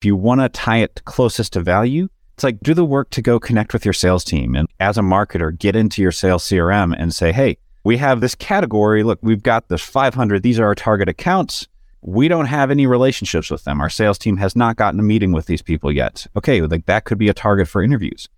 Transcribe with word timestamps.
If 0.00 0.04
you 0.04 0.14
want 0.14 0.40
to 0.40 0.48
tie 0.48 0.76
it 0.76 1.02
closest 1.06 1.54
to 1.54 1.60
value, 1.60 2.08
it's 2.34 2.44
like 2.44 2.60
do 2.60 2.72
the 2.72 2.84
work 2.84 3.10
to 3.10 3.20
go 3.20 3.40
connect 3.40 3.72
with 3.72 3.84
your 3.84 3.92
sales 3.92 4.22
team. 4.22 4.54
And 4.54 4.68
as 4.78 4.96
a 4.96 5.00
marketer, 5.00 5.58
get 5.58 5.74
into 5.74 6.02
your 6.02 6.12
sales 6.12 6.44
CRM 6.44 6.94
and 6.96 7.12
say, 7.12 7.32
hey, 7.32 7.58
we 7.82 7.96
have 7.96 8.20
this 8.20 8.36
category. 8.36 9.02
Look, 9.02 9.18
we've 9.22 9.42
got 9.42 9.68
this 9.68 9.82
500. 9.82 10.44
These 10.44 10.60
are 10.60 10.66
our 10.66 10.76
target 10.76 11.08
accounts. 11.08 11.66
We 12.00 12.28
don't 12.28 12.46
have 12.46 12.70
any 12.70 12.86
relationships 12.86 13.50
with 13.50 13.64
them. 13.64 13.80
Our 13.80 13.90
sales 13.90 14.18
team 14.18 14.36
has 14.36 14.54
not 14.54 14.76
gotten 14.76 15.00
a 15.00 15.02
meeting 15.02 15.32
with 15.32 15.46
these 15.46 15.62
people 15.62 15.90
yet. 15.90 16.28
Okay, 16.36 16.60
like 16.60 16.86
that 16.86 17.04
could 17.04 17.18
be 17.18 17.28
a 17.28 17.34
target 17.34 17.66
for 17.66 17.82
interviews. 17.82 18.28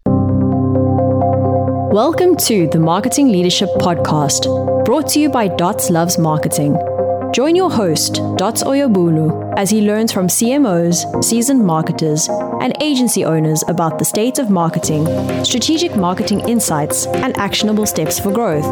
Welcome 1.93 2.37
to 2.37 2.69
the 2.69 2.81
Marketing 2.81 3.31
Leadership 3.31 3.69
Podcast, 3.81 4.47
brought 4.87 5.11
to 5.11 5.21
you 5.21 5.29
by 5.29 5.49
Dots 5.49 5.91
Loves 5.91 6.17
Marketing. 6.17 6.79
Join 7.33 7.55
your 7.55 7.71
host, 7.71 8.15
Dots 8.37 8.65
Oyebolu, 8.65 9.55
as 9.57 9.71
he 9.71 9.83
learns 9.83 10.11
from 10.11 10.27
CMOs, 10.27 11.23
seasoned 11.23 11.65
marketers, 11.65 12.29
and 12.61 12.77
agency 12.81 13.25
owners 13.25 13.63
about 13.69 14.01
the 14.01 14.05
state 14.05 14.41
of 14.41 14.51
marketing, 14.51 15.07
strategic 15.45 15.95
marketing 15.95 16.41
insights, 16.49 17.07
and 17.07 17.37
actionable 17.37 17.87
steps 17.87 18.19
for 18.19 18.33
growth. 18.33 18.67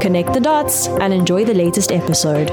Connect 0.00 0.32
the 0.32 0.38
dots 0.38 0.86
and 0.86 1.12
enjoy 1.12 1.44
the 1.44 1.52
latest 1.52 1.90
episode. 1.90 2.48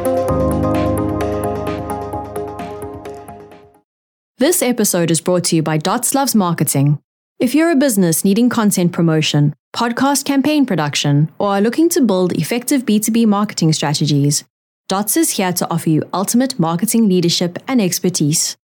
This 4.39 4.63
episode 4.63 5.11
is 5.11 5.21
brought 5.21 5.43
to 5.45 5.55
you 5.55 5.61
by 5.61 5.77
Dots 5.77 6.15
Loves 6.15 6.33
Marketing. 6.33 6.97
If 7.39 7.53
you're 7.53 7.69
a 7.69 7.75
business 7.75 8.25
needing 8.25 8.49
content 8.49 8.91
promotion, 8.91 9.53
podcast 9.75 10.25
campaign 10.25 10.65
production, 10.65 11.31
or 11.37 11.49
are 11.49 11.61
looking 11.61 11.89
to 11.89 12.01
build 12.01 12.33
effective 12.33 12.85
B2B 12.85 13.27
marketing 13.27 13.71
strategies, 13.71 14.43
Dots 14.89 15.17
is 15.17 15.31
here 15.31 15.51
to 15.51 15.69
offer 15.69 15.89
you 15.89 16.01
ultimate 16.13 16.57
marketing 16.57 17.09
leadership 17.09 17.59
and 17.67 17.81
expertise. 17.81 18.55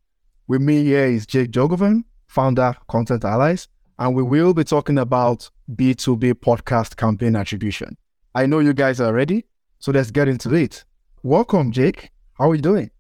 With 0.48 0.62
me 0.62 0.86
here 0.86 1.08
is 1.08 1.26
Jake 1.26 1.52
Jorgovan, 1.52 2.06
founder, 2.28 2.74
Content 2.88 3.26
Allies, 3.26 3.68
and 4.00 4.16
we 4.16 4.24
will 4.24 4.54
be 4.54 4.64
talking 4.64 4.98
about 4.98 5.50
B2B 5.70 6.36
podcast 6.36 6.96
campaign 6.96 7.36
attribution. 7.36 7.98
I 8.34 8.46
know 8.46 8.60
you 8.60 8.72
guys 8.72 9.02
are 9.02 9.12
ready, 9.12 9.44
so 9.80 9.92
let's 9.92 10.10
get 10.10 10.30
into 10.30 10.54
it. 10.54 10.86
Welcome, 11.22 11.74
Jake. 11.74 12.12
How 12.36 12.52
are 12.52 12.56
you 12.56 12.62
doing? 12.62 12.92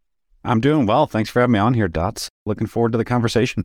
I'm 0.44 0.59
doing 0.59 0.86
well. 0.86 1.08
Thanks 1.08 1.30
for 1.30 1.39
having 1.39 1.53
me 1.53 1.59
on 1.59 1.73
here, 1.73 1.88
Dots. 1.88 2.27
Looking 2.45 2.67
forward 2.67 2.92
to 2.92 2.97
the 2.97 3.05
conversation. 3.05 3.64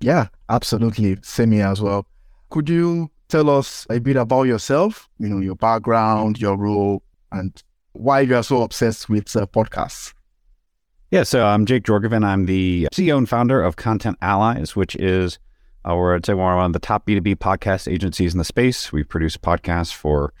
Yeah, 0.00 0.28
absolutely. 0.48 1.18
Here 1.24 1.66
as 1.66 1.80
well. 1.80 2.06
Could 2.50 2.68
you 2.68 3.10
tell 3.28 3.50
us 3.50 3.86
a 3.90 3.98
bit 3.98 4.16
about 4.16 4.44
yourself, 4.44 5.08
you 5.18 5.28
know, 5.28 5.40
your 5.40 5.56
background, 5.56 6.40
your 6.40 6.56
role, 6.56 7.02
and 7.32 7.62
why 7.92 8.20
you 8.20 8.36
are 8.36 8.42
so 8.42 8.62
obsessed 8.62 9.08
with 9.08 9.34
uh, 9.36 9.46
podcasts? 9.46 10.12
Yeah, 11.10 11.22
so 11.22 11.46
I'm 11.46 11.66
Jake 11.66 11.84
Jorgovan. 11.84 12.24
I'm 12.24 12.46
the 12.46 12.88
CEO 12.92 13.16
and 13.16 13.28
founder 13.28 13.62
of 13.62 13.76
Content 13.76 14.18
Allies, 14.20 14.74
which 14.76 14.96
is, 14.96 15.38
our, 15.84 16.14
I'd 16.14 16.26
say, 16.26 16.34
one 16.34 16.58
of 16.58 16.72
the 16.72 16.78
top 16.78 17.06
B2B 17.06 17.36
podcast 17.36 17.90
agencies 17.90 18.34
in 18.34 18.38
the 18.38 18.44
space. 18.44 18.92
We 18.92 19.04
produce 19.04 19.36
podcasts 19.36 19.94
for 19.94 20.32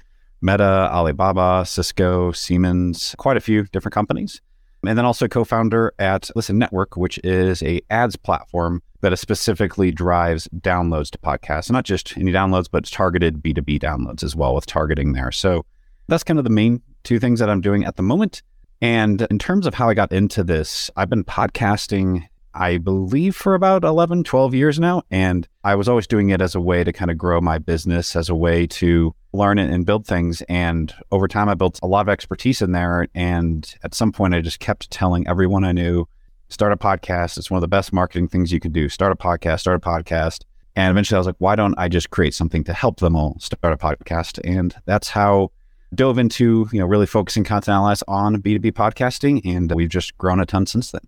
Meta, 0.42 0.90
Alibaba, 0.92 1.64
Cisco, 1.66 2.32
Siemens, 2.32 3.14
quite 3.16 3.36
a 3.36 3.40
few 3.40 3.64
different 3.64 3.94
companies. 3.94 4.40
And 4.88 4.98
then 4.98 5.04
also 5.04 5.28
co-founder 5.28 5.92
at 5.98 6.30
Listen 6.34 6.58
Network, 6.58 6.96
which 6.96 7.18
is 7.24 7.62
a 7.62 7.80
ads 7.90 8.16
platform 8.16 8.82
that 9.00 9.16
specifically 9.18 9.90
drives 9.90 10.48
downloads 10.58 11.10
to 11.10 11.18
podcasts. 11.18 11.70
Not 11.70 11.84
just 11.84 12.16
any 12.16 12.32
downloads, 12.32 12.66
but 12.70 12.84
targeted 12.84 13.42
B2B 13.42 13.80
downloads 13.80 14.22
as 14.22 14.34
well 14.34 14.54
with 14.54 14.66
targeting 14.66 15.12
there. 15.12 15.32
So 15.32 15.64
that's 16.08 16.24
kind 16.24 16.38
of 16.38 16.44
the 16.44 16.50
main 16.50 16.82
two 17.04 17.18
things 17.18 17.40
that 17.40 17.50
I'm 17.50 17.60
doing 17.60 17.84
at 17.84 17.96
the 17.96 18.02
moment. 18.02 18.42
And 18.82 19.22
in 19.30 19.38
terms 19.38 19.66
of 19.66 19.74
how 19.74 19.88
I 19.88 19.94
got 19.94 20.12
into 20.12 20.44
this, 20.44 20.90
I've 20.96 21.08
been 21.08 21.24
podcasting, 21.24 22.24
I 22.56 22.78
believe, 22.78 23.36
for 23.36 23.54
about 23.54 23.84
11, 23.84 24.24
12 24.24 24.54
years 24.54 24.80
now. 24.80 25.02
And 25.10 25.46
I 25.62 25.74
was 25.74 25.88
always 25.88 26.06
doing 26.06 26.30
it 26.30 26.40
as 26.40 26.54
a 26.54 26.60
way 26.60 26.84
to 26.84 26.92
kind 26.92 27.10
of 27.10 27.18
grow 27.18 27.38
my 27.40 27.58
business, 27.58 28.16
as 28.16 28.30
a 28.30 28.34
way 28.34 28.66
to 28.68 29.14
learn 29.34 29.58
it 29.58 29.70
and 29.70 29.84
build 29.84 30.06
things. 30.06 30.40
And 30.48 30.92
over 31.12 31.28
time, 31.28 31.50
I 31.50 31.54
built 31.54 31.78
a 31.82 31.86
lot 31.86 32.00
of 32.00 32.08
expertise 32.08 32.62
in 32.62 32.72
there. 32.72 33.08
And 33.14 33.72
at 33.84 33.94
some 33.94 34.10
point, 34.10 34.34
I 34.34 34.40
just 34.40 34.58
kept 34.58 34.90
telling 34.90 35.28
everyone 35.28 35.64
I 35.64 35.72
knew, 35.72 36.08
start 36.48 36.72
a 36.72 36.78
podcast. 36.78 37.36
It's 37.36 37.50
one 37.50 37.58
of 37.58 37.60
the 37.60 37.68
best 37.68 37.92
marketing 37.92 38.28
things 38.28 38.50
you 38.50 38.60
can 38.60 38.72
do. 38.72 38.88
Start 38.88 39.12
a 39.12 39.16
podcast, 39.16 39.60
start 39.60 39.76
a 39.76 39.86
podcast. 39.86 40.44
And 40.76 40.90
eventually 40.90 41.16
I 41.16 41.20
was 41.20 41.26
like, 41.26 41.36
why 41.38 41.56
don't 41.56 41.78
I 41.78 41.88
just 41.88 42.08
create 42.08 42.34
something 42.34 42.64
to 42.64 42.72
help 42.72 43.00
them 43.00 43.16
all 43.16 43.36
start 43.38 43.74
a 43.74 43.76
podcast? 43.76 44.40
And 44.44 44.74
that's 44.86 45.10
how 45.10 45.50
dove 45.94 46.18
into, 46.18 46.68
you 46.72 46.80
know, 46.80 46.86
really 46.86 47.06
focusing 47.06 47.44
content 47.44 47.74
allies 47.74 48.02
on 48.08 48.40
B2B 48.40 48.72
podcasting. 48.72 49.44
And 49.44 49.70
we've 49.72 49.90
just 49.90 50.16
grown 50.16 50.40
a 50.40 50.46
ton 50.46 50.64
since 50.64 50.90
then. 50.90 51.02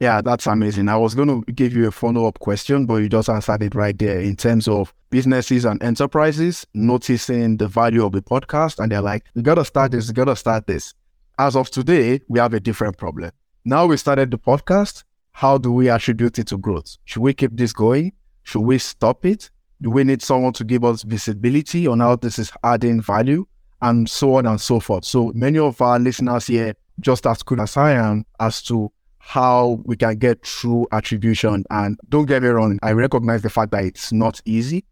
Yeah, 0.00 0.20
that's 0.20 0.46
amazing. 0.46 0.88
I 0.88 0.96
was 0.96 1.16
going 1.16 1.26
to 1.28 1.52
give 1.52 1.74
you 1.74 1.88
a 1.88 1.90
follow 1.90 2.26
up 2.26 2.38
question, 2.38 2.86
but 2.86 2.96
you 2.96 3.08
just 3.08 3.28
answered 3.28 3.62
it 3.64 3.74
right 3.74 3.98
there 3.98 4.20
in 4.20 4.36
terms 4.36 4.68
of 4.68 4.94
businesses 5.10 5.64
and 5.64 5.82
enterprises 5.82 6.64
noticing 6.72 7.56
the 7.56 7.66
value 7.66 8.04
of 8.04 8.12
the 8.12 8.22
podcast. 8.22 8.78
And 8.78 8.92
they're 8.92 9.02
like, 9.02 9.24
we 9.34 9.42
got 9.42 9.56
to 9.56 9.64
start 9.64 9.90
this, 9.90 10.06
we 10.06 10.14
got 10.14 10.26
to 10.26 10.36
start 10.36 10.68
this. 10.68 10.94
As 11.40 11.56
of 11.56 11.70
today, 11.70 12.20
we 12.28 12.38
have 12.38 12.54
a 12.54 12.60
different 12.60 12.96
problem. 12.96 13.32
Now 13.64 13.86
we 13.86 13.96
started 13.96 14.30
the 14.30 14.38
podcast. 14.38 15.02
How 15.32 15.58
do 15.58 15.72
we 15.72 15.88
attribute 15.88 16.38
it 16.38 16.46
to 16.48 16.58
growth? 16.58 16.96
Should 17.04 17.22
we 17.22 17.34
keep 17.34 17.56
this 17.56 17.72
going? 17.72 18.12
Should 18.44 18.62
we 18.62 18.78
stop 18.78 19.26
it? 19.26 19.50
Do 19.82 19.90
we 19.90 20.04
need 20.04 20.22
someone 20.22 20.52
to 20.54 20.64
give 20.64 20.84
us 20.84 21.02
visibility 21.02 21.86
on 21.88 22.00
how 22.00 22.16
this 22.16 22.38
is 22.38 22.52
adding 22.62 23.00
value? 23.00 23.46
And 23.82 24.08
so 24.08 24.36
on 24.36 24.46
and 24.46 24.60
so 24.60 24.80
forth. 24.80 25.04
So 25.04 25.32
many 25.34 25.58
of 25.58 25.80
our 25.80 25.98
listeners 25.98 26.46
here, 26.46 26.74
just 27.00 27.26
as 27.26 27.42
good 27.42 27.60
as 27.60 27.76
I 27.76 27.92
am, 27.92 28.26
as 28.40 28.62
to 28.64 28.90
how 29.28 29.80
we 29.84 29.96
can 29.96 30.16
get 30.16 30.42
true 30.42 30.86
attribution. 30.90 31.64
And 31.70 31.98
don't 32.08 32.26
get 32.26 32.42
me 32.42 32.48
wrong, 32.48 32.78
I 32.82 32.92
recognize 32.92 33.42
the 33.42 33.50
fact 33.50 33.72
that 33.72 33.84
it's 33.84 34.12
not 34.12 34.40
easy, 34.44 34.84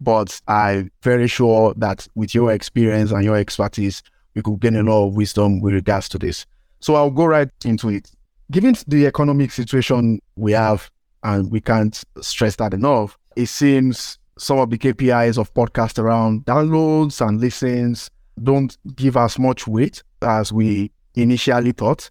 but 0.00 0.40
I'm 0.48 0.90
very 1.02 1.28
sure 1.28 1.74
that 1.76 2.06
with 2.14 2.34
your 2.34 2.52
experience 2.52 3.12
and 3.12 3.24
your 3.24 3.36
expertise, 3.36 4.02
we 4.34 4.42
could 4.42 4.60
gain 4.60 4.76
a 4.76 4.82
lot 4.82 5.06
of 5.06 5.14
wisdom 5.14 5.60
with 5.60 5.74
regards 5.74 6.08
to 6.10 6.18
this. 6.18 6.44
So 6.80 6.96
I'll 6.96 7.10
go 7.10 7.26
right 7.26 7.48
into 7.64 7.88
it 7.88 8.10
given 8.50 8.74
the 8.86 9.06
economic 9.06 9.50
situation 9.50 10.20
we 10.36 10.52
have, 10.52 10.90
and 11.22 11.50
we 11.50 11.60
can't 11.60 12.02
stress 12.20 12.56
that 12.56 12.74
enough, 12.74 13.18
it 13.36 13.46
seems 13.46 14.18
some 14.38 14.58
of 14.58 14.70
the 14.70 14.78
KPIs 14.78 15.38
of 15.38 15.52
podcast 15.54 15.98
around 15.98 16.44
downloads 16.44 17.26
and 17.26 17.40
listens 17.40 18.10
don't 18.42 18.76
give 18.96 19.16
as 19.16 19.38
much 19.38 19.66
weight 19.66 20.02
as 20.22 20.52
we 20.52 20.90
initially 21.14 21.72
thought. 21.72 22.10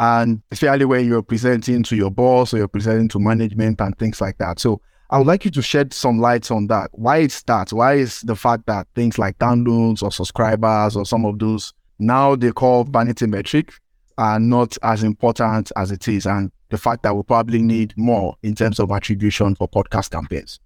And 0.00 0.42
especially 0.50 0.84
when 0.84 1.06
you're 1.06 1.22
presenting 1.22 1.82
to 1.84 1.96
your 1.96 2.10
boss 2.10 2.54
or 2.54 2.58
you're 2.58 2.68
presenting 2.68 3.08
to 3.08 3.18
management 3.18 3.80
and 3.80 3.98
things 3.98 4.20
like 4.20 4.38
that. 4.38 4.60
So 4.60 4.80
I 5.10 5.18
would 5.18 5.26
like 5.26 5.44
you 5.44 5.50
to 5.52 5.62
shed 5.62 5.92
some 5.92 6.20
lights 6.20 6.50
on 6.50 6.66
that. 6.68 6.90
Why 6.92 7.18
is 7.18 7.42
that? 7.44 7.72
Why 7.72 7.94
is 7.94 8.20
the 8.20 8.36
fact 8.36 8.66
that 8.66 8.86
things 8.94 9.18
like 9.18 9.38
downloads 9.38 10.02
or 10.02 10.12
subscribers 10.12 10.96
or 10.96 11.04
some 11.04 11.24
of 11.24 11.38
those 11.38 11.72
now 11.98 12.36
they 12.36 12.52
call 12.52 12.84
vanity 12.84 13.26
metric 13.26 13.72
are 14.18 14.38
not 14.38 14.76
as 14.82 15.02
important 15.02 15.72
as 15.76 15.90
it 15.90 16.06
is. 16.08 16.26
And 16.26 16.50
the 16.70 16.78
fact 16.78 17.02
that 17.02 17.16
we 17.16 17.22
probably 17.22 17.62
need 17.62 17.94
more 17.96 18.36
in 18.42 18.54
terms 18.54 18.78
of 18.78 18.90
attribution 18.90 19.54
for 19.54 19.68
podcast 19.68 20.10
campaigns. 20.10 20.60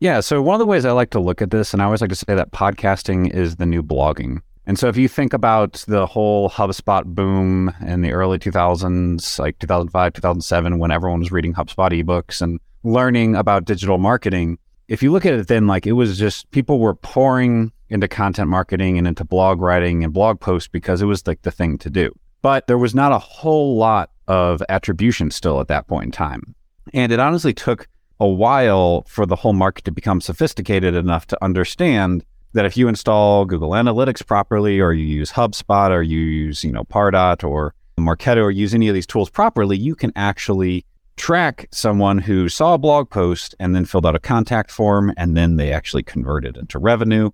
Yeah. 0.00 0.20
So, 0.20 0.42
one 0.42 0.54
of 0.54 0.58
the 0.58 0.66
ways 0.66 0.84
I 0.84 0.92
like 0.92 1.10
to 1.10 1.20
look 1.20 1.40
at 1.40 1.50
this, 1.50 1.72
and 1.72 1.80
I 1.80 1.86
always 1.86 2.00
like 2.00 2.10
to 2.10 2.16
say 2.16 2.34
that 2.34 2.50
podcasting 2.50 3.32
is 3.32 3.56
the 3.56 3.66
new 3.66 3.82
blogging. 3.82 4.40
And 4.66 4.78
so, 4.78 4.88
if 4.88 4.96
you 4.96 5.08
think 5.08 5.32
about 5.32 5.84
the 5.86 6.06
whole 6.06 6.48
HubSpot 6.48 7.04
boom 7.04 7.74
in 7.86 8.00
the 8.00 8.12
early 8.12 8.38
2000s, 8.38 9.38
like 9.38 9.58
2005, 9.58 10.12
2007, 10.14 10.78
when 10.78 10.90
everyone 10.90 11.20
was 11.20 11.30
reading 11.30 11.52
HubSpot 11.52 11.90
ebooks 11.90 12.40
and 12.40 12.58
learning 12.82 13.36
about 13.36 13.66
digital 13.66 13.98
marketing, 13.98 14.58
if 14.88 15.02
you 15.02 15.12
look 15.12 15.26
at 15.26 15.34
it 15.34 15.48
then, 15.48 15.66
like 15.66 15.86
it 15.86 15.92
was 15.92 16.18
just 16.18 16.50
people 16.50 16.78
were 16.78 16.94
pouring 16.94 17.72
into 17.90 18.08
content 18.08 18.48
marketing 18.48 18.96
and 18.98 19.06
into 19.06 19.24
blog 19.24 19.60
writing 19.60 20.02
and 20.02 20.12
blog 20.12 20.40
posts 20.40 20.68
because 20.68 21.02
it 21.02 21.06
was 21.06 21.26
like 21.26 21.42
the 21.42 21.50
thing 21.50 21.76
to 21.78 21.90
do. 21.90 22.14
But 22.40 22.66
there 22.66 22.78
was 22.78 22.94
not 22.94 23.12
a 23.12 23.18
whole 23.18 23.76
lot 23.76 24.10
of 24.28 24.62
attribution 24.68 25.30
still 25.30 25.60
at 25.60 25.68
that 25.68 25.86
point 25.86 26.06
in 26.06 26.10
time. 26.10 26.54
And 26.92 27.12
it 27.12 27.20
honestly 27.20 27.54
took 27.54 27.88
a 28.20 28.28
while 28.28 29.04
for 29.08 29.26
the 29.26 29.36
whole 29.36 29.52
market 29.52 29.84
to 29.84 29.92
become 29.92 30.20
sophisticated 30.20 30.94
enough 30.94 31.26
to 31.26 31.44
understand 31.44 32.24
that 32.54 32.64
if 32.64 32.76
you 32.76 32.88
install 32.88 33.44
Google 33.44 33.70
Analytics 33.70 34.26
properly, 34.26 34.80
or 34.80 34.92
you 34.92 35.04
use 35.04 35.30
HubSpot, 35.32 35.90
or 35.90 36.02
you 36.02 36.18
use, 36.18 36.64
you 36.64 36.72
know, 36.72 36.84
Pardot 36.84 37.44
or 37.44 37.74
Marketo, 37.98 38.42
or 38.42 38.50
use 38.50 38.74
any 38.74 38.88
of 38.88 38.94
these 38.94 39.06
tools 39.06 39.28
properly, 39.28 39.76
you 39.76 39.94
can 39.94 40.12
actually 40.16 40.84
track 41.16 41.68
someone 41.70 42.18
who 42.18 42.48
saw 42.48 42.74
a 42.74 42.78
blog 42.78 43.10
post 43.10 43.54
and 43.60 43.74
then 43.74 43.84
filled 43.84 44.06
out 44.06 44.16
a 44.16 44.20
contact 44.20 44.70
form, 44.70 45.12
and 45.16 45.36
then 45.36 45.56
they 45.56 45.72
actually 45.72 46.02
converted 46.02 46.56
into 46.56 46.78
revenue. 46.78 47.30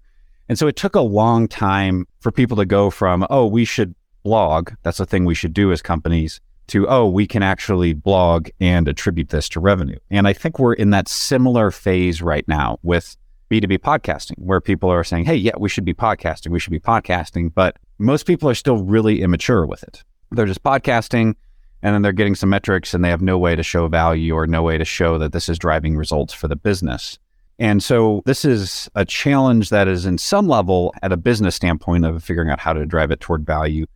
And 0.48 0.58
so 0.58 0.66
it 0.66 0.76
took 0.76 0.94
a 0.94 1.00
long 1.00 1.48
time 1.48 2.06
for 2.20 2.32
people 2.32 2.56
to 2.56 2.66
go 2.66 2.90
from, 2.90 3.26
oh, 3.30 3.46
we 3.46 3.64
should 3.64 3.94
blog, 4.22 4.72
that's 4.82 5.00
a 5.00 5.06
thing 5.06 5.24
we 5.24 5.34
should 5.34 5.54
do 5.54 5.70
as 5.72 5.80
companies, 5.80 6.40
to, 6.68 6.88
oh, 6.88 7.08
we 7.08 7.26
can 7.26 7.42
actually 7.42 7.92
blog 7.92 8.48
and 8.60 8.86
attribute 8.86 9.30
this 9.30 9.48
to 9.50 9.60
revenue. 9.60 9.98
And 10.10 10.28
I 10.28 10.32
think 10.32 10.58
we're 10.58 10.74
in 10.74 10.90
that 10.90 11.08
similar 11.08 11.70
phase 11.70 12.22
right 12.22 12.46
now 12.46 12.78
with 12.82 13.16
B2B 13.50 13.78
podcasting, 13.78 14.38
where 14.38 14.60
people 14.60 14.90
are 14.90 15.02
saying, 15.02 15.24
hey, 15.24 15.34
yeah, 15.34 15.52
we 15.58 15.68
should 15.68 15.84
be 15.84 15.94
podcasting, 15.94 16.50
we 16.50 16.60
should 16.60 16.70
be 16.70 16.80
podcasting. 16.80 17.52
But 17.52 17.76
most 17.98 18.26
people 18.26 18.48
are 18.48 18.54
still 18.54 18.78
really 18.78 19.22
immature 19.22 19.66
with 19.66 19.82
it. 19.82 20.04
They're 20.30 20.46
just 20.46 20.62
podcasting 20.62 21.34
and 21.82 21.94
then 21.94 22.02
they're 22.02 22.12
getting 22.12 22.34
some 22.34 22.50
metrics 22.50 22.94
and 22.94 23.04
they 23.04 23.08
have 23.08 23.22
no 23.22 23.38
way 23.38 23.56
to 23.56 23.62
show 23.62 23.88
value 23.88 24.34
or 24.34 24.46
no 24.46 24.62
way 24.62 24.78
to 24.78 24.84
show 24.84 25.18
that 25.18 25.32
this 25.32 25.48
is 25.48 25.58
driving 25.58 25.96
results 25.96 26.32
for 26.32 26.46
the 26.46 26.56
business. 26.56 27.18
And 27.58 27.82
so 27.82 28.22
this 28.24 28.44
is 28.44 28.88
a 28.94 29.04
challenge 29.04 29.70
that 29.70 29.88
is 29.88 30.06
in 30.06 30.16
some 30.16 30.48
level 30.48 30.94
at 31.02 31.12
a 31.12 31.16
business 31.16 31.56
standpoint 31.56 32.04
of 32.04 32.22
figuring 32.22 32.50
out 32.50 32.60
how 32.60 32.72
to 32.72 32.86
drive 32.86 33.10
it 33.10 33.20
toward 33.20 33.44
value 33.44 33.86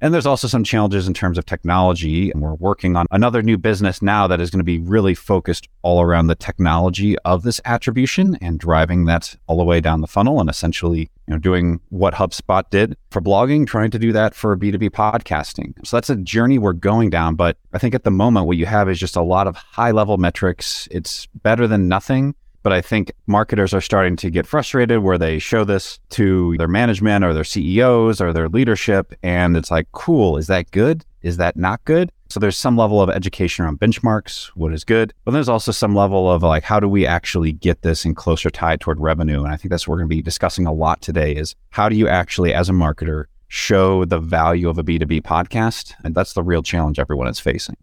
and 0.00 0.14
there's 0.14 0.26
also 0.26 0.48
some 0.48 0.64
challenges 0.64 1.06
in 1.06 1.14
terms 1.14 1.38
of 1.38 1.46
technology. 1.46 2.30
And 2.30 2.40
we're 2.40 2.54
working 2.54 2.96
on 2.96 3.06
another 3.10 3.42
new 3.42 3.58
business 3.58 4.00
now 4.00 4.26
that 4.26 4.40
is 4.40 4.50
going 4.50 4.60
to 4.60 4.64
be 4.64 4.78
really 4.78 5.14
focused 5.14 5.68
all 5.82 6.00
around 6.00 6.28
the 6.28 6.34
technology 6.34 7.18
of 7.20 7.42
this 7.42 7.60
attribution 7.64 8.36
and 8.40 8.58
driving 8.58 9.04
that 9.06 9.36
all 9.46 9.58
the 9.58 9.64
way 9.64 9.80
down 9.80 10.00
the 10.00 10.06
funnel 10.06 10.40
and 10.40 10.48
essentially, 10.48 11.10
you 11.26 11.34
know, 11.34 11.38
doing 11.38 11.80
what 11.90 12.14
HubSpot 12.14 12.68
did 12.70 12.96
for 13.10 13.20
blogging, 13.20 13.66
trying 13.66 13.90
to 13.90 13.98
do 13.98 14.12
that 14.12 14.34
for 14.34 14.56
B2B 14.56 14.90
podcasting. 14.90 15.74
So 15.84 15.96
that's 15.96 16.10
a 16.10 16.16
journey 16.16 16.58
we're 16.58 16.72
going 16.72 17.10
down. 17.10 17.34
But 17.34 17.58
I 17.72 17.78
think 17.78 17.94
at 17.94 18.04
the 18.04 18.10
moment, 18.10 18.46
what 18.46 18.56
you 18.56 18.66
have 18.66 18.88
is 18.88 18.98
just 18.98 19.16
a 19.16 19.22
lot 19.22 19.46
of 19.46 19.56
high 19.56 19.90
level 19.90 20.16
metrics. 20.16 20.88
It's 20.90 21.26
better 21.42 21.66
than 21.66 21.88
nothing. 21.88 22.34
But 22.62 22.72
I 22.72 22.80
think 22.80 23.12
marketers 23.26 23.72
are 23.72 23.80
starting 23.80 24.16
to 24.16 24.30
get 24.30 24.46
frustrated 24.46 25.00
where 25.00 25.18
they 25.18 25.38
show 25.38 25.64
this 25.64 25.98
to 26.10 26.56
their 26.58 26.68
management 26.68 27.24
or 27.24 27.32
their 27.32 27.44
CEOs 27.44 28.20
or 28.20 28.32
their 28.32 28.48
leadership. 28.48 29.14
And 29.22 29.56
it's 29.56 29.70
like, 29.70 29.90
cool, 29.92 30.36
is 30.36 30.46
that 30.48 30.70
good? 30.70 31.04
Is 31.22 31.36
that 31.38 31.56
not 31.56 31.84
good? 31.84 32.10
So 32.28 32.38
there's 32.38 32.56
some 32.56 32.76
level 32.76 33.02
of 33.02 33.10
education 33.10 33.64
around 33.64 33.80
benchmarks, 33.80 34.46
what 34.54 34.72
is 34.72 34.84
good. 34.84 35.12
But 35.24 35.32
there's 35.32 35.48
also 35.48 35.72
some 35.72 35.96
level 35.96 36.30
of 36.30 36.42
like, 36.42 36.62
how 36.62 36.78
do 36.78 36.88
we 36.88 37.04
actually 37.04 37.52
get 37.52 37.82
this 37.82 38.04
in 38.04 38.14
closer 38.14 38.50
tie 38.50 38.76
toward 38.76 39.00
revenue? 39.00 39.42
And 39.42 39.52
I 39.52 39.56
think 39.56 39.70
that's 39.70 39.88
what 39.88 39.94
we're 39.94 39.98
going 39.98 40.10
to 40.10 40.16
be 40.16 40.22
discussing 40.22 40.66
a 40.66 40.72
lot 40.72 41.02
today 41.02 41.34
is 41.34 41.56
how 41.70 41.88
do 41.88 41.96
you 41.96 42.08
actually, 42.08 42.54
as 42.54 42.68
a 42.68 42.72
marketer, 42.72 43.24
show 43.48 44.04
the 44.04 44.20
value 44.20 44.68
of 44.68 44.78
a 44.78 44.84
B2B 44.84 45.22
podcast? 45.22 45.94
And 46.04 46.14
that's 46.14 46.34
the 46.34 46.42
real 46.42 46.62
challenge 46.62 47.00
everyone 47.00 47.26
is 47.26 47.40
facing. 47.40 47.76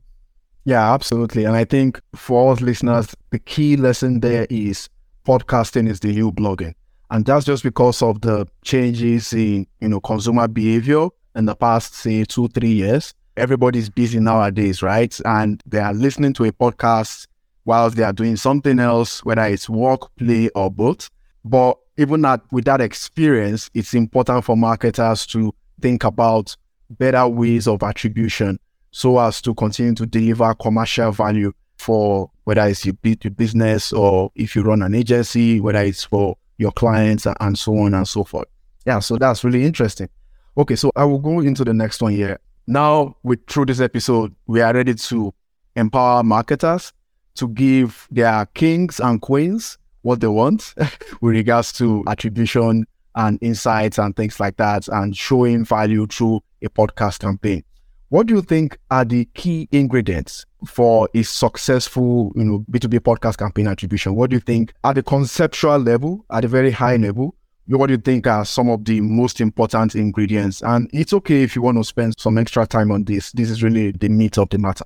Yeah, 0.68 0.94
absolutely. 0.94 1.46
And 1.46 1.56
I 1.56 1.64
think 1.64 2.02
for 2.14 2.52
us 2.52 2.60
listeners, 2.60 3.16
the 3.30 3.40
key 3.40 3.78
lesson 3.78 4.20
there 4.20 4.46
is 4.50 4.90
podcasting 5.26 5.90
is 5.90 6.02
the 6.02 6.12
new 6.12 6.30
blogging. 6.30 6.74
And 7.10 7.26
that's 7.26 7.46
just 7.46 7.64
because 7.64 8.02
of 8.02 8.20
the 8.20 8.46
changes 8.66 9.32
in, 9.32 9.66
you 9.80 9.88
know, 9.88 10.02
consumer 10.02 10.46
behavior 10.50 11.08
in 11.38 11.46
the 11.46 11.56
past, 11.56 11.94
say, 11.94 12.26
two, 12.26 12.50
three 12.50 12.74
years. 12.74 13.14
Everybody's 13.38 13.90
busy 13.90 14.20
nowadays, 14.20 14.84
right? 14.84 15.18
And 15.24 15.64
they 15.66 15.80
are 15.80 15.94
listening 15.94 16.34
to 16.34 16.44
a 16.44 16.52
podcast 16.52 17.28
whilst 17.64 17.96
they 17.96 18.04
are 18.04 18.12
doing 18.12 18.36
something 18.36 18.78
else, 18.78 19.24
whether 19.24 19.44
it's 19.44 19.70
work, 19.70 20.14
play, 20.18 20.50
or 20.50 20.70
both. 20.70 21.10
But 21.46 21.78
even 21.96 22.24
that 22.24 22.42
with 22.52 22.66
that 22.66 22.82
experience, 22.82 23.70
it's 23.74 23.94
important 23.94 24.44
for 24.44 24.58
marketers 24.58 25.26
to 25.28 25.56
think 25.80 26.04
about 26.04 26.58
better 26.90 27.26
ways 27.26 27.70
of 27.70 27.84
attribution 27.84 28.60
so 28.92 29.20
as 29.20 29.42
to 29.42 29.54
continue 29.54 29.94
to 29.96 30.06
deliver 30.06 30.54
commercial 30.56 31.12
value 31.12 31.52
for 31.78 32.32
whether 32.44 32.66
it's 32.66 32.86
your 32.86 32.96
business 33.36 33.94
or 33.94 34.32
if 34.36 34.56
you 34.56 34.64
run 34.64 34.82
an 34.82 34.96
agency, 34.96 35.60
whether 35.60 35.80
it's 35.82 36.04
for 36.04 36.38
your 36.58 36.72
clients 36.72 37.28
and 37.40 37.58
so 37.58 37.78
on 37.78 37.94
and 37.94 38.08
so 38.08 38.24
forth. 38.24 38.48
Yeah, 38.86 39.00
so 39.00 39.18
that's 39.18 39.44
really 39.44 39.64
interesting. 39.64 40.10
Okay, 40.58 40.76
so 40.76 40.92
I 40.96 41.06
will 41.06 41.20
go 41.20 41.42
into 41.42 41.64
the 41.64 41.74
next 41.74 42.02
one 42.02 42.14
here. 42.14 42.40
Now, 42.66 43.16
with 43.24 43.46
through 43.48 43.66
this 43.66 43.80
episode, 43.80 44.36
we 44.48 44.62
are 44.62 44.74
ready 44.74 44.96
to 44.96 45.34
empower 45.76 46.24
marketers 46.24 46.94
to 47.36 47.48
give 47.50 48.08
their 48.10 48.46
kings 48.48 49.00
and 49.00 49.22
queens 49.22 49.78
what 50.02 50.20
they 50.20 50.28
want 50.28 50.74
with 51.22 51.36
regards 51.36 51.72
to 51.74 52.04
attribution 52.08 52.86
and 53.16 53.38
insights 53.42 53.98
and 54.00 54.16
things 54.16 54.40
like 54.40 54.58
that, 54.58 54.88
and 54.88 55.16
showing 55.16 55.66
value 55.66 56.08
through 56.08 56.42
a 56.64 56.70
podcast 56.70 57.20
campaign. 57.20 57.64
What 58.10 58.28
do 58.28 58.36
you 58.36 58.42
think 58.42 58.78
are 58.90 59.04
the 59.04 59.26
key 59.34 59.68
ingredients 59.72 60.46
for 60.66 61.10
a 61.14 61.24
successful, 61.24 62.32
you 62.38 62.46
know, 62.46 62.66
B2B 62.72 63.00
podcast 63.02 63.38
campaign 63.38 63.68
attribution? 63.68 64.16
What 64.16 64.30
do 64.30 64.38
you 64.38 64.40
think 64.40 64.74
at 64.86 64.96
the 64.96 65.04
conceptual 65.04 65.78
level, 65.78 66.26
at 66.32 66.46
a 66.46 66.48
very 66.48 66.72
high 66.72 66.96
level, 66.96 67.36
what 67.66 67.88
do 67.88 67.94
you 67.94 68.00
think 68.00 68.26
are 68.26 68.46
some 68.46 68.70
of 68.70 68.86
the 68.86 69.02
most 69.02 69.42
important 69.42 69.94
ingredients? 69.94 70.64
And 70.64 70.90
it's 70.94 71.12
okay 71.12 71.44
if 71.44 71.54
you 71.54 71.62
want 71.62 71.78
to 71.80 71.84
spend 71.84 72.18
some 72.18 72.38
extra 72.38 72.66
time 72.66 72.94
on 72.94 73.04
this. 73.04 73.34
This 73.34 73.50
is 73.50 73.62
really 73.62 73.92
the 73.92 74.08
meat 74.08 74.38
of 74.38 74.48
the 74.50 74.58
matter. 74.58 74.86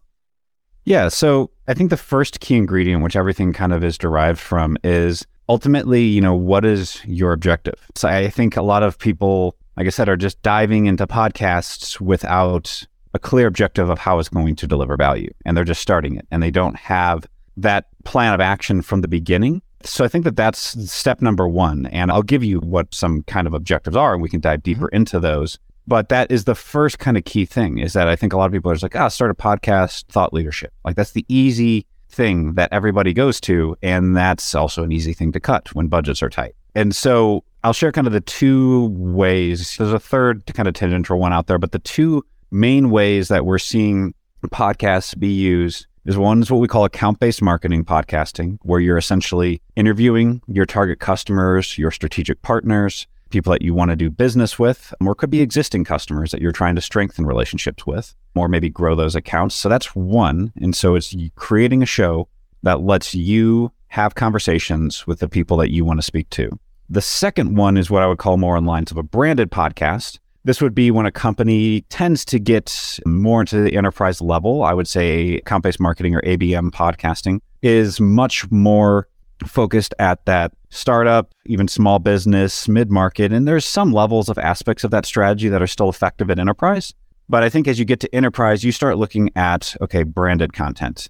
Yeah. 0.85 1.09
So 1.09 1.51
I 1.67 1.75
think 1.75 1.91
the 1.91 1.97
first 1.97 2.39
key 2.39 2.55
ingredient, 2.55 3.03
which 3.03 3.15
everything 3.15 3.53
kind 3.53 3.71
of 3.71 3.83
is 3.83 3.99
derived 3.99 4.39
from, 4.39 4.77
is 4.83 5.27
ultimately, 5.47 6.01
you 6.01 6.21
know, 6.21 6.33
what 6.33 6.65
is 6.65 6.99
your 7.05 7.33
objective? 7.33 7.87
So 7.93 8.07
I 8.07 8.29
think 8.29 8.57
a 8.57 8.63
lot 8.63 8.81
of 8.81 8.97
people, 8.97 9.55
like 9.77 9.85
I 9.85 9.91
said, 9.91 10.09
are 10.09 10.17
just 10.17 10.41
diving 10.41 10.87
into 10.87 11.05
podcasts 11.05 12.01
without 12.01 12.87
a 13.13 13.19
clear 13.19 13.47
objective 13.47 13.89
of 13.89 13.99
how 13.99 14.19
it's 14.19 14.29
going 14.29 14.55
to 14.55 14.67
deliver 14.67 14.95
value. 14.97 15.31
And 15.45 15.55
they're 15.55 15.63
just 15.63 15.81
starting 15.81 16.15
it 16.15 16.27
and 16.31 16.41
they 16.41 16.51
don't 16.51 16.75
have 16.77 17.27
that 17.57 17.87
plan 18.03 18.33
of 18.33 18.39
action 18.39 18.81
from 18.81 19.01
the 19.01 19.07
beginning. 19.07 19.61
So 19.83 20.05
I 20.05 20.07
think 20.07 20.23
that 20.25 20.35
that's 20.35 20.91
step 20.91 21.21
number 21.21 21.47
one. 21.47 21.87
And 21.87 22.11
I'll 22.11 22.23
give 22.23 22.43
you 22.43 22.59
what 22.59 22.93
some 22.93 23.23
kind 23.23 23.47
of 23.47 23.53
objectives 23.53 23.95
are 23.95 24.13
and 24.13 24.21
we 24.21 24.29
can 24.29 24.39
dive 24.39 24.63
deeper 24.63 24.87
mm-hmm. 24.87 24.95
into 24.95 25.19
those. 25.19 25.59
But 25.87 26.09
that 26.09 26.31
is 26.31 26.45
the 26.45 26.55
first 26.55 26.99
kind 26.99 27.17
of 27.17 27.25
key 27.25 27.45
thing 27.45 27.79
is 27.79 27.93
that 27.93 28.07
I 28.07 28.15
think 28.15 28.33
a 28.33 28.37
lot 28.37 28.45
of 28.45 28.51
people 28.51 28.71
are 28.71 28.75
just 28.75 28.83
like, 28.83 28.95
ah, 28.95 29.05
oh, 29.05 29.09
start 29.09 29.31
a 29.31 29.33
podcast, 29.33 30.05
thought 30.07 30.33
leadership. 30.33 30.71
Like 30.85 30.95
that's 30.95 31.11
the 31.11 31.25
easy 31.27 31.87
thing 32.09 32.53
that 32.53 32.71
everybody 32.71 33.13
goes 33.13 33.41
to. 33.41 33.75
And 33.81 34.15
that's 34.15 34.53
also 34.53 34.83
an 34.83 34.91
easy 34.91 35.13
thing 35.13 35.31
to 35.31 35.39
cut 35.39 35.73
when 35.73 35.87
budgets 35.87 36.21
are 36.21 36.29
tight. 36.29 36.55
And 36.75 36.95
so 36.95 37.43
I'll 37.63 37.73
share 37.73 37.91
kind 37.91 38.07
of 38.07 38.13
the 38.13 38.21
two 38.21 38.87
ways. 38.91 39.77
There's 39.77 39.93
a 39.93 39.99
third 39.99 40.45
kind 40.53 40.67
of 40.67 40.73
tangential 40.73 41.19
one 41.19 41.33
out 41.33 41.47
there, 41.47 41.57
but 41.57 41.71
the 41.71 41.79
two 41.79 42.23
main 42.51 42.89
ways 42.89 43.29
that 43.29 43.45
we're 43.45 43.57
seeing 43.57 44.13
podcasts 44.47 45.17
be 45.17 45.29
used 45.29 45.87
is 46.05 46.17
one 46.17 46.41
is 46.41 46.51
what 46.51 46.59
we 46.59 46.67
call 46.67 46.83
account 46.83 47.19
based 47.19 47.41
marketing 47.41 47.85
podcasting, 47.85 48.57
where 48.63 48.79
you're 48.79 48.97
essentially 48.97 49.61
interviewing 49.75 50.41
your 50.47 50.65
target 50.65 50.99
customers, 50.99 51.77
your 51.77 51.91
strategic 51.91 52.41
partners, 52.41 53.07
people 53.29 53.51
that 53.51 53.61
you 53.61 53.73
want 53.73 53.89
to 53.91 53.95
do 53.95 54.09
business 54.09 54.59
with, 54.59 54.93
or 54.99 55.15
could 55.15 55.29
be 55.29 55.41
existing 55.41 55.83
customers 55.83 56.31
that 56.31 56.41
you're 56.41 56.51
trying 56.51 56.75
to 56.75 56.81
strengthen 56.81 57.25
relationships 57.25 57.85
with, 57.85 58.15
or 58.35 58.47
maybe 58.47 58.69
grow 58.69 58.95
those 58.95 59.15
accounts. 59.15 59.55
So 59.55 59.69
that's 59.69 59.95
one. 59.95 60.51
And 60.59 60.75
so 60.75 60.95
it's 60.95 61.15
creating 61.35 61.81
a 61.81 61.85
show 61.87 62.27
that 62.63 62.81
lets 62.81 63.15
you 63.15 63.71
have 63.87 64.15
conversations 64.15 65.07
with 65.07 65.19
the 65.19 65.29
people 65.29 65.57
that 65.57 65.71
you 65.71 65.85
want 65.85 65.99
to 65.99 66.03
speak 66.05 66.29
to. 66.31 66.49
The 66.89 67.01
second 67.01 67.55
one 67.55 67.77
is 67.77 67.89
what 67.89 68.03
I 68.03 68.07
would 68.07 68.17
call 68.17 68.37
more 68.37 68.57
in 68.57 68.65
lines 68.65 68.91
of 68.91 68.97
a 68.97 69.03
branded 69.03 69.49
podcast, 69.49 70.19
this 70.43 70.61
would 70.61 70.73
be 70.73 70.91
when 70.91 71.05
a 71.05 71.11
company 71.11 71.81
tends 71.89 72.25
to 72.25 72.39
get 72.39 72.99
more 73.05 73.41
into 73.41 73.61
the 73.61 73.75
enterprise 73.75 74.21
level. 74.21 74.63
I 74.63 74.73
would 74.73 74.87
say 74.87 75.37
account 75.37 75.63
based 75.63 75.79
marketing 75.79 76.15
or 76.15 76.21
ABM 76.21 76.71
podcasting 76.71 77.41
is 77.61 77.99
much 77.99 78.49
more 78.49 79.07
focused 79.45 79.93
at 79.99 80.25
that 80.25 80.53
startup, 80.69 81.33
even 81.45 81.67
small 81.67 81.99
business, 81.99 82.67
mid 82.67 82.91
market. 82.91 83.31
And 83.31 83.47
there's 83.47 83.65
some 83.65 83.91
levels 83.91 84.29
of 84.29 84.37
aspects 84.37 84.83
of 84.83 84.91
that 84.91 85.05
strategy 85.05 85.49
that 85.49 85.61
are 85.61 85.67
still 85.67 85.89
effective 85.89 86.29
at 86.29 86.39
enterprise. 86.39 86.93
But 87.29 87.43
I 87.43 87.49
think 87.49 87.67
as 87.67 87.79
you 87.79 87.85
get 87.85 87.99
to 88.01 88.15
enterprise, 88.15 88.63
you 88.63 88.71
start 88.71 88.97
looking 88.97 89.29
at, 89.35 89.75
okay, 89.81 90.03
branded 90.03 90.53
content 90.53 91.09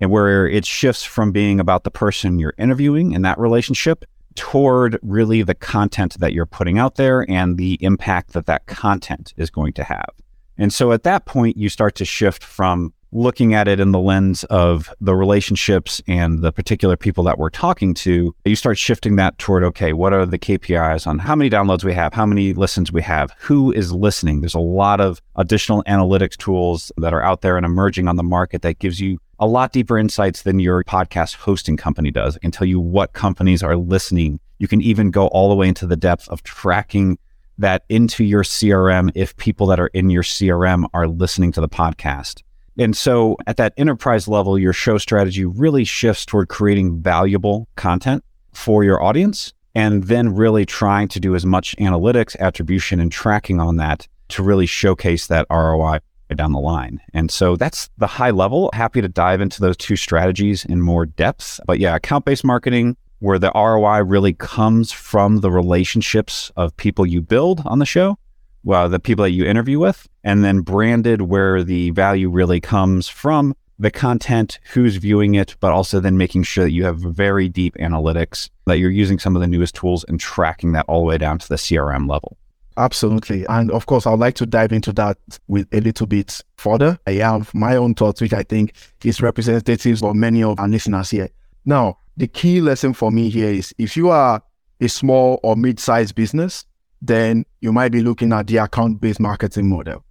and 0.00 0.10
where 0.10 0.48
it 0.48 0.66
shifts 0.66 1.04
from 1.04 1.30
being 1.30 1.60
about 1.60 1.84
the 1.84 1.90
person 1.90 2.38
you're 2.38 2.54
interviewing 2.58 3.12
in 3.12 3.22
that 3.22 3.38
relationship 3.38 4.04
toward 4.36 4.98
really 5.02 5.42
the 5.42 5.54
content 5.54 6.18
that 6.20 6.32
you're 6.32 6.46
putting 6.46 6.78
out 6.78 6.96
there 6.96 7.28
and 7.30 7.56
the 7.56 7.78
impact 7.80 8.32
that 8.32 8.46
that 8.46 8.66
content 8.66 9.34
is 9.36 9.50
going 9.50 9.72
to 9.74 9.84
have. 9.84 10.10
And 10.58 10.72
so 10.72 10.92
at 10.92 11.02
that 11.04 11.24
point, 11.24 11.56
you 11.56 11.68
start 11.68 11.94
to 11.96 12.04
shift 12.04 12.44
from 12.44 12.92
looking 13.12 13.52
at 13.54 13.68
it 13.68 13.78
in 13.78 13.92
the 13.92 13.98
lens 13.98 14.42
of 14.44 14.92
the 15.00 15.14
relationships 15.14 16.00
and 16.08 16.42
the 16.42 16.50
particular 16.50 16.96
people 16.96 17.22
that 17.24 17.38
we're 17.38 17.50
talking 17.50 17.92
to, 17.94 18.34
you 18.44 18.56
start 18.56 18.78
shifting 18.78 19.16
that 19.16 19.36
toward 19.38 19.62
okay, 19.62 19.92
what 19.92 20.12
are 20.12 20.24
the 20.24 20.38
KPIs 20.38 21.06
on 21.06 21.18
how 21.18 21.36
many 21.36 21.50
downloads 21.50 21.84
we 21.84 21.92
have, 21.92 22.14
how 22.14 22.26
many 22.26 22.54
listens 22.54 22.90
we 22.90 23.02
have, 23.02 23.34
who 23.38 23.70
is 23.72 23.92
listening? 23.92 24.40
There's 24.40 24.54
a 24.54 24.60
lot 24.60 25.00
of 25.00 25.20
additional 25.36 25.84
analytics 25.84 26.36
tools 26.36 26.90
that 26.96 27.12
are 27.12 27.22
out 27.22 27.42
there 27.42 27.56
and 27.56 27.66
emerging 27.66 28.08
on 28.08 28.16
the 28.16 28.22
market 28.22 28.62
that 28.62 28.78
gives 28.78 29.00
you 29.00 29.18
a 29.42 29.46
lot 29.46 29.72
deeper 29.72 29.98
insights 29.98 30.42
than 30.42 30.60
your 30.60 30.84
podcast 30.84 31.34
hosting 31.34 31.76
company 31.76 32.12
does. 32.12 32.36
It 32.36 32.42
can 32.42 32.52
tell 32.52 32.66
you 32.66 32.78
what 32.78 33.12
companies 33.12 33.60
are 33.60 33.76
listening. 33.76 34.38
You 34.58 34.68
can 34.68 34.80
even 34.80 35.10
go 35.10 35.26
all 35.26 35.48
the 35.48 35.56
way 35.56 35.66
into 35.66 35.84
the 35.84 35.96
depth 35.96 36.28
of 36.28 36.44
tracking 36.44 37.18
that 37.58 37.82
into 37.88 38.22
your 38.22 38.44
CRM 38.44 39.10
if 39.16 39.36
people 39.38 39.66
that 39.66 39.80
are 39.80 39.88
in 39.88 40.10
your 40.10 40.22
CRM 40.22 40.84
are 40.94 41.08
listening 41.08 41.50
to 41.52 41.60
the 41.60 41.68
podcast. 41.68 42.44
And 42.78 42.96
so 42.96 43.36
at 43.48 43.56
that 43.56 43.74
enterprise 43.76 44.28
level, 44.28 44.56
your 44.56 44.72
show 44.72 44.96
strategy 44.96 45.44
really 45.44 45.82
shifts 45.82 46.24
toward 46.24 46.48
creating 46.48 47.02
valuable 47.02 47.66
content 47.74 48.22
for 48.52 48.84
your 48.84 49.02
audience 49.02 49.52
and 49.74 50.04
then 50.04 50.36
really 50.36 50.64
trying 50.64 51.08
to 51.08 51.18
do 51.18 51.34
as 51.34 51.44
much 51.44 51.74
analytics, 51.78 52.38
attribution, 52.38 53.00
and 53.00 53.10
tracking 53.10 53.58
on 53.58 53.74
that 53.78 54.06
to 54.28 54.44
really 54.44 54.66
showcase 54.66 55.26
that 55.26 55.48
ROI 55.50 55.98
down 56.34 56.52
the 56.52 56.60
line. 56.60 57.00
And 57.14 57.30
so 57.30 57.56
that's 57.56 57.90
the 57.98 58.06
high 58.06 58.30
level. 58.30 58.70
Happy 58.72 59.00
to 59.00 59.08
dive 59.08 59.40
into 59.40 59.60
those 59.60 59.76
two 59.76 59.96
strategies 59.96 60.64
in 60.64 60.80
more 60.80 61.06
depth. 61.06 61.60
But 61.66 61.78
yeah, 61.78 61.94
account 61.94 62.24
based 62.24 62.44
marketing 62.44 62.96
where 63.22 63.38
the 63.38 63.52
ROI 63.54 64.02
really 64.02 64.32
comes 64.32 64.90
from 64.90 65.38
the 65.38 65.50
relationships 65.50 66.50
of 66.56 66.76
people 66.76 67.06
you 67.06 67.22
build 67.22 67.62
on 67.64 67.78
the 67.78 67.86
show, 67.86 68.18
well, 68.64 68.88
the 68.88 68.98
people 68.98 69.22
that 69.22 69.30
you 69.30 69.44
interview 69.44 69.78
with, 69.78 70.08
and 70.24 70.42
then 70.44 70.60
branded 70.60 71.22
where 71.22 71.62
the 71.62 71.90
value 71.90 72.28
really 72.28 72.60
comes 72.60 73.06
from 73.08 73.54
the 73.78 73.90
content, 73.90 74.58
who's 74.72 74.96
viewing 74.96 75.34
it, 75.34 75.56
but 75.60 75.72
also 75.72 75.98
then 76.00 76.16
making 76.16 76.42
sure 76.42 76.64
that 76.64 76.72
you 76.72 76.84
have 76.84 76.98
very 76.98 77.48
deep 77.48 77.74
analytics, 77.76 78.50
that 78.66 78.78
you're 78.78 78.90
using 78.90 79.18
some 79.18 79.34
of 79.34 79.40
the 79.40 79.48
newest 79.48 79.74
tools 79.74 80.04
and 80.08 80.20
tracking 80.20 80.72
that 80.72 80.84
all 80.88 81.00
the 81.00 81.06
way 81.06 81.18
down 81.18 81.38
to 81.38 81.48
the 81.48 81.56
CRM 81.56 82.08
level. 82.08 82.36
Absolutely. 82.76 83.44
And 83.46 83.70
of 83.70 83.86
course, 83.86 84.06
I'd 84.06 84.18
like 84.18 84.34
to 84.36 84.46
dive 84.46 84.72
into 84.72 84.92
that 84.94 85.18
with 85.48 85.66
a 85.72 85.80
little 85.80 86.06
bit 86.06 86.40
further. 86.56 86.98
I 87.06 87.12
have 87.12 87.52
my 87.54 87.76
own 87.76 87.94
thoughts, 87.94 88.20
which 88.20 88.32
I 88.32 88.42
think 88.42 88.74
is 89.04 89.20
representative 89.20 89.98
for 89.98 90.14
many 90.14 90.42
of 90.42 90.58
our 90.58 90.68
listeners 90.68 91.10
here. 91.10 91.28
Now, 91.64 91.98
the 92.16 92.26
key 92.26 92.60
lesson 92.60 92.92
for 92.94 93.10
me 93.10 93.28
here 93.28 93.50
is 93.50 93.74
if 93.78 93.96
you 93.96 94.10
are 94.10 94.42
a 94.80 94.88
small 94.88 95.38
or 95.42 95.56
mid-sized 95.56 96.14
business, 96.14 96.64
then 97.00 97.44
you 97.60 97.72
might 97.72 97.92
be 97.92 98.00
looking 98.00 98.32
at 98.32 98.46
the 98.46 98.58
account-based 98.58 99.20
marketing 99.20 99.68
model. 99.68 100.04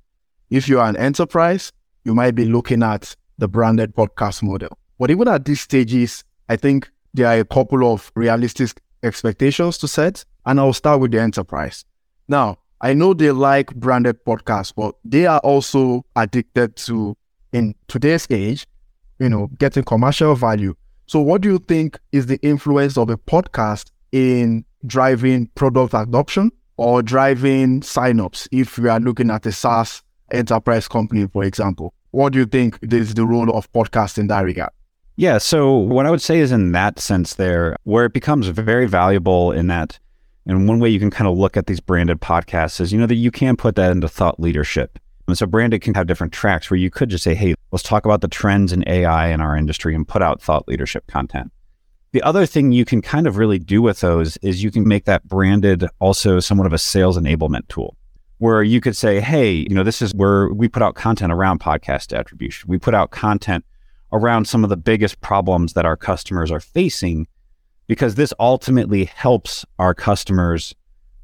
If 0.50 0.68
you 0.68 0.80
are 0.80 0.89
an 0.89 0.98
enterprise, 0.98 1.72
you 2.03 2.13
might 2.13 2.36
be 2.36 2.46
looking 2.46 2.84
at 2.84 3.15
the 3.38 3.48
branded 3.48 3.96
podcast 3.96 4.44
model. 4.44 4.77
But 5.00 5.10
even 5.10 5.27
at 5.27 5.46
these 5.46 5.62
stages, 5.62 6.24
I 6.50 6.58
think 6.58 6.89
there 7.13 7.27
are 7.27 7.39
a 7.39 7.46
couple 7.46 7.91
of 7.91 8.12
realistic 8.15 8.82
expectations 9.03 9.77
to 9.80 9.88
set. 9.88 10.25
And 10.46 10.60
I'll 10.60 10.74
start 10.74 11.00
with 11.00 11.12
the 11.12 11.22
enterprise. 11.22 11.86
Now, 12.31 12.59
I 12.79 12.93
know 12.93 13.13
they 13.13 13.31
like 13.31 13.75
branded 13.75 14.23
podcasts, 14.23 14.73
but 14.73 14.95
they 15.03 15.25
are 15.25 15.39
also 15.39 16.05
addicted 16.15 16.77
to, 16.77 17.17
in 17.51 17.75
today's 17.89 18.25
age, 18.29 18.65
you 19.19 19.27
know, 19.27 19.47
getting 19.59 19.83
commercial 19.83 20.33
value. 20.35 20.73
So, 21.07 21.19
what 21.19 21.41
do 21.41 21.50
you 21.50 21.59
think 21.59 22.00
is 22.13 22.27
the 22.27 22.39
influence 22.41 22.97
of 22.97 23.09
a 23.09 23.17
podcast 23.17 23.91
in 24.13 24.63
driving 24.88 25.47
product 25.55 25.93
adoption 25.93 26.53
or 26.77 27.03
driving 27.03 27.81
signups? 27.81 28.47
If 28.53 28.77
we 28.77 28.88
are 28.88 29.01
looking 29.01 29.29
at 29.29 29.45
a 29.45 29.51
SaaS 29.51 30.01
enterprise 30.31 30.88
company, 30.88 31.27
for 31.27 31.43
example, 31.43 31.93
what 32.11 32.31
do 32.31 32.39
you 32.39 32.45
think 32.45 32.79
is 32.81 33.13
the 33.13 33.25
role 33.25 33.51
of 33.51 33.69
podcast 33.73 34.17
in 34.17 34.27
that 34.27 34.45
regard? 34.45 34.71
Yeah. 35.17 35.38
So, 35.38 35.73
what 35.75 36.05
I 36.05 36.11
would 36.11 36.21
say 36.21 36.39
is 36.39 36.53
in 36.53 36.71
that 36.71 36.97
sense, 36.97 37.35
there, 37.35 37.75
where 37.83 38.05
it 38.05 38.13
becomes 38.13 38.47
very 38.47 38.88
valuable 38.88 39.51
in 39.51 39.67
that, 39.67 40.00
and 40.45 40.67
one 40.67 40.79
way 40.79 40.89
you 40.89 41.00
can 41.00 41.12
kind 41.12 41.27
of 41.27 41.38
look 41.38 41.55
at 41.55 41.67
these 41.67 41.79
branded 41.79 42.19
podcasts 42.19 42.81
is, 42.81 42.91
you 42.91 43.00
know, 43.00 43.05
that 43.05 43.15
you 43.15 43.31
can 43.31 43.55
put 43.55 43.75
that 43.75 43.91
into 43.91 44.07
thought 44.07 44.39
leadership. 44.39 44.98
And 45.27 45.38
so 45.38 45.45
branded 45.45 45.81
can 45.81 45.93
have 45.93 46.07
different 46.07 46.33
tracks 46.33 46.69
where 46.69 46.79
you 46.79 46.89
could 46.89 47.10
just 47.10 47.24
say, 47.24 47.36
hey, 47.36 47.53
let's 47.71 47.83
talk 47.83 48.05
about 48.05 48.21
the 48.21 48.27
trends 48.27 48.74
in 48.74 48.83
AI 48.88 49.29
in 49.29 49.39
our 49.39 49.55
industry 49.55 49.95
and 49.95 50.07
put 50.07 50.21
out 50.21 50.41
thought 50.41 50.67
leadership 50.67 51.05
content. 51.07 51.51
The 52.12 52.24
other 52.24 52.45
thing 52.45 52.74
you 52.74 52.83
can 52.83 53.01
kind 53.01 53.27
of 53.27 53.38
really 53.38 53.60
do 53.60 53.81
with 53.81 54.01
those 54.01 54.36
is 54.38 54.63
you 54.63 54.71
can 54.71 54.86
make 54.86 55.05
that 55.05 55.25
branded 55.27 55.86
also 56.00 56.39
somewhat 56.39 56.67
of 56.67 56.74
a 56.74 56.77
sales 56.77 57.17
enablement 57.17 57.67
tool 57.69 57.95
where 58.39 58.63
you 58.63 58.81
could 58.81 58.98
say, 58.98 59.21
hey, 59.21 59.51
you 59.53 59.75
know, 59.75 59.83
this 59.83 60.01
is 60.01 60.13
where 60.15 60.50
we 60.50 60.67
put 60.67 60.81
out 60.81 60.95
content 60.95 61.31
around 61.31 61.60
podcast 61.60 62.17
attribution. 62.17 62.67
We 62.67 62.79
put 62.79 62.95
out 62.95 63.12
content 63.12 63.63
around 64.12 64.45
some 64.45 64.63
of 64.63 64.69
the 64.69 64.77
biggest 64.77 65.21
problems 65.21 65.74
that 65.74 65.86
our 65.86 65.95
customers 65.95 66.51
are 66.51 66.60
facing 66.60 67.27
because 67.91 68.15
this 68.15 68.33
ultimately 68.39 69.03
helps 69.03 69.65
our 69.77 69.93
customers 69.93 70.74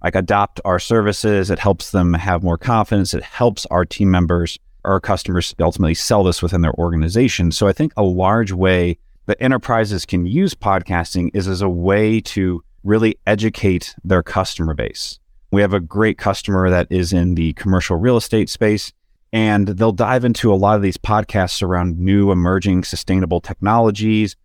like 0.04 0.16
adopt 0.16 0.60
our 0.66 0.80
services. 0.80 1.50
It 1.50 1.60
helps 1.60 1.92
them 1.92 2.14
have 2.14 2.44
more 2.44 2.58
confidence. 2.58 3.14
It 3.14 3.24
helps 3.24 3.66
our 3.68 3.86
team 3.86 4.12
members, 4.12 4.60
our 4.84 5.00
customers 5.00 5.56
ultimately 5.62 5.94
sell 5.94 6.26
this 6.26 6.42
within 6.42 6.60
their 6.60 6.74
organization. 6.74 7.54
So 7.54 7.70
I 7.70 7.72
think 7.72 7.94
a 7.96 8.04
large 8.04 8.52
way 8.52 8.98
that 9.28 9.38
enterprises 9.40 10.06
can 10.06 10.26
use 10.26 10.56
podcasting 10.56 11.30
is 11.34 11.48
as 11.48 11.62
a 11.62 11.70
way 11.70 12.20
to 12.36 12.62
really 12.84 13.18
educate 13.26 13.96
their 14.04 14.22
customer 14.22 14.74
base. 14.74 15.20
We 15.54 15.62
have 15.62 15.72
a 15.72 15.80
great 15.80 16.18
customer 16.18 16.70
that 16.70 16.88
is 16.90 17.14
in 17.14 17.36
the 17.36 17.54
commercial 17.54 17.96
real 17.96 18.18
estate 18.18 18.50
space, 18.50 18.92
and 19.32 19.70
they'll 19.70 19.94
dive 19.94 20.26
into 20.26 20.52
a 20.52 20.56
lot 20.56 20.76
of 20.76 20.82
these 20.82 20.98
podcasts 20.98 21.64
around 21.64 21.98
new 21.98 22.30
emerging 22.30 22.84
sustainable 22.84 23.40
technologies, 23.40 24.36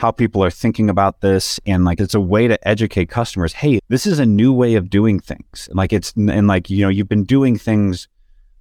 how 0.00 0.10
people 0.10 0.42
are 0.42 0.50
thinking 0.50 0.88
about 0.88 1.20
this. 1.20 1.60
And 1.66 1.84
like 1.84 2.00
it's 2.00 2.14
a 2.14 2.20
way 2.20 2.48
to 2.48 2.56
educate 2.66 3.10
customers 3.10 3.52
hey 3.52 3.80
this 3.88 4.06
is 4.06 4.18
a 4.18 4.24
new 4.24 4.50
way 4.50 4.74
of 4.76 4.88
doing 4.88 5.20
things. 5.20 5.68
Like 5.72 5.92
it's 5.92 6.14
and 6.16 6.46
like 6.46 6.70
you 6.70 6.82
know 6.82 6.88
you've 6.88 7.08
been 7.08 7.24
doing 7.24 7.58
things 7.58 8.08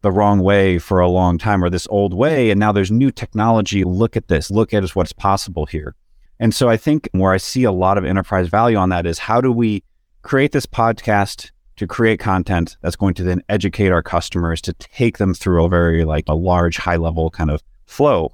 the 0.02 0.12
wrong 0.12 0.40
way 0.40 0.80
for 0.80 1.00
a 1.00 1.08
long 1.08 1.38
time 1.38 1.64
or 1.64 1.70
this 1.70 1.88
old 1.90 2.14
way 2.14 2.52
and 2.52 2.60
now 2.60 2.74
there's 2.74 2.92
new 2.92 3.10
technology. 3.10 3.86
Look 3.86 4.18
at 4.18 4.28
this. 4.28 4.52
Look 4.52 4.74
at 4.74 4.84
what's 4.96 5.14
possible 5.14 5.66
here. 5.66 5.96
And 6.42 6.54
so 6.54 6.68
i 6.70 6.76
think 6.76 7.10
where 7.14 7.34
i 7.34 7.38
see 7.38 7.64
a 7.64 7.72
lot 7.72 7.98
of 7.98 8.04
enterprise 8.04 8.50
value 8.50 8.78
on 8.78 8.90
that 8.90 9.06
is 9.06 9.20
how 9.20 9.40
do 9.40 9.52
we 9.52 9.84
create 10.24 10.52
this 10.52 10.66
podcast 10.66 11.52
to 11.78 11.88
create 11.88 12.20
content 12.20 12.76
that's 12.82 12.98
going 12.98 13.14
to 13.14 13.24
then 13.24 13.42
educate 13.48 13.92
our 13.92 14.04
customers 14.04 14.60
to 14.62 14.74
take 14.74 15.18
them 15.18 15.34
through 15.34 15.64
a 15.64 15.70
very 15.70 16.04
like 16.04 16.26
a 16.28 16.34
large 16.34 16.78
high 16.78 16.98
level 16.98 17.30
kind 17.30 17.50
of 17.50 17.62
flow 17.86 18.30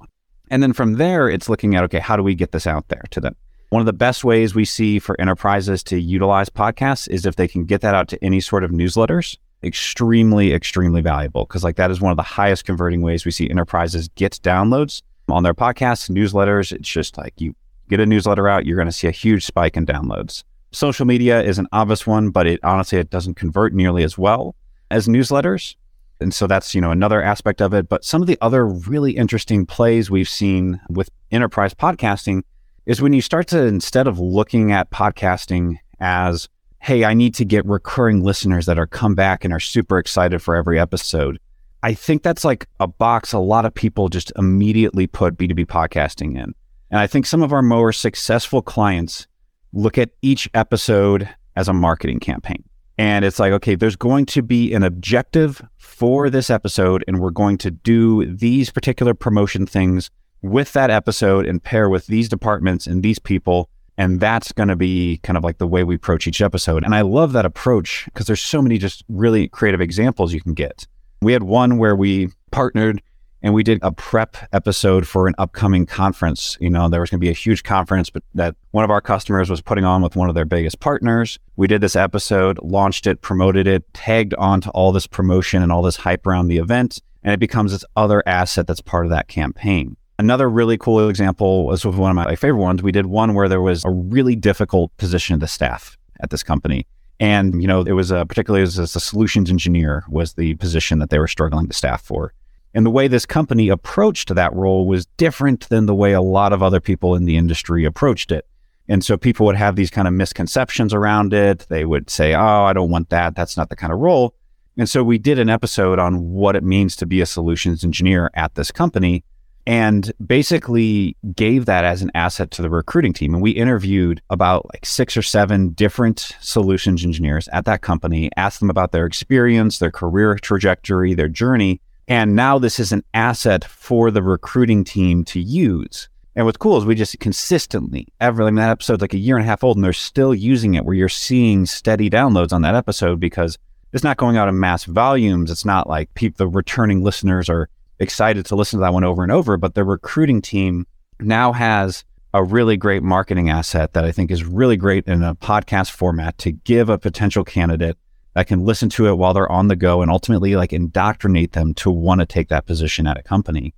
and 0.50 0.62
then 0.62 0.72
from 0.72 0.94
there, 0.94 1.28
it's 1.28 1.48
looking 1.48 1.74
at, 1.74 1.84
okay, 1.84 1.98
how 1.98 2.16
do 2.16 2.22
we 2.22 2.34
get 2.34 2.52
this 2.52 2.66
out 2.66 2.88
there 2.88 3.02
to 3.10 3.20
them? 3.20 3.36
One 3.70 3.80
of 3.80 3.86
the 3.86 3.92
best 3.92 4.24
ways 4.24 4.54
we 4.54 4.64
see 4.64 4.98
for 4.98 5.20
enterprises 5.20 5.82
to 5.84 6.00
utilize 6.00 6.48
podcasts 6.48 7.08
is 7.08 7.26
if 7.26 7.36
they 7.36 7.48
can 7.48 7.64
get 7.64 7.80
that 7.80 7.94
out 7.94 8.08
to 8.08 8.24
any 8.24 8.40
sort 8.40 8.62
of 8.62 8.70
newsletters. 8.70 9.36
Extremely, 9.64 10.52
extremely 10.52 11.00
valuable 11.00 11.44
because, 11.46 11.64
like, 11.64 11.76
that 11.76 11.90
is 11.90 12.00
one 12.00 12.12
of 12.12 12.16
the 12.16 12.22
highest 12.22 12.64
converting 12.64 13.02
ways 13.02 13.24
we 13.24 13.32
see 13.32 13.50
enterprises 13.50 14.08
get 14.14 14.32
downloads 14.42 15.02
on 15.28 15.42
their 15.42 15.54
podcasts, 15.54 16.08
newsletters. 16.10 16.72
It's 16.72 16.88
just 16.88 17.18
like 17.18 17.40
you 17.40 17.54
get 17.88 17.98
a 17.98 18.06
newsletter 18.06 18.48
out, 18.48 18.66
you're 18.66 18.76
going 18.76 18.86
to 18.86 18.92
see 18.92 19.08
a 19.08 19.12
huge 19.12 19.44
spike 19.44 19.76
in 19.76 19.86
downloads. 19.86 20.44
Social 20.72 21.06
media 21.06 21.42
is 21.42 21.58
an 21.58 21.66
obvious 21.72 22.06
one, 22.06 22.30
but 22.30 22.46
it 22.46 22.60
honestly 22.62 22.98
it 22.98 23.10
doesn't 23.10 23.34
convert 23.34 23.72
nearly 23.72 24.04
as 24.04 24.18
well 24.18 24.54
as 24.90 25.08
newsletters. 25.08 25.74
And 26.20 26.32
so 26.32 26.46
that's, 26.46 26.74
you 26.74 26.80
know, 26.80 26.90
another 26.90 27.22
aspect 27.22 27.60
of 27.60 27.74
it. 27.74 27.88
But 27.88 28.04
some 28.04 28.22
of 28.22 28.28
the 28.28 28.38
other 28.40 28.66
really 28.66 29.12
interesting 29.16 29.66
plays 29.66 30.10
we've 30.10 30.28
seen 30.28 30.80
with 30.88 31.10
enterprise 31.30 31.74
podcasting 31.74 32.42
is 32.86 33.02
when 33.02 33.12
you 33.12 33.20
start 33.20 33.48
to, 33.48 33.64
instead 33.64 34.06
of 34.06 34.18
looking 34.18 34.72
at 34.72 34.90
podcasting 34.90 35.76
as, 36.00 36.48
hey, 36.80 37.04
I 37.04 37.14
need 37.14 37.34
to 37.34 37.44
get 37.44 37.66
recurring 37.66 38.22
listeners 38.22 38.66
that 38.66 38.78
are 38.78 38.86
come 38.86 39.14
back 39.14 39.44
and 39.44 39.52
are 39.52 39.60
super 39.60 39.98
excited 39.98 40.40
for 40.40 40.54
every 40.54 40.78
episode. 40.78 41.38
I 41.82 41.94
think 41.94 42.22
that's 42.22 42.44
like 42.44 42.66
a 42.80 42.86
box 42.86 43.32
a 43.32 43.38
lot 43.38 43.64
of 43.64 43.74
people 43.74 44.08
just 44.08 44.32
immediately 44.36 45.06
put 45.06 45.36
B2B 45.36 45.66
podcasting 45.66 46.36
in. 46.36 46.54
And 46.90 47.00
I 47.00 47.06
think 47.06 47.26
some 47.26 47.42
of 47.42 47.52
our 47.52 47.62
more 47.62 47.92
successful 47.92 48.62
clients 48.62 49.26
look 49.72 49.98
at 49.98 50.10
each 50.22 50.48
episode 50.54 51.28
as 51.56 51.68
a 51.68 51.72
marketing 51.72 52.20
campaign. 52.20 52.64
And 52.98 53.24
it's 53.24 53.38
like, 53.38 53.52
okay, 53.52 53.74
there's 53.74 53.96
going 53.96 54.26
to 54.26 54.42
be 54.42 54.72
an 54.72 54.82
objective 54.82 55.62
for 55.76 56.30
this 56.30 56.48
episode, 56.48 57.04
and 57.06 57.20
we're 57.20 57.30
going 57.30 57.58
to 57.58 57.70
do 57.70 58.24
these 58.34 58.70
particular 58.70 59.12
promotion 59.12 59.66
things 59.66 60.10
with 60.42 60.72
that 60.72 60.90
episode 60.90 61.46
and 61.46 61.62
pair 61.62 61.88
with 61.88 62.06
these 62.06 62.28
departments 62.28 62.86
and 62.86 63.02
these 63.02 63.18
people. 63.18 63.68
And 63.98 64.20
that's 64.20 64.52
going 64.52 64.68
to 64.68 64.76
be 64.76 65.18
kind 65.22 65.36
of 65.36 65.44
like 65.44 65.58
the 65.58 65.66
way 65.66 65.82
we 65.82 65.94
approach 65.94 66.26
each 66.26 66.42
episode. 66.42 66.84
And 66.84 66.94
I 66.94 67.00
love 67.00 67.32
that 67.32 67.46
approach 67.46 68.04
because 68.06 68.26
there's 68.26 68.42
so 68.42 68.60
many 68.60 68.78
just 68.78 69.04
really 69.08 69.48
creative 69.48 69.80
examples 69.80 70.32
you 70.32 70.40
can 70.40 70.54
get. 70.54 70.86
We 71.22 71.32
had 71.32 71.42
one 71.42 71.78
where 71.78 71.96
we 71.96 72.28
partnered 72.50 73.02
and 73.46 73.54
we 73.54 73.62
did 73.62 73.78
a 73.82 73.92
prep 73.92 74.36
episode 74.52 75.06
for 75.06 75.28
an 75.28 75.34
upcoming 75.38 75.86
conference. 75.86 76.58
You 76.60 76.68
know, 76.68 76.88
there 76.88 77.00
was 77.00 77.10
going 77.10 77.20
to 77.20 77.24
be 77.24 77.30
a 77.30 77.32
huge 77.32 77.62
conference, 77.62 78.10
but 78.10 78.24
that 78.34 78.56
one 78.72 78.82
of 78.82 78.90
our 78.90 79.00
customers 79.00 79.48
was 79.48 79.60
putting 79.60 79.84
on 79.84 80.02
with 80.02 80.16
one 80.16 80.28
of 80.28 80.34
their 80.34 80.44
biggest 80.44 80.80
partners. 80.80 81.38
We 81.54 81.68
did 81.68 81.80
this 81.80 81.94
episode, 81.94 82.58
launched 82.60 83.06
it, 83.06 83.20
promoted 83.20 83.68
it, 83.68 83.84
tagged 83.94 84.34
onto 84.34 84.68
all 84.70 84.90
this 84.90 85.06
promotion 85.06 85.62
and 85.62 85.70
all 85.70 85.82
this 85.82 85.94
hype 85.94 86.26
around 86.26 86.48
the 86.48 86.58
event, 86.58 87.00
and 87.22 87.32
it 87.32 87.38
becomes 87.38 87.70
this 87.70 87.84
other 87.94 88.20
asset 88.26 88.66
that's 88.66 88.80
part 88.80 89.06
of 89.06 89.10
that 89.10 89.28
campaign. 89.28 89.96
Another 90.18 90.50
really 90.50 90.76
cool 90.76 91.08
example 91.08 91.66
was 91.66 91.84
with 91.84 91.94
one 91.94 92.10
of 92.10 92.16
my 92.16 92.34
favorite 92.34 92.60
ones. 92.60 92.82
We 92.82 92.90
did 92.90 93.06
one 93.06 93.34
where 93.34 93.48
there 93.48 93.62
was 93.62 93.84
a 93.84 93.90
really 93.90 94.34
difficult 94.34 94.90
position 94.96 95.34
of 95.34 95.40
the 95.40 95.46
staff 95.46 95.96
at 96.20 96.30
this 96.30 96.42
company. 96.42 96.84
And, 97.20 97.62
you 97.62 97.68
know, 97.68 97.82
it 97.82 97.92
was 97.92 98.10
a, 98.10 98.26
particularly 98.26 98.64
as 98.64 98.76
a 98.76 98.88
solutions 98.88 99.50
engineer 99.50 100.02
was 100.08 100.34
the 100.34 100.54
position 100.56 100.98
that 100.98 101.10
they 101.10 101.20
were 101.20 101.28
struggling 101.28 101.68
to 101.68 101.72
staff 101.72 102.02
for. 102.02 102.32
And 102.76 102.84
the 102.84 102.90
way 102.90 103.08
this 103.08 103.24
company 103.24 103.70
approached 103.70 104.34
that 104.34 104.54
role 104.54 104.86
was 104.86 105.06
different 105.16 105.66
than 105.70 105.86
the 105.86 105.94
way 105.94 106.12
a 106.12 106.20
lot 106.20 106.52
of 106.52 106.62
other 106.62 106.78
people 106.78 107.14
in 107.14 107.24
the 107.24 107.38
industry 107.38 107.86
approached 107.86 108.30
it. 108.30 108.46
And 108.86 109.02
so 109.02 109.16
people 109.16 109.46
would 109.46 109.56
have 109.56 109.76
these 109.76 109.90
kind 109.90 110.06
of 110.06 110.12
misconceptions 110.12 110.92
around 110.92 111.32
it. 111.32 111.66
They 111.70 111.86
would 111.86 112.10
say, 112.10 112.34
Oh, 112.34 112.64
I 112.64 112.74
don't 112.74 112.90
want 112.90 113.08
that. 113.08 113.34
That's 113.34 113.56
not 113.56 113.70
the 113.70 113.76
kind 113.76 113.94
of 113.94 113.98
role. 114.00 114.34
And 114.76 114.86
so 114.90 115.02
we 115.02 115.16
did 115.16 115.38
an 115.38 115.48
episode 115.48 115.98
on 115.98 116.32
what 116.32 116.54
it 116.54 116.62
means 116.62 116.96
to 116.96 117.06
be 117.06 117.22
a 117.22 117.26
solutions 117.26 117.82
engineer 117.82 118.30
at 118.34 118.56
this 118.56 118.70
company 118.70 119.24
and 119.66 120.12
basically 120.24 121.16
gave 121.34 121.64
that 121.64 121.84
as 121.84 122.02
an 122.02 122.10
asset 122.14 122.50
to 122.52 122.62
the 122.62 122.68
recruiting 122.68 123.14
team. 123.14 123.32
And 123.32 123.42
we 123.42 123.52
interviewed 123.52 124.20
about 124.28 124.66
like 124.74 124.84
six 124.84 125.16
or 125.16 125.22
seven 125.22 125.70
different 125.70 126.36
solutions 126.42 127.06
engineers 127.06 127.48
at 127.54 127.64
that 127.64 127.80
company, 127.80 128.30
asked 128.36 128.60
them 128.60 128.68
about 128.68 128.92
their 128.92 129.06
experience, 129.06 129.78
their 129.78 129.90
career 129.90 130.36
trajectory, 130.36 131.14
their 131.14 131.28
journey. 131.28 131.80
And 132.08 132.36
now 132.36 132.58
this 132.58 132.78
is 132.78 132.92
an 132.92 133.02
asset 133.14 133.64
for 133.64 134.10
the 134.10 134.22
recruiting 134.22 134.84
team 134.84 135.24
to 135.24 135.40
use. 135.40 136.08
And 136.36 136.44
what's 136.44 136.58
cool 136.58 136.76
is 136.76 136.84
we 136.84 136.94
just 136.94 137.18
consistently, 137.18 138.08
ever, 138.20 138.42
I 138.42 138.46
mean, 138.46 138.56
that 138.56 138.70
episode's 138.70 139.00
like 139.00 139.14
a 139.14 139.18
year 139.18 139.36
and 139.36 139.44
a 139.44 139.48
half 139.48 139.64
old 139.64 139.76
and 139.76 139.84
they're 139.84 139.92
still 139.92 140.34
using 140.34 140.74
it 140.74 140.84
where 140.84 140.94
you're 140.94 141.08
seeing 141.08 141.64
steady 141.66 142.10
downloads 142.10 142.52
on 142.52 142.62
that 142.62 142.74
episode 142.74 143.18
because 143.18 143.58
it's 143.92 144.04
not 144.04 144.18
going 144.18 144.36
out 144.36 144.48
in 144.48 144.60
mass 144.60 144.84
volumes. 144.84 145.50
It's 145.50 145.64
not 145.64 145.88
like 145.88 146.12
people, 146.14 146.36
the 146.36 146.48
returning 146.48 147.02
listeners 147.02 147.48
are 147.48 147.70
excited 147.98 148.44
to 148.46 148.56
listen 148.56 148.78
to 148.78 148.82
that 148.82 148.92
one 148.92 149.04
over 149.04 149.22
and 149.22 149.32
over, 149.32 149.56
but 149.56 149.74
the 149.74 149.84
recruiting 149.84 150.42
team 150.42 150.86
now 151.18 151.52
has 151.52 152.04
a 152.34 152.44
really 152.44 152.76
great 152.76 153.02
marketing 153.02 153.48
asset 153.48 153.94
that 153.94 154.04
I 154.04 154.12
think 154.12 154.30
is 154.30 154.44
really 154.44 154.76
great 154.76 155.06
in 155.06 155.22
a 155.22 155.34
podcast 155.34 155.92
format 155.92 156.36
to 156.38 156.52
give 156.52 156.90
a 156.90 156.98
potential 156.98 157.44
candidate 157.44 157.96
that 158.36 158.46
can 158.46 158.60
listen 158.60 158.90
to 158.90 159.06
it 159.06 159.16
while 159.16 159.32
they're 159.32 159.50
on 159.50 159.68
the 159.68 159.74
go 159.74 160.02
and 160.02 160.10
ultimately 160.10 160.56
like 160.56 160.70
indoctrinate 160.70 161.52
them 161.52 161.72
to 161.72 161.90
want 161.90 162.20
to 162.20 162.26
take 162.26 162.48
that 162.48 162.66
position 162.66 163.06
at 163.06 163.16
a 163.16 163.22
company. 163.22 163.72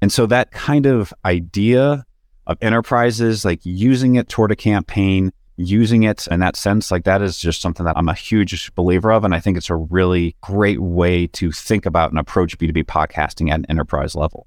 And 0.00 0.12
so 0.12 0.24
that 0.26 0.52
kind 0.52 0.86
of 0.86 1.12
idea 1.24 2.04
of 2.46 2.56
enterprises 2.62 3.44
like 3.44 3.58
using 3.64 4.14
it 4.14 4.28
toward 4.28 4.52
a 4.52 4.56
campaign, 4.56 5.32
using 5.56 6.04
it 6.04 6.28
in 6.28 6.38
that 6.38 6.54
sense, 6.54 6.92
like 6.92 7.02
that 7.02 7.22
is 7.22 7.38
just 7.38 7.60
something 7.60 7.84
that 7.86 7.98
I'm 7.98 8.08
a 8.08 8.14
huge 8.14 8.72
believer 8.76 9.10
of. 9.10 9.24
And 9.24 9.34
I 9.34 9.40
think 9.40 9.56
it's 9.56 9.68
a 9.68 9.74
really 9.74 10.36
great 10.42 10.80
way 10.80 11.26
to 11.28 11.50
think 11.50 11.84
about 11.84 12.10
and 12.10 12.18
approach 12.20 12.56
B2B 12.56 12.84
podcasting 12.84 13.50
at 13.50 13.58
an 13.58 13.66
enterprise 13.68 14.14
level. 14.14 14.46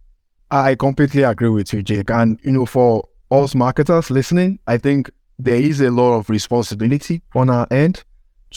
I 0.49 0.75
completely 0.75 1.23
agree 1.23 1.49
with 1.49 1.73
you, 1.73 1.83
Jake. 1.83 2.09
And, 2.09 2.39
you 2.41 2.53
know, 2.53 2.65
for 2.65 3.05
us 3.29 3.53
marketers 3.53 4.09
listening, 4.09 4.59
I 4.65 4.77
think 4.77 5.11
there 5.37 5.59
is 5.59 5.81
a 5.81 5.91
lot 5.91 6.13
of 6.13 6.29
responsibility 6.29 7.21
on 7.35 7.49
our 7.49 7.67
end 7.69 8.05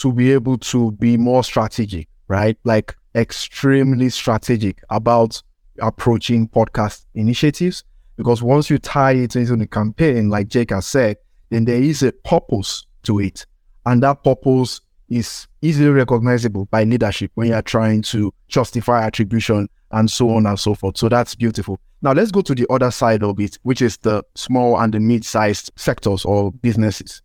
to 0.01 0.11
be 0.11 0.31
able 0.31 0.57
to 0.57 0.91
be 0.93 1.17
more 1.17 1.43
strategic, 1.43 2.07
right? 2.27 2.57
Like 2.63 2.95
extremely 3.15 4.09
strategic 4.09 4.81
about 4.89 5.41
approaching 5.79 6.47
podcast 6.47 7.05
initiatives. 7.13 7.83
Because 8.17 8.43
once 8.43 8.69
you 8.69 8.77
tie 8.77 9.13
it 9.13 9.35
into 9.35 9.55
the 9.55 9.67
campaign, 9.67 10.29
like 10.29 10.47
Jake 10.47 10.71
has 10.71 10.85
said, 10.85 11.17
then 11.49 11.65
there 11.65 11.81
is 11.81 12.03
a 12.03 12.11
purpose 12.11 12.85
to 13.03 13.19
it. 13.19 13.45
And 13.85 14.03
that 14.03 14.23
purpose 14.23 14.81
is 15.09 15.47
easily 15.61 15.89
recognizable 15.89 16.65
by 16.65 16.83
leadership 16.83 17.31
when 17.35 17.47
you're 17.47 17.61
trying 17.61 18.01
to 18.03 18.33
justify 18.47 19.03
attribution 19.03 19.67
and 19.91 20.09
so 20.09 20.29
on 20.29 20.45
and 20.45 20.59
so 20.59 20.73
forth. 20.73 20.97
So 20.97 21.09
that's 21.09 21.35
beautiful. 21.35 21.79
Now 22.01 22.13
let's 22.13 22.31
go 22.31 22.41
to 22.41 22.55
the 22.55 22.65
other 22.69 22.91
side 22.91 23.23
of 23.23 23.39
it, 23.39 23.59
which 23.63 23.81
is 23.81 23.97
the 23.97 24.23
small 24.35 24.79
and 24.79 24.93
the 24.93 24.99
mid-sized 24.99 25.71
sectors 25.75 26.25
or 26.25 26.51
businesses. 26.51 27.21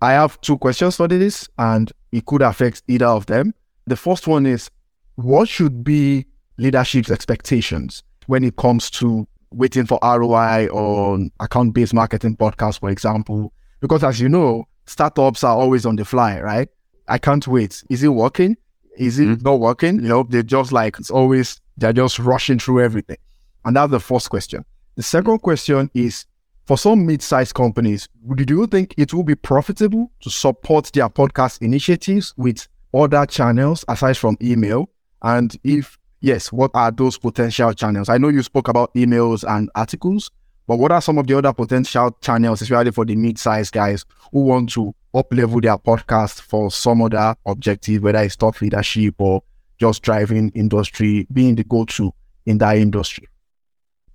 I 0.00 0.12
have 0.12 0.40
two 0.42 0.58
questions 0.58 0.96
for 0.96 1.08
this, 1.08 1.48
and 1.56 1.90
it 2.14 2.26
could 2.26 2.42
affect 2.42 2.82
either 2.86 3.06
of 3.06 3.26
them. 3.26 3.52
The 3.86 3.96
first 3.96 4.26
one 4.26 4.46
is 4.46 4.70
what 5.16 5.48
should 5.48 5.82
be 5.82 6.26
leadership's 6.58 7.10
expectations 7.10 8.04
when 8.26 8.44
it 8.44 8.56
comes 8.56 8.88
to 8.90 9.26
waiting 9.50 9.84
for 9.84 9.98
ROI 10.02 10.68
on 10.68 11.30
account 11.40 11.74
based 11.74 11.92
marketing 11.92 12.36
podcasts, 12.36 12.78
for 12.78 12.90
example? 12.90 13.52
Because 13.80 14.04
as 14.04 14.20
you 14.20 14.28
know, 14.28 14.66
startups 14.86 15.42
are 15.42 15.56
always 15.56 15.84
on 15.84 15.96
the 15.96 16.04
fly, 16.04 16.40
right? 16.40 16.68
I 17.08 17.18
can't 17.18 17.46
wait. 17.48 17.82
Is 17.90 18.02
it 18.04 18.08
working? 18.08 18.56
Is 18.96 19.18
it 19.18 19.26
mm-hmm. 19.26 19.42
not 19.42 19.58
working? 19.58 19.96
You 19.96 20.08
know, 20.08 20.22
they're 20.22 20.44
just 20.44 20.70
like, 20.70 20.98
it's 20.98 21.10
always, 21.10 21.60
they're 21.76 21.92
just 21.92 22.20
rushing 22.20 22.60
through 22.60 22.82
everything. 22.82 23.18
And 23.64 23.74
that's 23.74 23.90
the 23.90 23.98
first 24.00 24.30
question. 24.30 24.64
The 24.94 25.02
second 25.02 25.40
question 25.40 25.90
is 25.94 26.26
for 26.66 26.78
some 26.78 27.04
mid-sized 27.04 27.54
companies, 27.54 28.08
do 28.34 28.54
you 28.54 28.66
think 28.66 28.94
it 28.96 29.12
will 29.12 29.22
be 29.22 29.34
profitable 29.34 30.10
to 30.20 30.30
support 30.30 30.90
their 30.92 31.08
podcast 31.08 31.60
initiatives 31.60 32.32
with 32.36 32.66
other 32.94 33.26
channels 33.26 33.84
aside 33.88 34.16
from 34.16 34.36
email? 34.42 34.88
And 35.22 35.54
if 35.62 35.98
yes, 36.20 36.50
what 36.50 36.70
are 36.74 36.90
those 36.90 37.18
potential 37.18 37.72
channels? 37.74 38.08
I 38.08 38.16
know 38.16 38.28
you 38.28 38.42
spoke 38.42 38.68
about 38.68 38.94
emails 38.94 39.44
and 39.46 39.70
articles, 39.74 40.30
but 40.66 40.78
what 40.78 40.90
are 40.90 41.02
some 41.02 41.18
of 41.18 41.26
the 41.26 41.36
other 41.36 41.52
potential 41.52 42.16
channels, 42.22 42.62
especially 42.62 42.92
for 42.92 43.04
the 43.04 43.14
mid-sized 43.14 43.72
guys 43.72 44.06
who 44.32 44.40
want 44.40 44.70
to 44.70 44.94
up-level 45.14 45.60
their 45.60 45.76
podcast 45.76 46.40
for 46.40 46.70
some 46.70 47.02
other 47.02 47.36
objective, 47.44 48.02
whether 48.02 48.20
it's 48.20 48.36
top 48.36 48.60
leadership 48.62 49.14
or 49.18 49.42
just 49.78 50.02
driving 50.02 50.50
industry, 50.54 51.26
being 51.30 51.56
the 51.56 51.64
go-to 51.64 52.10
in 52.46 52.56
that 52.58 52.78
industry? 52.78 53.28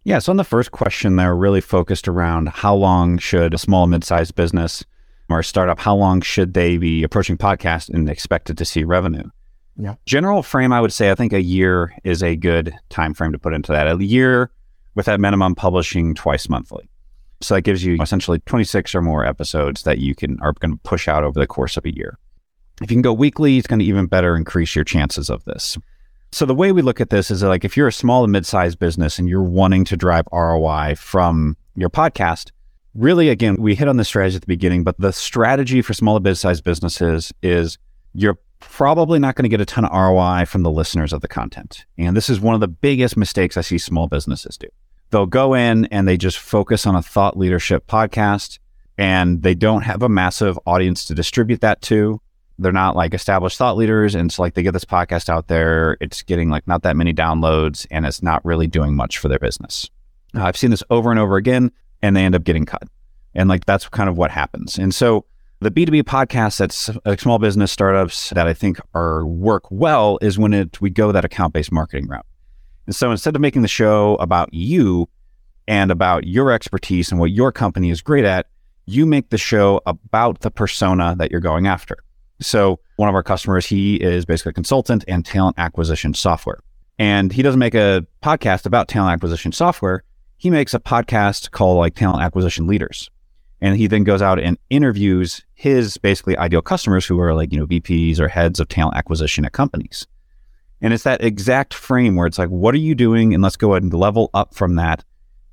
Yeah. 0.03 0.19
So 0.19 0.31
on 0.31 0.37
the 0.37 0.43
first 0.43 0.71
question, 0.71 1.15
they're 1.15 1.35
really 1.35 1.61
focused 1.61 2.07
around 2.07 2.49
how 2.49 2.73
long 2.73 3.17
should 3.17 3.53
a 3.53 3.57
small, 3.57 3.85
mid-sized 3.87 4.35
business 4.35 4.83
or 5.29 5.39
a 5.39 5.43
startup, 5.43 5.79
how 5.79 5.95
long 5.95 6.21
should 6.21 6.53
they 6.53 6.77
be 6.77 7.03
approaching 7.03 7.37
podcast 7.37 7.89
and 7.89 8.09
expected 8.09 8.57
to 8.57 8.65
see 8.65 8.83
revenue? 8.83 9.29
Yeah. 9.77 9.95
General 10.05 10.43
frame, 10.43 10.73
I 10.73 10.81
would 10.81 10.91
say, 10.91 11.11
I 11.11 11.15
think 11.15 11.31
a 11.31 11.41
year 11.41 11.93
is 12.03 12.21
a 12.23 12.35
good 12.35 12.73
time 12.89 13.13
frame 13.13 13.31
to 13.31 13.39
put 13.39 13.53
into 13.53 13.71
that. 13.71 13.87
A 13.87 14.03
year 14.03 14.51
with 14.95 15.05
that 15.05 15.19
minimum 15.19 15.55
publishing 15.55 16.15
twice 16.15 16.49
monthly. 16.49 16.89
So 17.41 17.53
that 17.53 17.61
gives 17.61 17.85
you 17.85 17.97
essentially 18.01 18.39
26 18.39 18.93
or 18.93 19.01
more 19.01 19.25
episodes 19.25 19.83
that 19.83 19.99
you 19.99 20.13
can 20.13 20.37
are 20.41 20.53
going 20.53 20.71
to 20.71 20.79
push 20.83 21.07
out 21.07 21.23
over 21.23 21.39
the 21.39 21.47
course 21.47 21.77
of 21.77 21.85
a 21.85 21.95
year. 21.95 22.17
If 22.81 22.91
you 22.91 22.95
can 22.95 23.01
go 23.01 23.13
weekly, 23.13 23.57
it's 23.57 23.67
going 23.67 23.79
to 23.79 23.85
even 23.85 24.07
better 24.07 24.35
increase 24.35 24.75
your 24.75 24.83
chances 24.83 25.29
of 25.29 25.45
this. 25.45 25.77
So 26.31 26.45
the 26.45 26.55
way 26.55 26.71
we 26.71 26.81
look 26.81 27.01
at 27.01 27.09
this 27.09 27.31
is 27.31 27.41
like 27.41 27.65
if 27.65 27.75
you're 27.75 27.87
a 27.87 27.93
small 27.93 28.23
and 28.23 28.31
mid-sized 28.31 28.77
business 28.77 29.17
and 29.17 29.27
you're 29.27 29.43
wanting 29.43 29.83
to 29.85 29.97
drive 29.97 30.25
ROI 30.31 30.95
from 30.95 31.57
your 31.75 31.89
podcast, 31.89 32.51
really 32.93 33.29
again, 33.29 33.55
we 33.59 33.75
hit 33.75 33.87
on 33.87 33.97
the 33.97 34.05
strategy 34.05 34.35
at 34.35 34.41
the 34.41 34.47
beginning, 34.47 34.83
but 34.83 34.99
the 34.99 35.11
strategy 35.11 35.81
for 35.81 35.93
small 35.93 36.15
and 36.15 36.23
mid-sized 36.23 36.63
businesses 36.63 37.33
is 37.41 37.77
you're 38.13 38.37
probably 38.59 39.19
not 39.19 39.35
going 39.35 39.43
to 39.43 39.49
get 39.49 39.61
a 39.61 39.65
ton 39.65 39.85
of 39.85 39.91
ROI 39.91 40.45
from 40.45 40.63
the 40.63 40.71
listeners 40.71 41.13
of 41.13 41.21
the 41.21 41.27
content. 41.27 41.85
And 41.97 42.15
this 42.15 42.29
is 42.29 42.39
one 42.39 42.53
of 42.53 42.61
the 42.61 42.67
biggest 42.67 43.17
mistakes 43.17 43.57
I 43.57 43.61
see 43.61 43.77
small 43.77 44.07
businesses 44.07 44.57
do. 44.57 44.67
They'll 45.11 45.25
go 45.25 45.55
in 45.55 45.85
and 45.85 46.07
they 46.07 46.17
just 46.17 46.37
focus 46.37 46.85
on 46.85 46.95
a 46.95 47.01
thought 47.01 47.37
leadership 47.37 47.87
podcast 47.87 48.59
and 48.97 49.41
they 49.41 49.55
don't 49.55 49.81
have 49.81 50.03
a 50.03 50.09
massive 50.09 50.59
audience 50.67 51.05
to 51.05 51.15
distribute 51.15 51.61
that 51.61 51.81
to 51.83 52.21
they're 52.59 52.71
not 52.71 52.95
like 52.95 53.13
established 53.13 53.57
thought 53.57 53.77
leaders 53.77 54.13
and 54.13 54.31
so 54.31 54.41
like 54.41 54.53
they 54.53 54.61
get 54.61 54.73
this 54.73 54.85
podcast 54.85 55.29
out 55.29 55.47
there 55.47 55.97
it's 56.01 56.21
getting 56.21 56.49
like 56.49 56.67
not 56.67 56.83
that 56.83 56.95
many 56.95 57.13
downloads 57.13 57.87
and 57.89 58.05
it's 58.05 58.21
not 58.21 58.43
really 58.45 58.67
doing 58.67 58.95
much 58.95 59.17
for 59.17 59.27
their 59.27 59.39
business. 59.39 59.89
Uh, 60.35 60.43
i've 60.43 60.57
seen 60.57 60.69
this 60.69 60.83
over 60.89 61.09
and 61.09 61.19
over 61.19 61.37
again 61.37 61.71
and 62.01 62.15
they 62.15 62.23
end 62.23 62.35
up 62.35 62.43
getting 62.43 62.65
cut. 62.65 62.83
And 63.33 63.49
like 63.49 63.65
that's 63.65 63.87
kind 63.89 64.09
of 64.09 64.17
what 64.17 64.31
happens. 64.31 64.77
And 64.77 64.93
so 64.93 65.25
the 65.61 65.71
b2b 65.71 66.03
podcast 66.03 66.57
that's 66.57 66.89
like 67.05 67.19
small 67.19 67.39
business 67.39 67.71
startups 67.71 68.29
that 68.31 68.47
i 68.47 68.53
think 68.53 68.79
are 68.93 69.25
work 69.25 69.63
well 69.71 70.17
is 70.21 70.37
when 70.37 70.53
it 70.53 70.79
we 70.81 70.89
go 70.89 71.11
that 71.11 71.25
account-based 71.25 71.71
marketing 71.71 72.07
route. 72.07 72.25
And 72.85 72.95
so 72.95 73.11
instead 73.11 73.35
of 73.35 73.41
making 73.41 73.61
the 73.61 73.67
show 73.67 74.15
about 74.15 74.53
you 74.53 75.07
and 75.67 75.91
about 75.91 76.25
your 76.25 76.51
expertise 76.51 77.11
and 77.11 77.19
what 77.19 77.31
your 77.31 77.51
company 77.51 77.89
is 77.89 78.01
great 78.01 78.25
at 78.25 78.47
you 78.85 79.05
make 79.05 79.29
the 79.29 79.37
show 79.37 79.81
about 79.85 80.39
the 80.39 80.49
persona 80.49 81.15
that 81.19 81.29
you're 81.29 81.39
going 81.39 81.67
after 81.67 81.97
so 82.41 82.79
one 82.95 83.09
of 83.09 83.15
our 83.15 83.23
customers, 83.23 83.65
he 83.65 83.95
is 83.95 84.25
basically 84.25 84.51
a 84.51 84.53
consultant 84.53 85.03
and 85.07 85.25
talent 85.25 85.55
acquisition 85.57 86.13
software. 86.13 86.59
And 86.97 87.31
he 87.31 87.41
doesn't 87.41 87.59
make 87.59 87.75
a 87.75 88.05
podcast 88.21 88.65
about 88.65 88.87
talent 88.87 89.13
acquisition 89.13 89.51
software. 89.51 90.03
He 90.37 90.49
makes 90.49 90.73
a 90.73 90.79
podcast 90.79 91.51
called 91.51 91.77
like 91.77 91.95
talent 91.95 92.21
acquisition 92.23 92.67
leaders. 92.67 93.09
And 93.61 93.75
he 93.75 93.87
then 93.87 94.03
goes 94.03 94.21
out 94.21 94.39
and 94.39 94.57
interviews 94.69 95.43
his 95.53 95.97
basically 95.97 96.37
ideal 96.37 96.61
customers 96.61 97.05
who 97.05 97.19
are 97.19 97.33
like, 97.33 97.51
you 97.51 97.59
know, 97.59 97.67
VPs 97.67 98.19
or 98.19 98.29
heads 98.29 98.59
of 98.59 98.69
talent 98.69 98.95
acquisition 98.95 99.43
at 99.43 99.51
companies. 99.51 100.07
And 100.81 100.93
it's 100.93 101.03
that 101.03 101.23
exact 101.23 101.73
frame 101.73 102.15
where 102.15 102.27
it's 102.27 102.39
like, 102.39 102.49
what 102.49 102.73
are 102.73 102.79
you 102.79 102.95
doing? 102.95 103.33
And 103.33 103.43
let's 103.43 103.57
go 103.57 103.73
ahead 103.73 103.83
and 103.83 103.93
level 103.93 104.29
up 104.33 104.53
from 104.53 104.75
that. 104.75 105.03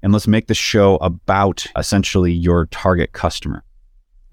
And 0.03 0.12
let's 0.12 0.29
make 0.29 0.46
the 0.46 0.55
show 0.55 0.96
about 0.96 1.66
essentially 1.77 2.33
your 2.33 2.66
target 2.66 3.12
customer. 3.12 3.64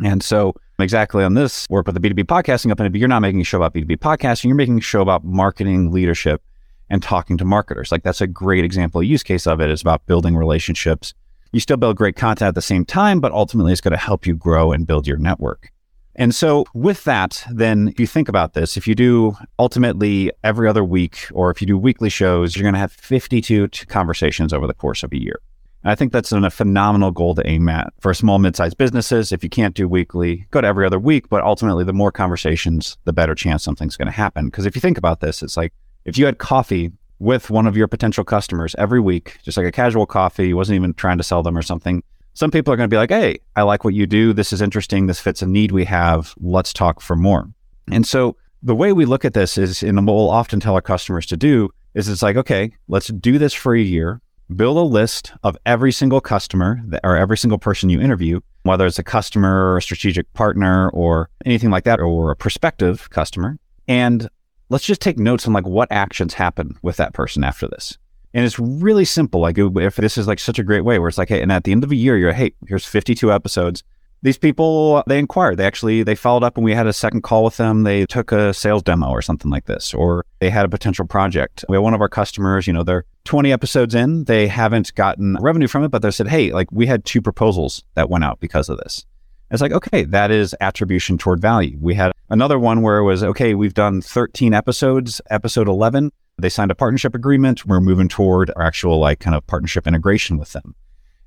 And 0.03 0.21
so 0.21 0.53
exactly 0.83 1.23
on 1.23 1.33
this 1.33 1.65
work 1.69 1.87
with 1.87 1.99
the 1.99 2.01
B2B 2.01 2.25
podcasting 2.25 2.67
company, 2.67 2.89
but 2.89 2.99
you're 2.99 3.09
not 3.09 3.21
making 3.21 3.41
a 3.41 3.43
show 3.43 3.57
about 3.57 3.73
B2B 3.73 3.97
podcasting. 3.97 4.45
You're 4.45 4.55
making 4.55 4.77
a 4.77 4.81
show 4.81 5.01
about 5.01 5.23
marketing 5.23 5.91
leadership 5.91 6.43
and 6.89 7.01
talking 7.01 7.37
to 7.37 7.45
marketers. 7.45 7.91
Like 7.91 8.03
that's 8.03 8.21
a 8.21 8.27
great 8.27 8.63
example, 8.63 9.01
a 9.01 9.03
use 9.03 9.23
case 9.23 9.47
of 9.47 9.59
it 9.59 9.69
is 9.69 9.81
about 9.81 10.05
building 10.05 10.35
relationships. 10.35 11.13
You 11.51 11.59
still 11.59 11.77
build 11.77 11.97
great 11.97 12.15
content 12.15 12.49
at 12.49 12.55
the 12.55 12.61
same 12.61 12.85
time, 12.85 13.19
but 13.19 13.31
ultimately 13.31 13.71
it's 13.71 13.81
going 13.81 13.93
to 13.93 13.97
help 13.97 14.27
you 14.27 14.35
grow 14.35 14.71
and 14.71 14.85
build 14.85 15.07
your 15.07 15.17
network. 15.17 15.71
And 16.15 16.35
so 16.35 16.65
with 16.73 17.03
that, 17.05 17.43
then 17.51 17.87
if 17.87 17.99
you 17.99 18.05
think 18.05 18.29
about 18.29 18.53
this, 18.53 18.77
if 18.77 18.87
you 18.87 18.93
do 18.93 19.35
ultimately 19.57 20.31
every 20.43 20.67
other 20.67 20.83
week, 20.83 21.27
or 21.33 21.49
if 21.49 21.61
you 21.61 21.67
do 21.67 21.77
weekly 21.77 22.09
shows, 22.09 22.55
you're 22.55 22.63
going 22.63 22.73
to 22.73 22.79
have 22.79 22.91
52 22.91 23.69
conversations 23.87 24.53
over 24.53 24.67
the 24.67 24.73
course 24.73 25.01
of 25.01 25.11
a 25.11 25.19
year. 25.19 25.39
And 25.83 25.91
I 25.91 25.95
think 25.95 26.13
that's 26.13 26.31
a 26.31 26.49
phenomenal 26.49 27.11
goal 27.11 27.35
to 27.35 27.47
aim 27.47 27.67
at 27.69 27.93
for 27.99 28.13
small, 28.13 28.39
mid-sized 28.39 28.77
businesses. 28.77 29.31
If 29.31 29.43
you 29.43 29.49
can't 29.49 29.75
do 29.75 29.87
weekly, 29.87 30.47
go 30.51 30.61
to 30.61 30.67
every 30.67 30.85
other 30.85 30.99
week. 30.99 31.29
But 31.29 31.43
ultimately, 31.43 31.83
the 31.83 31.93
more 31.93 32.11
conversations, 32.11 32.97
the 33.03 33.13
better 33.13 33.35
chance 33.35 33.63
something's 33.63 33.97
going 33.97 34.07
to 34.07 34.11
happen. 34.11 34.45
Because 34.45 34.65
if 34.65 34.75
you 34.75 34.81
think 34.81 34.97
about 34.97 35.19
this, 35.19 35.43
it's 35.43 35.57
like 35.57 35.73
if 36.05 36.17
you 36.17 36.25
had 36.25 36.37
coffee 36.37 36.91
with 37.19 37.49
one 37.49 37.67
of 37.67 37.77
your 37.77 37.87
potential 37.87 38.23
customers 38.23 38.75
every 38.77 38.99
week, 38.99 39.37
just 39.43 39.57
like 39.57 39.67
a 39.67 39.71
casual 39.71 40.05
coffee, 40.05 40.49
you 40.49 40.55
wasn't 40.55 40.75
even 40.75 40.93
trying 40.93 41.17
to 41.17 41.23
sell 41.23 41.43
them 41.43 41.57
or 41.57 41.61
something. 41.61 42.03
Some 42.33 42.49
people 42.49 42.73
are 42.73 42.77
going 42.77 42.89
to 42.89 42.93
be 42.93 42.97
like, 42.97 43.11
"Hey, 43.11 43.39
I 43.55 43.61
like 43.61 43.83
what 43.83 43.93
you 43.93 44.07
do. 44.07 44.33
This 44.33 44.53
is 44.53 44.61
interesting. 44.61 45.07
This 45.07 45.19
fits 45.19 45.41
a 45.41 45.47
need 45.47 45.71
we 45.71 45.85
have. 45.85 46.33
Let's 46.39 46.73
talk 46.73 47.01
for 47.01 47.15
more." 47.15 47.49
And 47.91 48.07
so 48.07 48.37
the 48.63 48.75
way 48.75 48.93
we 48.93 49.05
look 49.05 49.25
at 49.25 49.33
this 49.33 49.57
is, 49.57 49.83
and 49.83 50.07
we'll 50.07 50.29
often 50.29 50.59
tell 50.59 50.75
our 50.75 50.81
customers 50.81 51.25
to 51.27 51.37
do, 51.37 51.69
is 51.93 52.07
it's 52.07 52.23
like, 52.23 52.37
okay, 52.37 52.71
let's 52.87 53.07
do 53.07 53.37
this 53.37 53.53
for 53.53 53.75
a 53.75 53.81
year 53.81 54.21
build 54.53 54.77
a 54.77 54.81
list 54.81 55.33
of 55.43 55.57
every 55.65 55.91
single 55.91 56.21
customer 56.21 56.81
that, 56.85 57.01
or 57.03 57.17
every 57.17 57.37
single 57.37 57.57
person 57.57 57.89
you 57.89 57.99
interview, 57.99 58.39
whether 58.63 58.85
it's 58.85 58.99
a 58.99 59.03
customer 59.03 59.71
or 59.71 59.77
a 59.77 59.81
strategic 59.81 60.31
partner 60.33 60.89
or 60.89 61.29
anything 61.45 61.69
like 61.69 61.83
that, 61.83 61.99
or 61.99 62.31
a 62.31 62.35
prospective 62.35 63.09
customer. 63.09 63.57
And 63.87 64.29
let's 64.69 64.85
just 64.85 65.01
take 65.01 65.19
notes 65.19 65.47
on 65.47 65.53
like 65.53 65.67
what 65.67 65.91
actions 65.91 66.33
happen 66.33 66.77
with 66.81 66.97
that 66.97 67.13
person 67.13 67.43
after 67.43 67.67
this. 67.67 67.97
And 68.33 68.45
it's 68.45 68.57
really 68.57 69.05
simple. 69.05 69.41
Like 69.41 69.57
if 69.57 69.95
this 69.95 70.17
is 70.17 70.27
like 70.27 70.39
such 70.39 70.57
a 70.57 70.63
great 70.63 70.81
way 70.81 70.97
where 70.97 71.09
it's 71.09 71.17
like, 71.17 71.29
hey, 71.29 71.41
and 71.41 71.51
at 71.51 71.65
the 71.65 71.71
end 71.71 71.83
of 71.83 71.91
a 71.91 71.95
year, 71.95 72.17
you're, 72.17 72.33
hey, 72.33 72.53
here's 72.67 72.85
52 72.85 73.31
episodes 73.31 73.83
these 74.23 74.37
people 74.37 75.03
they 75.05 75.19
inquired. 75.19 75.57
They 75.57 75.65
actually 75.65 76.01
they 76.01 76.15
followed 76.15 76.43
up 76.43 76.55
and 76.55 76.63
we 76.63 76.73
had 76.73 76.87
a 76.87 76.93
second 76.93 77.21
call 77.21 77.43
with 77.43 77.57
them. 77.57 77.83
They 77.83 78.05
took 78.05 78.31
a 78.31 78.53
sales 78.53 78.81
demo 78.81 79.09
or 79.09 79.21
something 79.21 79.51
like 79.51 79.65
this 79.65 79.93
or 79.93 80.25
they 80.39 80.49
had 80.49 80.65
a 80.65 80.69
potential 80.69 81.05
project. 81.05 81.63
We 81.69 81.75
had 81.75 81.83
one 81.83 81.93
of 81.93 82.01
our 82.01 82.09
customers 82.09 82.65
you 82.65 82.73
know 82.73 82.83
they're 82.83 83.05
20 83.25 83.51
episodes 83.51 83.93
in. 83.93 84.23
They 84.23 84.47
haven't 84.47 84.95
gotten 84.95 85.37
revenue 85.41 85.67
from 85.67 85.83
it 85.83 85.89
but 85.89 86.01
they 86.01 86.09
said 86.09 86.29
hey 86.29 86.51
like 86.51 86.71
we 86.71 86.87
had 86.87 87.05
two 87.05 87.21
proposals 87.21 87.83
that 87.95 88.09
went 88.09 88.23
out 88.23 88.39
because 88.39 88.69
of 88.69 88.77
this. 88.77 89.05
It's 89.51 89.61
like 89.61 89.73
okay 89.73 90.03
that 90.05 90.31
is 90.31 90.55
attribution 90.61 91.17
toward 91.17 91.41
value. 91.41 91.77
We 91.79 91.93
had 91.93 92.13
another 92.29 92.57
one 92.57 92.81
where 92.81 92.97
it 92.97 93.03
was 93.03 93.23
okay 93.23 93.53
we've 93.53 93.73
done 93.73 94.01
13 94.01 94.53
episodes 94.53 95.21
episode 95.29 95.67
11 95.67 96.11
they 96.39 96.49
signed 96.49 96.71
a 96.71 96.75
partnership 96.75 97.13
agreement. 97.13 97.63
We're 97.63 97.79
moving 97.79 98.07
toward 98.07 98.51
our 98.55 98.63
actual 98.63 98.97
like 98.97 99.19
kind 99.19 99.35
of 99.35 99.45
partnership 99.45 99.85
integration 99.85 100.37
with 100.37 100.53
them 100.53 100.75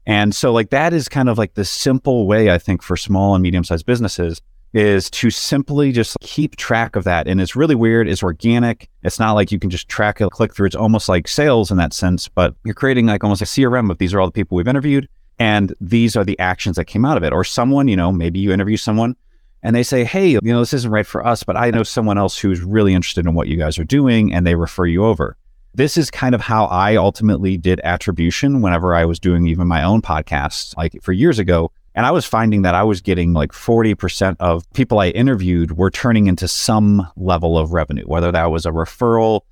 and 0.06 0.34
so 0.34 0.52
like 0.52 0.70
that 0.70 0.92
is 0.92 1.08
kind 1.08 1.28
of 1.28 1.36
like 1.36 1.54
the 1.54 1.64
simple 1.64 2.26
way 2.26 2.50
I 2.50 2.58
think 2.58 2.82
for 2.82 2.96
small 2.96 3.34
and 3.34 3.42
medium 3.42 3.64
sized 3.64 3.86
businesses 3.86 4.40
is 4.72 5.10
to 5.10 5.30
simply 5.30 5.90
just 5.90 6.18
keep 6.20 6.54
track 6.56 6.96
of 6.96 7.04
that. 7.04 7.26
And 7.26 7.40
it's 7.40 7.56
really 7.56 7.74
weird. 7.74 8.08
It's 8.08 8.22
organic. 8.22 8.90
It's 9.02 9.18
not 9.18 9.32
like 9.32 9.50
you 9.50 9.58
can 9.58 9.70
just 9.70 9.88
track 9.88 10.20
a 10.20 10.28
click 10.28 10.54
through. 10.54 10.66
It's 10.66 10.76
almost 10.76 11.08
like 11.08 11.26
sales 11.28 11.70
in 11.70 11.78
that 11.78 11.94
sense, 11.94 12.28
but 12.28 12.54
you're 12.64 12.74
creating 12.74 13.06
like 13.06 13.24
almost 13.24 13.42
a 13.42 13.46
CRM 13.46 13.90
of 13.90 13.98
these 13.98 14.12
are 14.12 14.20
all 14.20 14.26
the 14.26 14.32
people 14.32 14.56
we've 14.56 14.68
interviewed. 14.68 15.08
And 15.38 15.74
these 15.80 16.14
are 16.14 16.24
the 16.24 16.38
actions 16.38 16.76
that 16.76 16.84
came 16.84 17.04
out 17.04 17.16
of 17.16 17.22
it. 17.22 17.32
Or 17.32 17.42
someone, 17.42 17.88
you 17.88 17.96
know, 17.96 18.12
maybe 18.12 18.38
you 18.38 18.52
interview 18.52 18.76
someone 18.76 19.16
and 19.62 19.74
they 19.74 19.82
say, 19.82 20.04
Hey, 20.04 20.28
you 20.28 20.40
know, 20.42 20.60
this 20.60 20.74
isn't 20.74 20.90
right 20.90 21.06
for 21.06 21.26
us, 21.26 21.42
but 21.42 21.56
I 21.56 21.70
know 21.70 21.82
someone 21.82 22.18
else 22.18 22.38
who's 22.38 22.60
really 22.60 22.94
interested 22.94 23.26
in 23.26 23.34
what 23.34 23.48
you 23.48 23.56
guys 23.56 23.78
are 23.78 23.84
doing 23.84 24.32
and 24.32 24.46
they 24.46 24.54
refer 24.54 24.86
you 24.86 25.04
over 25.04 25.36
this 25.76 25.98
is 25.98 26.10
kind 26.10 26.34
of 26.34 26.40
how 26.40 26.64
I 26.66 26.96
ultimately 26.96 27.58
did 27.58 27.80
attribution 27.84 28.62
whenever 28.62 28.94
I 28.94 29.04
was 29.04 29.20
doing 29.20 29.46
even 29.46 29.68
my 29.68 29.82
own 29.82 30.00
podcast, 30.00 30.74
like 30.76 31.00
for 31.02 31.12
years 31.12 31.38
ago. 31.38 31.70
And 31.94 32.06
I 32.06 32.10
was 32.10 32.24
finding 32.24 32.62
that 32.62 32.74
I 32.74 32.82
was 32.82 33.02
getting 33.02 33.34
like 33.34 33.52
40% 33.52 34.36
of 34.40 34.70
people 34.72 35.00
I 35.00 35.08
interviewed 35.08 35.76
were 35.76 35.90
turning 35.90 36.28
into 36.28 36.48
some 36.48 37.06
level 37.16 37.58
of 37.58 37.72
revenue, 37.72 38.04
whether 38.04 38.32
that 38.32 38.50
was 38.50 38.64
a 38.64 38.70
referral 38.70 39.42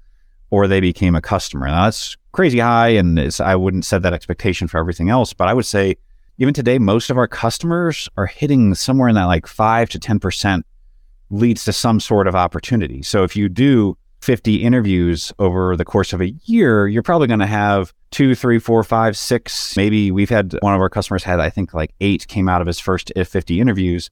or 0.51 0.67
they 0.67 0.81
became 0.81 1.15
a 1.15 1.21
customer. 1.21 1.67
Now 1.67 1.85
that's 1.85 2.17
crazy 2.33 2.59
high. 2.59 2.89
And 2.89 3.19
I 3.41 3.55
wouldn't 3.55 3.85
set 3.85 4.01
that 4.03 4.15
expectation 4.15 4.67
for 4.67 4.79
everything 4.79 5.11
else, 5.11 5.35
but 5.35 5.49
I 5.49 5.55
would 5.55 5.67
say 5.67 5.97
even 6.39 6.55
today, 6.55 6.79
most 6.79 7.11
of 7.11 7.19
our 7.19 7.29
customers 7.29 8.09
are 8.17 8.27
hitting 8.27 8.75
somewhere 8.75 9.09
in 9.09 9.15
that 9.15 9.27
like 9.27 9.47
five 9.47 9.91
to 9.91 9.99
10% 9.99 10.63
leads 11.31 11.65
to 11.65 11.73
some 11.73 12.01
sort 12.01 12.27
of 12.27 12.35
opportunity. 12.35 13.03
So 13.03 13.25
if 13.25 13.37
you 13.37 13.49
do 13.49 13.97
50 14.25 14.63
interviews 14.63 15.33
over 15.39 15.77
the 15.77 15.85
course 15.85 16.15
of 16.15 16.23
a 16.23 16.31
year, 16.45 16.89
you're 16.89 17.03
probably 17.03 17.27
going 17.27 17.41
to 17.41 17.47
have 17.47 17.93
two, 18.11 18.35
three, 18.35 18.59
four, 18.59 18.83
five, 18.83 19.17
six. 19.19 19.77
Maybe 19.77 20.11
we've 20.11 20.31
had 20.31 20.57
one 20.61 20.75
of 20.75 20.81
our 20.81 20.89
customers 20.89 21.23
had, 21.23 21.41
I 21.41 21.51
think, 21.51 21.75
like 21.75 21.95
eight 22.01 22.27
came 22.27 22.49
out 22.49 22.63
of 22.63 22.67
his 22.67 22.81
first 22.81 23.13
50 23.15 23.61
interviews 23.61 24.11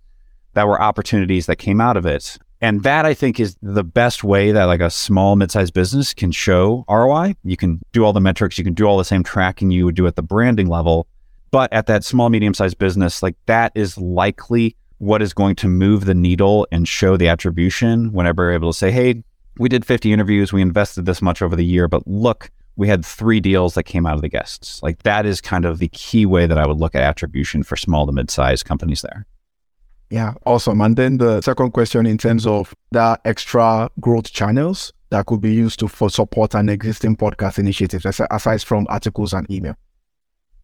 that 0.53 0.67
were 0.67 0.81
opportunities 0.81 1.47
that 1.47 1.57
came 1.57 1.81
out 1.81 1.97
of 1.97 2.05
it. 2.05 2.37
And 2.61 2.83
that 2.83 3.07
I 3.07 3.15
think 3.15 3.41
is 3.41 3.57
the 3.63 3.83
best 3.83 4.23
way 4.23 4.53
that 4.53 4.65
like 4.65 4.81
a 4.81 4.91
small 4.91 5.35
mid-sized 5.35 5.73
business 5.73 6.13
can 6.13 6.31
show 6.31 6.85
ROI. 6.89 7.35
You 7.43 7.57
can 7.57 7.81
do 7.93 8.05
all 8.05 8.13
the 8.13 8.21
metrics, 8.21 8.59
you 8.59 8.65
can 8.65 8.75
do 8.75 8.85
all 8.85 8.99
the 8.99 9.05
same 9.05 9.25
tracking 9.25 9.71
you 9.71 9.87
would 9.87 9.97
do 9.97 10.07
at 10.07 10.17
the 10.17 10.23
branding 10.23 10.69
level. 10.69 11.07
But 11.51 11.73
at 11.73 11.87
that 11.87 12.05
small, 12.05 12.29
medium-sized 12.29 12.79
business, 12.79 13.23
like 13.23 13.37
that 13.47 13.73
is 13.75 13.97
likely 13.97 14.77
what 14.99 15.23
is 15.23 15.35
going 15.35 15.57
to 15.57 15.69
move 15.69 16.05
the 16.05 16.15
needle 16.15 16.67
and 16.71 16.87
show 16.87 17.17
the 17.17 17.29
attribution 17.29 18.13
whenever 18.13 18.45
you're 18.45 18.53
able 18.53 18.73
to 18.73 18.79
say, 18.79 18.93
hey, 18.93 19.25
we 19.59 19.69
did 19.69 19.85
50 19.85 20.13
interviews, 20.13 20.53
we 20.53 20.63
invested 20.63 21.07
this 21.07 21.23
much 21.23 21.43
over 21.43 21.57
the 21.57 21.65
year, 21.65 21.89
but 21.89 22.07
look, 22.07 22.51
we 22.77 22.89
had 22.89 23.05
three 23.05 23.41
deals 23.41 23.75
that 23.75 23.83
came 23.83 24.07
out 24.07 24.15
of 24.15 24.23
the 24.23 24.29
guests. 24.29 24.83
Like 24.83 25.03
that 25.03 25.27
is 25.27 25.41
kind 25.41 25.65
of 25.65 25.79
the 25.79 25.89
key 25.89 26.25
way 26.27 26.47
that 26.47 26.59
I 26.59 26.67
would 26.67 26.79
look 26.79 26.95
at 26.95 27.03
attribution 27.03 27.63
for 27.63 27.77
small 27.77 28.07
to 28.07 28.13
mid-sized 28.13 28.65
companies 28.65 29.03
there. 29.03 29.27
Yeah, 30.11 30.35
awesome. 30.45 30.81
And 30.81 30.97
then 30.97 31.19
the 31.19 31.41
second 31.41 31.73
question 31.73 32.07
in 32.07 32.19
terms 32.19 32.47
of 32.47 32.75
the 32.91 33.19
extra 33.25 33.91
growth 34.01 34.31
channels 34.31 34.93
that 35.11 35.27
could 35.27 35.41
be 35.41 35.53
used 35.53 35.79
to 35.81 35.89
for 35.89 36.11
support 36.11 36.55
an 36.55 36.69
existing 36.69 37.17
podcast 37.17 37.59
initiative, 37.59 38.05
aside 38.31 38.63
from 38.63 38.87
articles 38.89 39.33
and 39.33 39.51
email. 39.51 39.75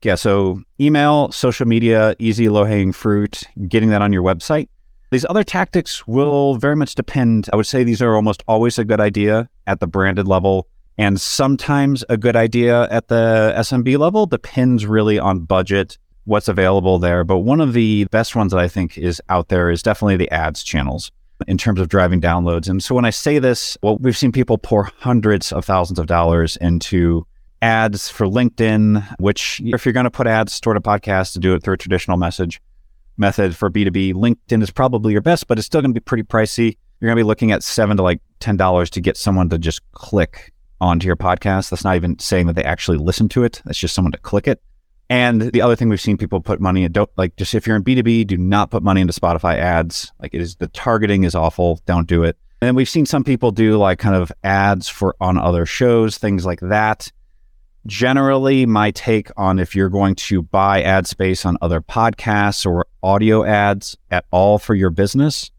Yeah, 0.03 0.15
so 0.15 0.63
email, 0.81 1.33
social 1.33 1.67
media, 1.67 2.15
easy 2.19 2.49
low 2.49 2.65
hanging 2.65 2.93
fruit, 2.93 3.43
getting 3.69 3.89
that 3.91 4.01
on 4.01 4.13
your 4.13 4.23
website. 4.23 4.69
These 5.11 5.25
other 5.29 5.43
tactics 5.43 6.07
will 6.07 6.57
very 6.57 6.77
much 6.77 6.95
depend. 6.95 7.49
I 7.53 7.57
would 7.57 7.67
say 7.67 7.83
these 7.83 8.03
are 8.03 8.15
almost 8.15 8.43
always 8.47 8.79
a 8.79 8.85
good 8.85 9.01
idea 9.01 9.49
at 9.67 9.81
the 9.81 9.87
branded 9.87 10.29
level 10.29 10.69
and 10.99 11.19
sometimes 11.19 12.05
a 12.11 12.17
good 12.17 12.37
idea 12.37 12.83
at 12.91 13.09
the 13.09 13.55
SMB 13.57 13.99
level. 13.99 14.27
Depends 14.27 14.85
really 14.85 15.19
on 15.19 15.41
budget, 15.41 15.97
what's 16.25 16.49
available 16.49 16.99
there. 16.99 17.25
But 17.25 17.39
one 17.39 17.61
of 17.61 17.73
the 17.73 18.05
best 18.11 18.37
ones 18.37 18.53
that 18.53 18.59
I 18.59 18.69
think 18.69 18.99
is 18.99 19.23
out 19.31 19.49
there 19.49 19.71
is 19.71 19.83
definitely 19.83 20.17
the 20.17 20.31
ads 20.31 20.63
channels 20.63 21.11
in 21.47 21.57
terms 21.57 21.81
of 21.81 21.89
driving 21.89 22.21
downloads. 22.21 22.69
And 22.69 22.83
so 22.83 22.95
when 22.95 23.05
I 23.05 23.11
say 23.11 23.39
this, 23.39 23.79
well, 23.83 23.97
we've 23.99 24.17
seen 24.17 24.33
people 24.33 24.59
pour 24.59 24.91
hundreds 24.99 25.53
of 25.53 25.65
thousands 25.65 25.99
of 25.99 26.07
dollars 26.07 26.59
into 26.59 27.27
ads 27.63 28.09
for 28.09 28.27
LinkedIn, 28.27 29.17
which 29.19 29.61
if 29.65 29.87
you're 29.87 29.93
going 29.93 30.05
to 30.05 30.11
put 30.11 30.27
ads 30.27 30.61
toward 30.61 30.77
a 30.77 30.81
podcast 30.81 31.33
to 31.33 31.39
do 31.39 31.55
it 31.55 31.63
through 31.63 31.75
a 31.75 31.79
traditional 31.79 32.17
message, 32.17 32.61
method 33.19 33.57
for 33.57 33.71
B2B. 33.71 34.15
LinkedIn 34.15 34.63
is 34.63 34.71
probably 34.71 35.13
your 35.13 35.21
best, 35.21 35.47
but 35.47 35.59
it's 35.59 35.67
still 35.67 35.81
going 35.81 35.93
to 35.93 36.01
be 36.01 36.05
pretty 36.05 36.23
pricey. 36.23 36.77
You're 37.01 37.09
going 37.09 37.17
to 37.17 37.25
be 37.25 37.27
looking 37.27 37.53
at 37.53 37.63
seven 37.63 37.97
to 37.97 38.03
like 38.03 38.21
$10 38.41 38.91
to 38.91 39.01
get 39.01 39.17
someone 39.17 39.49
to 39.51 39.59
just 39.59 39.81
click 39.93 40.53
onto 40.81 41.07
your 41.07 41.17
podcast. 41.17 41.71
That's 41.71 41.85
not 41.85 41.97
even 41.97 42.19
saying 42.19 42.47
that 42.47 42.57
they 42.57 42.65
actually 42.65 42.99
listen 42.99 43.29
to 43.31 43.45
it. 43.45 43.63
That's 43.65 43.79
just 43.79 43.95
someone 43.95 44.13
to 44.13 44.19
click 44.19 44.49
it. 44.49 44.63
And 45.11 45.41
the 45.41 45.63
other 45.63 45.75
thing 45.75 45.89
we've 45.89 46.01
seen 46.01 46.19
people 46.19 46.41
put 46.41 46.61
money 46.61 46.85
in, 46.85 46.93
don't 46.93 47.11
like 47.17 47.37
just 47.37 47.55
if 47.55 47.67
you're 47.67 47.77
in 47.77 47.85
B2B, 47.85 48.27
do 48.27 48.37
not 48.37 48.71
put 48.71 48.83
money 48.83 49.01
into 49.01 49.19
Spotify 49.19 49.57
ads. 49.57 50.13
Like 50.21 50.35
it 50.35 50.41
is, 50.41 50.57
the 50.57 50.69
targeting 50.69 51.25
is 51.25 51.35
awful. 51.35 51.81
Don't 51.87 52.07
do 52.07 52.25
it. 52.25 52.37
And 52.61 52.77
we've 52.77 52.89
seen 52.89 53.07
some 53.07 53.25
people 53.25 53.51
do 53.51 53.79
like 53.79 53.99
kind 53.99 54.17
of 54.17 54.33
ads 54.45 54.89
for 54.89 55.17
on 55.21 55.39
other 55.39 55.65
shows, 55.65 56.19
things 56.19 56.45
like 56.45 56.61
that 56.61 57.11
generally 57.87 58.67
my 58.67 58.91
take 58.91 59.31
on 59.37 59.59
if 59.59 59.75
you're 59.75 59.89
going 59.89 60.15
to 60.15 60.43
buy 60.43 60.83
ad 60.83 61.07
space 61.07 61.45
on 61.47 61.57
other 61.63 61.81
podcasts 61.81 62.67
or 62.67 62.87
audio 63.03 63.45
ads 63.45 63.97
at 64.11 64.25
all 64.31 64.59
for 64.59 64.75
your 64.75 64.91
business, 64.91 65.51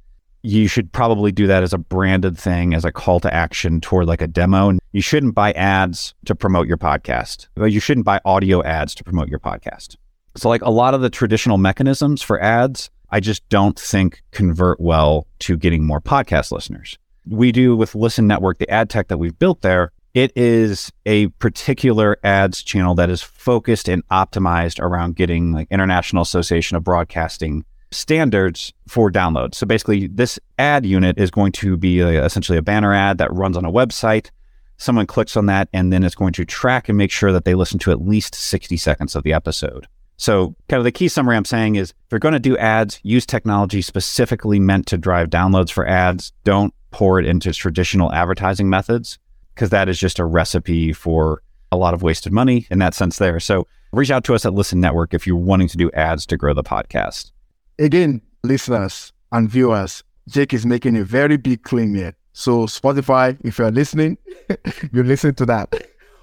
you 0.41 0.67
should 0.67 0.91
probably 0.91 1.31
do 1.31 1.47
that 1.47 1.63
as 1.63 1.73
a 1.73 1.77
branded 1.77 2.37
thing, 2.37 2.73
as 2.73 2.85
a 2.85 2.91
call 2.91 3.19
to 3.19 3.33
action 3.33 3.81
toward 3.81 4.07
like 4.07 4.21
a 4.21 4.27
demo. 4.27 4.77
You 4.91 5.01
shouldn't 5.01 5.35
buy 5.35 5.51
ads 5.53 6.13
to 6.25 6.35
promote 6.35 6.67
your 6.67 6.77
podcast. 6.77 7.47
You 7.57 7.79
shouldn't 7.79 8.05
buy 8.05 8.21
audio 8.23 8.63
ads 8.63 8.95
to 8.95 9.03
promote 9.03 9.27
your 9.27 9.39
podcast. 9.39 9.97
So, 10.35 10.47
like 10.47 10.61
a 10.61 10.69
lot 10.69 10.93
of 10.93 11.01
the 11.01 11.09
traditional 11.09 11.57
mechanisms 11.57 12.21
for 12.21 12.41
ads, 12.41 12.89
I 13.09 13.19
just 13.19 13.47
don't 13.49 13.77
think 13.77 14.21
convert 14.31 14.79
well 14.79 15.27
to 15.39 15.57
getting 15.57 15.85
more 15.85 15.99
podcast 15.99 16.51
listeners. 16.51 16.97
We 17.27 17.51
do 17.51 17.75
with 17.75 17.95
Listen 17.95 18.27
Network, 18.27 18.59
the 18.59 18.69
ad 18.69 18.89
tech 18.89 19.07
that 19.09 19.17
we've 19.17 19.37
built 19.37 19.61
there 19.61 19.91
it 20.19 20.33
is 20.35 20.91
a 21.05 21.27
particular 21.39 22.17
ads 22.25 22.61
channel 22.61 22.93
that 22.95 23.09
is 23.09 23.21
focused 23.21 23.87
and 23.87 24.05
optimized 24.09 24.81
around 24.81 25.15
getting 25.15 25.53
like 25.53 25.69
International 25.71 26.21
Association 26.21 26.75
of 26.75 26.83
Broadcasting 26.83 27.63
standards 27.91 28.73
for 28.85 29.09
downloads. 29.09 29.55
So 29.55 29.65
basically, 29.65 30.07
this 30.07 30.37
ad 30.57 30.85
unit 30.85 31.17
is 31.17 31.31
going 31.31 31.53
to 31.53 31.77
be 31.77 32.01
a, 32.01 32.25
essentially 32.25 32.57
a 32.57 32.61
banner 32.61 32.93
ad 32.93 33.17
that 33.19 33.33
runs 33.33 33.55
on 33.55 33.63
a 33.63 33.71
website. 33.71 34.29
Someone 34.75 35.07
clicks 35.07 35.37
on 35.37 35.45
that, 35.45 35.69
and 35.71 35.91
then 35.91 36.03
it's 36.03 36.15
going 36.15 36.33
to 36.33 36.43
track 36.43 36.89
and 36.89 36.97
make 36.97 37.11
sure 37.11 37.31
that 37.31 37.45
they 37.45 37.55
listen 37.55 37.79
to 37.79 37.91
at 37.91 38.01
least 38.01 38.35
60 38.35 38.75
seconds 38.75 39.15
of 39.15 39.23
the 39.23 39.31
episode. 39.31 39.87
So, 40.17 40.53
kind 40.67 40.79
of 40.79 40.83
the 40.83 40.91
key 40.91 41.07
summary 41.07 41.37
I'm 41.37 41.45
saying 41.45 41.75
is 41.75 41.91
if 41.91 42.11
you're 42.11 42.19
going 42.19 42.33
to 42.33 42.39
do 42.39 42.57
ads, 42.57 42.99
use 43.03 43.25
technology 43.25 43.81
specifically 43.81 44.59
meant 44.59 44.85
to 44.87 44.97
drive 44.97 45.29
downloads 45.29 45.71
for 45.71 45.87
ads. 45.87 46.33
Don't 46.43 46.73
pour 46.91 47.21
it 47.21 47.25
into 47.25 47.53
traditional 47.53 48.11
advertising 48.11 48.69
methods 48.69 49.17
because 49.59 49.71
that 49.71 49.89
is 49.89 49.99
just 49.99 50.19
a 50.19 50.23
recipe 50.23 50.93
for 50.93 51.43
a 51.69 51.75
lot 51.75 51.93
of 51.93 52.01
wasted 52.01 52.31
money 52.31 52.65
in 52.71 52.79
that 52.79 52.93
sense 52.93 53.17
there. 53.17 53.41
So 53.41 53.67
reach 53.91 54.09
out 54.09 54.23
to 54.23 54.33
us 54.33 54.45
at 54.45 54.53
Listen 54.53 54.79
Network 54.79 55.13
if 55.13 55.27
you're 55.27 55.35
wanting 55.35 55.67
to 55.67 55.75
do 55.75 55.91
ads 55.91 56.25
to 56.27 56.37
grow 56.37 56.53
the 56.53 56.63
podcast. 56.63 57.33
Again, 57.77 58.21
listeners 58.41 59.11
and 59.33 59.49
viewers, 59.49 60.01
Jake 60.29 60.53
is 60.53 60.65
making 60.65 60.95
a 60.95 61.03
very 61.03 61.35
big 61.35 61.63
claim 61.63 61.93
here. 61.93 62.15
So 62.31 62.67
Spotify, 62.67 63.37
if 63.43 63.59
you're 63.59 63.69
listening, 63.69 64.17
you 64.93 65.03
listen 65.03 65.35
to 65.35 65.45
that. 65.47 65.75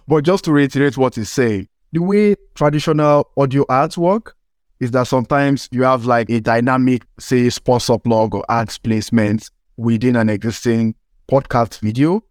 But 0.09 0.25
just 0.25 0.45
to 0.45 0.53
reiterate 0.53 0.97
what 0.97 1.17
he's 1.17 1.31
saying, 1.31 1.69
the 1.93 2.01
way 2.01 2.37
traditional 2.55 3.29
audio 3.37 3.67
ads 3.69 3.99
work 3.99 4.35
is 4.81 4.93
that 4.93 5.09
sometimes 5.09 5.69
you 5.73 5.83
have 5.83 6.07
like 6.07 6.31
a 6.31 6.41
dynamic, 6.41 7.03
say, 7.19 7.51
sponsor 7.51 7.99
blog 7.99 8.35
or 8.35 8.47
ads 8.49 8.79
placement 8.79 9.51
within 9.77 10.17
an 10.17 10.31
existing 10.31 10.95
podcast 11.31 11.81
video. 11.81 12.23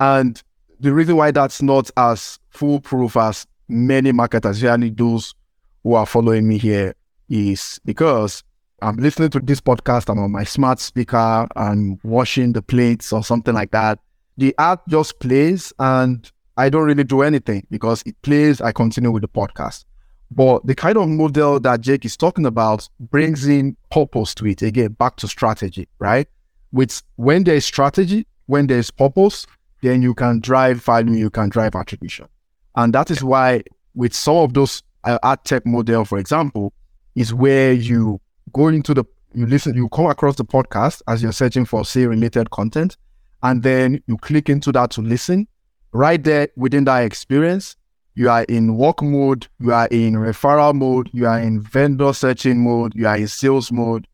And 0.00 0.42
the 0.80 0.92
reason 0.92 1.16
why 1.16 1.30
that's 1.30 1.60
not 1.62 1.90
as 1.96 2.38
foolproof 2.50 3.16
as 3.16 3.46
many 3.68 4.12
marketers, 4.12 4.58
especially 4.58 4.90
those 4.90 5.34
who 5.82 5.94
are 5.94 6.06
following 6.06 6.46
me 6.46 6.58
here, 6.58 6.94
is 7.28 7.80
because 7.84 8.42
I'm 8.80 8.96
listening 8.96 9.30
to 9.30 9.40
this 9.40 9.60
podcast, 9.60 10.08
I'm 10.08 10.20
on 10.20 10.30
my 10.30 10.44
smart 10.44 10.78
speaker, 10.78 11.48
I'm 11.56 11.98
washing 12.04 12.52
the 12.52 12.62
plates 12.62 13.12
or 13.12 13.24
something 13.24 13.54
like 13.54 13.72
that. 13.72 13.98
The 14.36 14.54
ad 14.58 14.78
just 14.88 15.18
plays 15.18 15.72
and 15.80 16.30
I 16.56 16.70
don't 16.70 16.84
really 16.84 17.04
do 17.04 17.22
anything 17.22 17.66
because 17.70 18.02
it 18.06 18.20
plays, 18.22 18.60
I 18.60 18.72
continue 18.72 19.10
with 19.10 19.22
the 19.22 19.28
podcast. 19.28 19.84
But 20.30 20.66
the 20.66 20.74
kind 20.74 20.96
of 20.96 21.08
model 21.08 21.58
that 21.60 21.80
Jake 21.80 22.04
is 22.04 22.16
talking 22.16 22.46
about 22.46 22.88
brings 23.00 23.48
in 23.48 23.76
purpose 23.90 24.34
to 24.36 24.46
it. 24.46 24.62
Again, 24.62 24.92
back 24.92 25.16
to 25.16 25.28
strategy, 25.28 25.88
right? 25.98 26.28
Which 26.70 27.02
when 27.16 27.44
there 27.44 27.56
is 27.56 27.64
strategy, 27.64 28.26
when 28.46 28.66
there 28.66 28.78
is 28.78 28.90
purpose, 28.90 29.46
then 29.82 30.02
you 30.02 30.14
can 30.14 30.40
drive 30.40 30.82
value, 30.82 31.14
you 31.14 31.30
can 31.30 31.48
drive 31.48 31.74
attribution. 31.74 32.26
And 32.74 32.92
that 32.94 33.10
is 33.10 33.22
why 33.22 33.62
with 33.94 34.14
some 34.14 34.36
of 34.36 34.54
those 34.54 34.82
uh, 35.04 35.18
ad 35.22 35.44
tech 35.44 35.66
model, 35.66 36.04
for 36.04 36.18
example, 36.18 36.72
is 37.14 37.34
where 37.34 37.72
you 37.72 38.20
go 38.52 38.68
into 38.68 38.94
the, 38.94 39.04
you 39.34 39.46
listen, 39.46 39.74
you 39.74 39.88
come 39.88 40.06
across 40.06 40.36
the 40.36 40.44
podcast 40.44 41.02
as 41.08 41.22
you're 41.22 41.32
searching 41.32 41.64
for 41.64 41.84
say 41.84 42.06
related 42.06 42.50
content, 42.50 42.96
and 43.42 43.62
then 43.62 44.02
you 44.06 44.16
click 44.16 44.48
into 44.48 44.72
that 44.72 44.90
to 44.92 45.00
listen. 45.00 45.46
Right 45.92 46.22
there 46.22 46.48
within 46.56 46.84
that 46.84 47.04
experience, 47.04 47.76
you 48.14 48.28
are 48.28 48.42
in 48.44 48.76
work 48.76 49.00
mode, 49.00 49.46
you 49.60 49.72
are 49.72 49.86
in 49.88 50.14
referral 50.14 50.74
mode, 50.74 51.08
you 51.12 51.26
are 51.26 51.38
in 51.38 51.60
vendor 51.62 52.12
searching 52.12 52.62
mode, 52.62 52.92
you 52.94 53.06
are 53.06 53.16
in 53.16 53.28
sales 53.28 53.70
mode. 53.70 54.06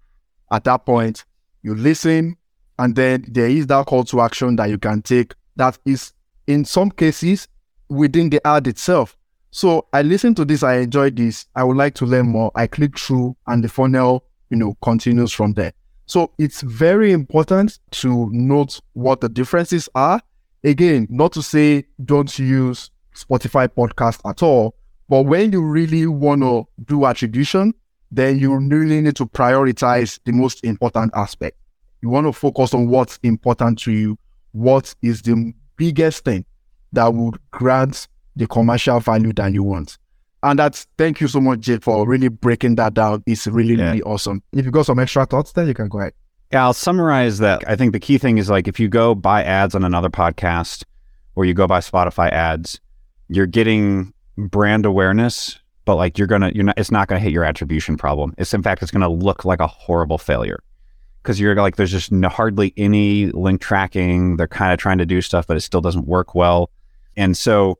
At 0.52 0.64
that 0.64 0.84
point, 0.84 1.24
you 1.62 1.74
listen, 1.74 2.36
and 2.78 2.94
then 2.94 3.24
there 3.28 3.48
is 3.48 3.66
that 3.68 3.86
call 3.86 4.04
to 4.04 4.20
action 4.20 4.56
that 4.56 4.68
you 4.68 4.78
can 4.78 5.02
take 5.02 5.34
that 5.56 5.78
is 5.84 6.12
in 6.46 6.64
some 6.64 6.90
cases 6.90 7.48
within 7.88 8.30
the 8.30 8.44
ad 8.46 8.66
itself. 8.66 9.16
So 9.50 9.86
I 9.92 10.02
listened 10.02 10.36
to 10.38 10.44
this, 10.44 10.62
I 10.62 10.78
enjoyed 10.78 11.16
this, 11.16 11.46
I 11.54 11.62
would 11.64 11.76
like 11.76 11.94
to 11.94 12.06
learn 12.06 12.28
more. 12.28 12.50
I 12.54 12.66
click 12.66 12.98
through 12.98 13.36
and 13.46 13.62
the 13.62 13.68
funnel, 13.68 14.24
you 14.50 14.56
know, 14.56 14.76
continues 14.82 15.32
from 15.32 15.52
there. 15.52 15.72
So 16.06 16.32
it's 16.38 16.60
very 16.60 17.12
important 17.12 17.78
to 17.92 18.28
note 18.32 18.80
what 18.92 19.20
the 19.20 19.28
differences 19.28 19.88
are. 19.94 20.20
Again, 20.64 21.06
not 21.08 21.32
to 21.32 21.42
say 21.42 21.84
don't 22.04 22.36
use 22.38 22.90
Spotify 23.14 23.68
podcast 23.68 24.20
at 24.28 24.42
all. 24.42 24.74
But 25.08 25.22
when 25.22 25.52
you 25.52 25.62
really 25.62 26.06
want 26.06 26.42
to 26.42 26.66
do 26.84 27.06
attribution, 27.06 27.74
then 28.10 28.38
you 28.38 28.56
really 28.56 29.00
need 29.00 29.16
to 29.16 29.26
prioritize 29.26 30.18
the 30.24 30.32
most 30.32 30.64
important 30.64 31.12
aspect. 31.14 31.58
You 32.02 32.08
want 32.08 32.26
to 32.26 32.32
focus 32.32 32.74
on 32.74 32.88
what's 32.88 33.18
important 33.22 33.78
to 33.80 33.92
you, 33.92 34.18
what 34.54 34.94
is 35.02 35.20
the 35.22 35.52
biggest 35.76 36.24
thing 36.24 36.44
that 36.92 37.12
would 37.12 37.38
grant 37.50 38.06
the 38.36 38.46
commercial 38.46 39.00
value 39.00 39.32
that 39.32 39.52
you 39.52 39.62
want. 39.62 39.98
And 40.42 40.58
that's 40.58 40.86
thank 40.96 41.20
you 41.20 41.28
so 41.28 41.40
much, 41.40 41.60
Jake, 41.60 41.82
for 41.82 42.06
really 42.06 42.28
breaking 42.28 42.76
that 42.76 42.94
down. 42.94 43.22
It's 43.26 43.46
really, 43.46 43.74
yeah. 43.74 43.86
really 43.86 44.02
awesome. 44.02 44.42
If 44.52 44.64
you 44.64 44.70
got 44.70 44.86
some 44.86 44.98
extra 44.98 45.26
thoughts, 45.26 45.52
then 45.52 45.66
you 45.66 45.74
can 45.74 45.88
go 45.88 46.00
ahead. 46.00 46.12
Yeah, 46.52 46.64
I'll 46.64 46.72
summarize 46.72 47.38
that. 47.38 47.64
I 47.66 47.74
think 47.74 47.92
the 47.92 48.00
key 48.00 48.16
thing 48.16 48.38
is 48.38 48.48
like 48.48 48.68
if 48.68 48.78
you 48.78 48.88
go 48.88 49.14
buy 49.14 49.42
ads 49.42 49.74
on 49.74 49.84
another 49.84 50.10
podcast 50.10 50.84
or 51.34 51.44
you 51.44 51.54
go 51.54 51.66
buy 51.66 51.80
Spotify 51.80 52.30
ads, 52.30 52.78
you're 53.28 53.46
getting 53.46 54.12
brand 54.36 54.86
awareness, 54.86 55.58
but 55.84 55.96
like 55.96 56.16
you're 56.16 56.28
gonna 56.28 56.52
you're 56.54 56.64
not 56.64 56.78
it's 56.78 56.92
not 56.92 57.08
gonna 57.08 57.20
hit 57.20 57.32
your 57.32 57.44
attribution 57.44 57.96
problem. 57.96 58.34
It's 58.38 58.54
in 58.54 58.62
fact 58.62 58.82
it's 58.82 58.92
gonna 58.92 59.08
look 59.08 59.44
like 59.44 59.60
a 59.60 59.66
horrible 59.66 60.18
failure 60.18 60.62
because 61.24 61.40
you're 61.40 61.56
like 61.56 61.76
there's 61.76 61.90
just 61.90 62.12
no, 62.12 62.28
hardly 62.28 62.74
any 62.76 63.26
link 63.32 63.60
tracking. 63.60 64.36
They're 64.36 64.46
kind 64.46 64.72
of 64.72 64.78
trying 64.78 64.98
to 64.98 65.06
do 65.06 65.22
stuff, 65.22 65.46
but 65.46 65.56
it 65.56 65.62
still 65.62 65.80
doesn't 65.80 66.06
work 66.06 66.34
well. 66.34 66.70
And 67.16 67.36
so 67.36 67.78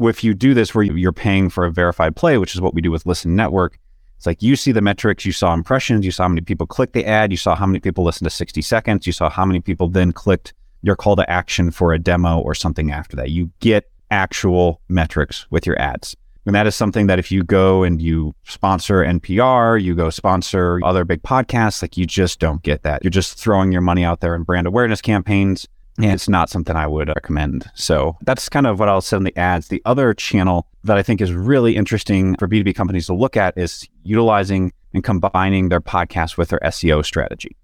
if 0.00 0.24
you 0.24 0.32
do 0.32 0.54
this 0.54 0.74
where 0.74 0.82
you're 0.82 1.12
paying 1.12 1.50
for 1.50 1.66
a 1.66 1.70
verified 1.70 2.16
play, 2.16 2.38
which 2.38 2.54
is 2.54 2.60
what 2.60 2.74
we 2.74 2.80
do 2.80 2.90
with 2.90 3.04
Listen 3.04 3.36
Network, 3.36 3.78
it's 4.16 4.24
like 4.24 4.42
you 4.42 4.56
see 4.56 4.72
the 4.72 4.80
metrics, 4.80 5.26
you 5.26 5.32
saw 5.32 5.52
impressions, 5.52 6.06
you 6.06 6.10
saw 6.10 6.24
how 6.24 6.28
many 6.28 6.40
people 6.40 6.66
clicked 6.66 6.94
the 6.94 7.04
ad, 7.04 7.30
you 7.30 7.36
saw 7.36 7.54
how 7.54 7.66
many 7.66 7.80
people 7.80 8.02
listened 8.02 8.26
to 8.26 8.34
60 8.34 8.62
seconds, 8.62 9.06
you 9.06 9.12
saw 9.12 9.28
how 9.28 9.44
many 9.44 9.60
people 9.60 9.88
then 9.88 10.10
clicked 10.10 10.54
your 10.80 10.96
call 10.96 11.16
to 11.16 11.30
action 11.30 11.70
for 11.70 11.92
a 11.92 11.98
demo 11.98 12.38
or 12.38 12.54
something 12.54 12.90
after 12.90 13.14
that. 13.16 13.30
You 13.30 13.50
get 13.60 13.90
actual 14.10 14.80
metrics 14.88 15.46
with 15.50 15.66
your 15.66 15.78
ads. 15.78 16.16
And 16.46 16.54
that 16.54 16.66
is 16.66 16.76
something 16.76 17.08
that 17.08 17.18
if 17.18 17.32
you 17.32 17.42
go 17.42 17.82
and 17.82 18.00
you 18.00 18.34
sponsor 18.44 19.04
NPR, 19.04 19.82
you 19.82 19.94
go 19.94 20.10
sponsor 20.10 20.80
other 20.84 21.04
big 21.04 21.22
podcasts, 21.22 21.82
like 21.82 21.96
you 21.96 22.06
just 22.06 22.38
don't 22.38 22.62
get 22.62 22.84
that. 22.84 23.02
You're 23.02 23.10
just 23.10 23.36
throwing 23.36 23.72
your 23.72 23.80
money 23.80 24.04
out 24.04 24.20
there 24.20 24.34
in 24.34 24.44
brand 24.44 24.66
awareness 24.66 25.02
campaigns. 25.02 25.66
And 25.98 26.12
it's 26.12 26.28
not 26.28 26.50
something 26.50 26.76
I 26.76 26.86
would 26.86 27.08
recommend. 27.08 27.70
So 27.74 28.16
that's 28.22 28.48
kind 28.48 28.66
of 28.66 28.78
what 28.78 28.88
I'll 28.88 29.00
say 29.00 29.16
in 29.16 29.24
the 29.24 29.36
ads. 29.36 29.68
The 29.68 29.82
other 29.86 30.12
channel 30.14 30.66
that 30.84 30.98
I 30.98 31.02
think 31.02 31.20
is 31.20 31.32
really 31.32 31.74
interesting 31.74 32.36
for 32.36 32.46
B2B 32.46 32.74
companies 32.74 33.06
to 33.06 33.14
look 33.14 33.36
at 33.36 33.56
is 33.56 33.88
utilizing 34.04 34.72
and 34.92 35.02
combining 35.02 35.68
their 35.70 35.80
podcast 35.80 36.36
with 36.36 36.50
their 36.50 36.60
SEO 36.60 37.04
strategy. 37.04 37.56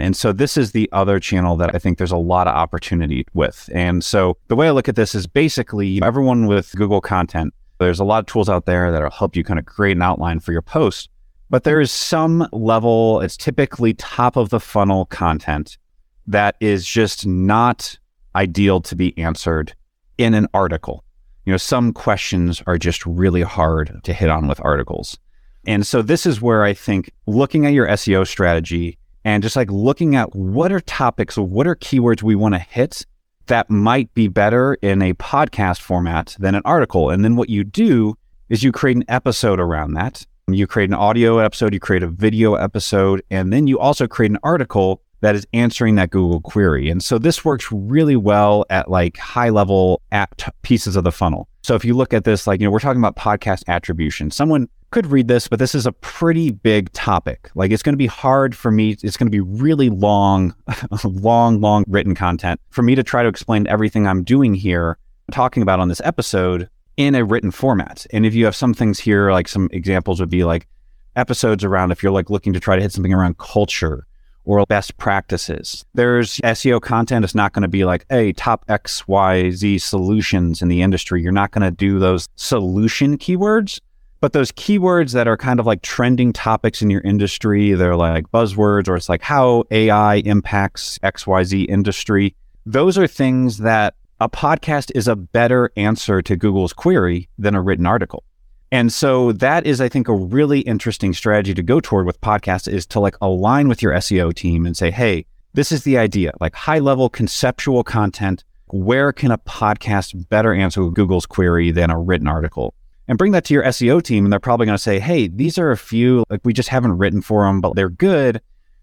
And 0.00 0.16
so 0.16 0.32
this 0.32 0.56
is 0.56 0.72
the 0.72 0.88
other 0.92 1.20
channel 1.20 1.56
that 1.56 1.74
I 1.74 1.78
think 1.78 1.98
there's 1.98 2.12
a 2.12 2.16
lot 2.16 2.48
of 2.48 2.54
opportunity 2.54 3.26
with. 3.34 3.68
And 3.72 4.04
so 4.04 4.36
the 4.48 4.56
way 4.56 4.68
I 4.68 4.70
look 4.72 4.88
at 4.88 4.96
this 4.96 5.14
is 5.14 5.26
basically 5.26 6.02
everyone 6.02 6.46
with 6.46 6.74
Google 6.76 7.00
content, 7.00 7.54
there's 7.78 8.00
a 8.00 8.04
lot 8.04 8.20
of 8.20 8.26
tools 8.26 8.48
out 8.48 8.66
there 8.66 8.90
that'll 8.90 9.10
help 9.10 9.36
you 9.36 9.44
kind 9.44 9.58
of 9.58 9.66
create 9.66 9.96
an 9.96 10.02
outline 10.02 10.40
for 10.40 10.52
your 10.52 10.62
post. 10.62 11.08
But 11.48 11.64
there 11.64 11.80
is 11.80 11.92
some 11.92 12.48
level, 12.52 13.20
it's 13.20 13.36
typically 13.36 13.94
top 13.94 14.36
of 14.36 14.50
the 14.50 14.60
funnel 14.60 15.04
content 15.06 15.78
that 16.26 16.56
is 16.60 16.84
just 16.84 17.26
not 17.26 17.98
ideal 18.34 18.80
to 18.80 18.96
be 18.96 19.16
answered 19.16 19.74
in 20.18 20.34
an 20.34 20.48
article. 20.52 21.04
You 21.44 21.52
know, 21.52 21.58
some 21.58 21.92
questions 21.92 22.62
are 22.66 22.78
just 22.78 23.06
really 23.06 23.42
hard 23.42 24.00
to 24.02 24.12
hit 24.12 24.28
on 24.28 24.48
with 24.48 24.60
articles. 24.64 25.18
And 25.66 25.86
so 25.86 26.02
this 26.02 26.26
is 26.26 26.40
where 26.40 26.64
I 26.64 26.74
think 26.74 27.10
looking 27.26 27.66
at 27.66 27.72
your 27.72 27.86
SEO 27.88 28.26
strategy 28.26 28.98
and 29.24 29.42
just 29.42 29.56
like 29.56 29.70
looking 29.70 30.16
at 30.16 30.34
what 30.34 30.72
are 30.72 30.80
topics, 30.80 31.36
what 31.36 31.66
are 31.66 31.76
keywords 31.76 32.22
we 32.22 32.34
want 32.34 32.54
to 32.54 32.60
hit 32.60 33.04
that 33.46 33.70
might 33.70 34.12
be 34.14 34.28
better 34.28 34.74
in 34.82 35.02
a 35.02 35.14
podcast 35.14 35.80
format 35.80 36.36
than 36.38 36.54
an 36.54 36.62
article. 36.64 37.10
And 37.10 37.24
then 37.24 37.36
what 37.36 37.48
you 37.48 37.64
do 37.64 38.16
is 38.48 38.62
you 38.62 38.72
create 38.72 38.96
an 38.96 39.04
episode 39.08 39.60
around 39.60 39.94
that. 39.94 40.26
You 40.48 40.66
create 40.66 40.90
an 40.90 40.94
audio 40.94 41.38
episode, 41.38 41.74
you 41.74 41.80
create 41.80 42.04
a 42.04 42.08
video 42.08 42.54
episode, 42.54 43.22
and 43.30 43.52
then 43.52 43.66
you 43.66 43.80
also 43.80 44.06
create 44.06 44.30
an 44.30 44.38
article 44.44 45.02
that 45.20 45.34
is 45.34 45.46
answering 45.52 45.96
that 45.96 46.10
Google 46.10 46.40
query. 46.40 46.88
And 46.88 47.02
so 47.02 47.18
this 47.18 47.44
works 47.44 47.72
really 47.72 48.16
well 48.16 48.64
at 48.70 48.90
like 48.90 49.16
high 49.16 49.48
level 49.48 50.02
app 50.12 50.40
pieces 50.62 50.94
of 50.94 51.04
the 51.04 51.10
funnel. 51.10 51.48
So 51.62 51.74
if 51.74 51.84
you 51.84 51.94
look 51.94 52.14
at 52.14 52.22
this, 52.22 52.46
like, 52.46 52.60
you 52.60 52.66
know, 52.66 52.70
we're 52.70 52.78
talking 52.78 53.00
about 53.00 53.16
podcast 53.16 53.64
attribution. 53.66 54.30
Someone 54.30 54.68
could 54.96 55.08
read 55.08 55.28
this, 55.28 55.46
but 55.46 55.58
this 55.58 55.74
is 55.74 55.84
a 55.84 55.92
pretty 55.92 56.50
big 56.50 56.90
topic. 56.94 57.50
Like 57.54 57.70
it's 57.70 57.82
going 57.82 57.92
to 57.92 57.98
be 57.98 58.06
hard 58.06 58.56
for 58.56 58.70
me. 58.70 58.96
It's 59.02 59.18
going 59.18 59.26
to 59.26 59.30
be 59.30 59.40
really 59.40 59.90
long, 59.90 60.54
long, 61.04 61.60
long 61.60 61.84
written 61.86 62.14
content 62.14 62.58
for 62.70 62.80
me 62.80 62.94
to 62.94 63.02
try 63.02 63.22
to 63.22 63.28
explain 63.28 63.66
everything 63.66 64.06
I'm 64.06 64.24
doing 64.24 64.54
here, 64.54 64.96
talking 65.30 65.62
about 65.62 65.80
on 65.80 65.88
this 65.88 66.00
episode 66.02 66.70
in 66.96 67.14
a 67.14 67.26
written 67.26 67.50
format. 67.50 68.06
And 68.10 68.24
if 68.24 68.34
you 68.34 68.46
have 68.46 68.56
some 68.56 68.72
things 68.72 68.98
here, 68.98 69.30
like 69.32 69.48
some 69.48 69.68
examples 69.70 70.18
would 70.18 70.30
be 70.30 70.44
like 70.44 70.66
episodes 71.14 71.62
around 71.62 71.92
if 71.92 72.02
you're 72.02 72.10
like 72.10 72.30
looking 72.30 72.54
to 72.54 72.60
try 72.60 72.74
to 72.74 72.80
hit 72.80 72.92
something 72.92 73.12
around 73.12 73.36
culture 73.36 74.06
or 74.46 74.64
best 74.64 74.96
practices. 74.96 75.84
There's 75.92 76.38
SEO 76.38 76.80
content. 76.80 77.22
It's 77.22 77.34
not 77.34 77.52
going 77.52 77.62
to 77.62 77.68
be 77.68 77.84
like, 77.84 78.06
hey, 78.08 78.32
top 78.32 78.64
X, 78.68 79.06
Y, 79.06 79.50
Z 79.50 79.76
solutions 79.76 80.62
in 80.62 80.68
the 80.68 80.80
industry. 80.80 81.20
You're 81.20 81.32
not 81.32 81.50
going 81.50 81.64
to 81.64 81.70
do 81.70 81.98
those 81.98 82.28
solution 82.36 83.18
keywords 83.18 83.78
but 84.20 84.32
those 84.32 84.52
keywords 84.52 85.12
that 85.12 85.28
are 85.28 85.36
kind 85.36 85.60
of 85.60 85.66
like 85.66 85.82
trending 85.82 86.32
topics 86.32 86.82
in 86.82 86.90
your 86.90 87.02
industry, 87.02 87.72
they're 87.72 87.96
like 87.96 88.26
buzzwords, 88.32 88.88
or 88.88 88.96
it's 88.96 89.08
like 89.08 89.22
how 89.22 89.64
AI 89.70 90.16
impacts 90.16 90.98
XYZ 91.00 91.68
industry. 91.68 92.34
Those 92.64 92.96
are 92.98 93.06
things 93.06 93.58
that 93.58 93.94
a 94.20 94.28
podcast 94.28 94.90
is 94.94 95.08
a 95.08 95.16
better 95.16 95.70
answer 95.76 96.22
to 96.22 96.36
Google's 96.36 96.72
query 96.72 97.28
than 97.38 97.54
a 97.54 97.60
written 97.60 97.86
article. 97.86 98.24
And 98.72 98.92
so 98.92 99.32
that 99.32 99.66
is, 99.66 99.80
I 99.80 99.88
think, 99.88 100.08
a 100.08 100.14
really 100.14 100.60
interesting 100.60 101.12
strategy 101.12 101.54
to 101.54 101.62
go 101.62 101.80
toward 101.80 102.06
with 102.06 102.20
podcasts 102.20 102.66
is 102.66 102.86
to 102.86 103.00
like 103.00 103.16
align 103.20 103.68
with 103.68 103.82
your 103.82 103.92
SEO 103.92 104.34
team 104.34 104.66
and 104.66 104.76
say, 104.76 104.90
hey, 104.90 105.26
this 105.52 105.70
is 105.70 105.84
the 105.84 105.98
idea, 105.98 106.32
like 106.40 106.54
high 106.54 106.80
level 106.80 107.08
conceptual 107.08 107.84
content. 107.84 108.44
Where 108.68 109.12
can 109.12 109.30
a 109.30 109.38
podcast 109.38 110.28
better 110.28 110.52
answer 110.52 110.90
Google's 110.90 111.26
query 111.26 111.70
than 111.70 111.90
a 111.90 111.98
written 111.98 112.26
article? 112.26 112.74
And 113.08 113.18
bring 113.18 113.32
that 113.32 113.44
to 113.46 113.54
your 113.54 113.64
SEO 113.64 114.02
team. 114.02 114.24
And 114.24 114.32
they're 114.32 114.40
probably 114.40 114.66
going 114.66 114.76
to 114.76 114.82
say, 114.82 114.98
hey, 114.98 115.28
these 115.28 115.58
are 115.58 115.70
a 115.70 115.76
few, 115.76 116.24
like 116.28 116.40
we 116.44 116.52
just 116.52 116.68
haven't 116.68 116.98
written 116.98 117.22
for 117.22 117.44
them, 117.44 117.60
but 117.60 117.74
they're 117.74 117.88
good. 117.88 118.40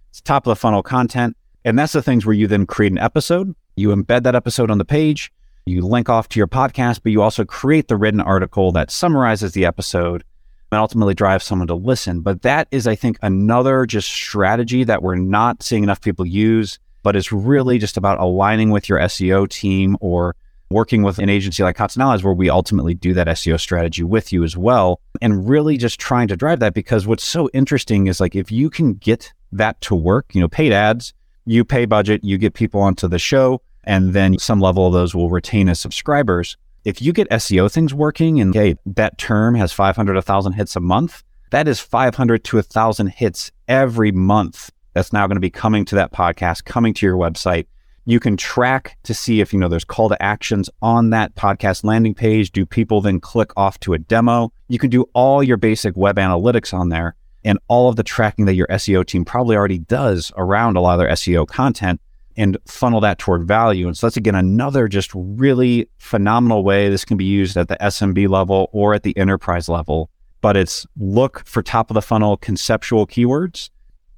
It's 0.10 0.22
top 0.22 0.46
of 0.46 0.52
the 0.52 0.56
funnel 0.56 0.84
content. 0.84 1.36
And 1.66 1.78
that's 1.80 1.94
the 1.94 2.02
things 2.02 2.26
where 2.26 2.36
you 2.36 2.48
then 2.48 2.66
create 2.66 2.92
an 2.92 2.98
episode, 2.98 3.56
you 3.76 3.90
embed 3.90 4.24
that 4.24 4.36
episode 4.36 4.70
on 4.70 4.78
the 4.78 4.86
page, 4.86 5.32
you 5.66 5.82
link 5.82 6.10
off 6.10 6.28
to 6.30 6.40
your 6.40 6.48
podcast, 6.48 7.02
but 7.04 7.12
you 7.12 7.22
also 7.22 7.46
create 7.46 7.88
the 7.88 7.96
written 7.96 8.20
article 8.20 8.72
that 8.74 8.92
summarizes 8.92 9.54
the 9.54 9.66
episode 9.66 10.24
and 10.72 10.80
ultimately 10.80 11.14
drives 11.14 11.46
someone 11.46 11.68
to 11.68 11.76
listen. 11.76 12.20
But 12.20 12.42
that 12.42 12.68
is, 12.72 12.86
I 12.86 12.96
think, 12.96 13.18
another 13.22 13.86
just 13.86 14.10
strategy 14.10 14.84
that 14.84 15.02
we're 15.02 15.16
not 15.16 15.64
seeing 15.64 15.84
enough 15.84 16.02
people 16.02 16.26
use, 16.26 16.80
but 17.02 17.16
it's 17.16 17.32
really 17.32 17.78
just 17.78 17.96
about 17.96 18.20
aligning 18.20 18.72
with 18.72 18.90
your 18.90 19.00
SEO 19.00 19.48
team 19.48 19.96
or 20.02 20.36
working 20.74 21.04
with 21.04 21.20
an 21.20 21.30
agency 21.30 21.64
like 21.64 21.76
Content 21.76 22.04
Allies 22.04 22.24
where 22.24 22.34
we 22.34 22.50
ultimately 22.50 22.94
do 22.94 23.14
that 23.14 23.28
SEO 23.28 23.60
strategy 23.60 24.04
with 24.04 24.34
you 24.34 24.44
as 24.44 24.58
well. 24.58 25.00
And 25.22 25.48
really 25.48 25.78
just 25.78 26.00
trying 26.00 26.28
to 26.28 26.36
drive 26.36 26.60
that 26.60 26.74
because 26.74 27.08
what's 27.08 27.24
so 27.24 27.50
interesting 27.54 28.08
is 28.08 28.20
like 28.20 28.36
if 28.36 28.52
you 28.52 28.70
can 28.70 28.96
get 28.96 29.32
that 29.52 29.80
to 29.82 29.96
work, 29.96 30.34
you 30.34 30.42
know, 30.42 30.50
paid 30.50 30.74
ads, 30.74 31.14
you 31.46 31.64
pay 31.64 31.86
budget, 31.86 32.24
you 32.24 32.38
get 32.38 32.54
people 32.54 32.82
onto 32.82 33.08
the 33.08 33.20
show, 33.20 33.62
and 33.84 34.14
then 34.14 34.38
some 34.40 34.60
level 34.60 34.88
of 34.88 34.94
those 34.94 35.14
will 35.14 35.30
retain 35.30 35.70
as 35.70 35.80
subscribers. 35.80 36.58
If 36.86 37.02
you 37.02 37.14
get 37.14 37.30
SEO 37.30 37.72
things 37.72 37.94
working 37.94 38.42
and 38.42 38.54
hey, 38.54 38.76
that 38.86 39.18
term 39.18 39.56
has 39.56 39.72
500, 39.72 40.16
1,000 40.16 40.54
hits 40.54 40.76
a 40.76 40.80
month, 40.80 41.24
that 41.52 41.68
is 41.68 41.80
500 41.80 42.44
to 42.46 42.58
1,000 42.58 43.08
hits 43.08 43.52
every 43.68 44.12
month. 44.12 44.72
That's 44.94 45.14
now 45.14 45.28
going 45.28 45.36
to 45.36 45.42
be 45.42 45.50
coming 45.50 45.86
to 45.86 45.96
that 45.96 46.12
podcast, 46.12 46.66
coming 46.66 46.94
to 46.96 47.06
your 47.06 47.16
website. 47.16 47.68
You 48.06 48.20
can 48.20 48.36
track 48.36 48.98
to 49.04 49.14
see 49.14 49.40
if 49.40 49.54
you 49.54 49.60
know 49.60 49.70
there's 49.70 49.86
call 49.86 50.10
to 50.10 50.22
actions 50.22 50.70
on 50.82 51.12
that 51.12 51.36
podcast 51.36 51.86
landing 51.86 52.14
page. 52.14 52.52
Do 52.52 52.66
people 52.66 53.00
then 53.00 53.22
click 53.22 53.52
off 53.56 53.80
to 53.82 53.94
a 53.94 54.00
demo? 54.00 54.52
You 54.68 54.78
can 54.78 54.90
do 54.90 55.06
all 55.14 55.42
your 55.42 55.56
basic 55.56 55.96
web 55.96 56.18
analytics 56.18 56.74
on 56.74 56.90
there 56.90 57.16
and 57.46 57.60
all 57.68 57.88
of 57.88 57.96
the 57.96 58.04
tracking 58.04 58.46
that 58.46 58.56
your 58.56 58.68
SEO 58.68 59.06
team 59.06 59.24
probably 59.24 59.56
already 59.56 59.80
does 59.80 60.32
around 60.36 60.76
a 60.76 60.82
lot 60.82 60.94
of 60.94 61.00
their 61.00 61.10
SEO 61.10 61.48
content 61.48 62.02
and 62.36 62.58
funnel 62.66 63.00
that 63.02 63.20
toward 63.20 63.48
value. 63.48 63.88
And 63.88 63.98
so 63.98 64.08
that's 64.08 64.18
again 64.18 64.36
another 64.36 64.88
just 64.88 65.12
really 65.14 65.88
phenomenal 65.98 66.64
way 66.64 66.90
this 66.90 67.06
can 67.06 67.16
be 67.16 67.26
used 67.26 67.56
at 67.56 67.68
the 67.68 67.78
SMB 67.78 68.28
level 68.28 68.70
or 68.74 68.94
at 68.94 69.04
the 69.04 69.16
enterprise 69.18 69.70
level. 69.70 70.10
But 70.42 70.58
it's 70.58 70.86
look 70.98 71.46
for 71.46 71.62
top 71.62 71.90
of 71.90 71.94
the 71.94 72.02
funnel 72.02 72.36
conceptual 72.36 73.08
keywords, 73.08 73.70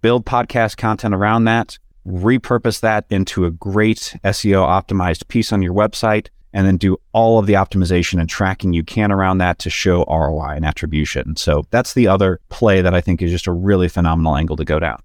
build 0.02 0.26
podcast 0.26 0.78
content 0.78 1.14
around 1.14 1.44
that, 1.44 1.78
repurpose 2.06 2.80
that 2.82 3.06
into 3.10 3.46
a 3.46 3.52
great 3.52 4.16
SEO 4.24 4.66
optimized 4.68 5.28
piece 5.28 5.52
on 5.52 5.62
your 5.62 5.74
website, 5.74 6.28
and 6.54 6.66
then 6.66 6.78
do 6.78 6.98
all 7.12 7.38
of 7.38 7.48
the 7.48 7.54
optimization 7.54 8.20
and 8.20 8.30
tracking 8.30 8.72
you 8.72 8.84
can 8.84 9.12
around 9.12 9.40
that 9.40 9.60
to 9.60 9.70
show 9.70 10.06
ROI 10.06 10.54
and 10.56 10.66
attribution. 10.66 11.36
So 11.36 11.66
that's 11.70 11.94
the 11.94 12.08
other 12.08 12.40
play 12.50 12.82
that 12.82 12.94
I 12.94 13.02
think 13.02 13.22
is 13.22 13.32
just 13.32 13.48
a 13.48 13.52
really 13.52 13.90
phenomenal 13.90 14.38
angle 14.38 14.56
to 14.56 14.64
go 14.64 14.80
down. 14.80 15.02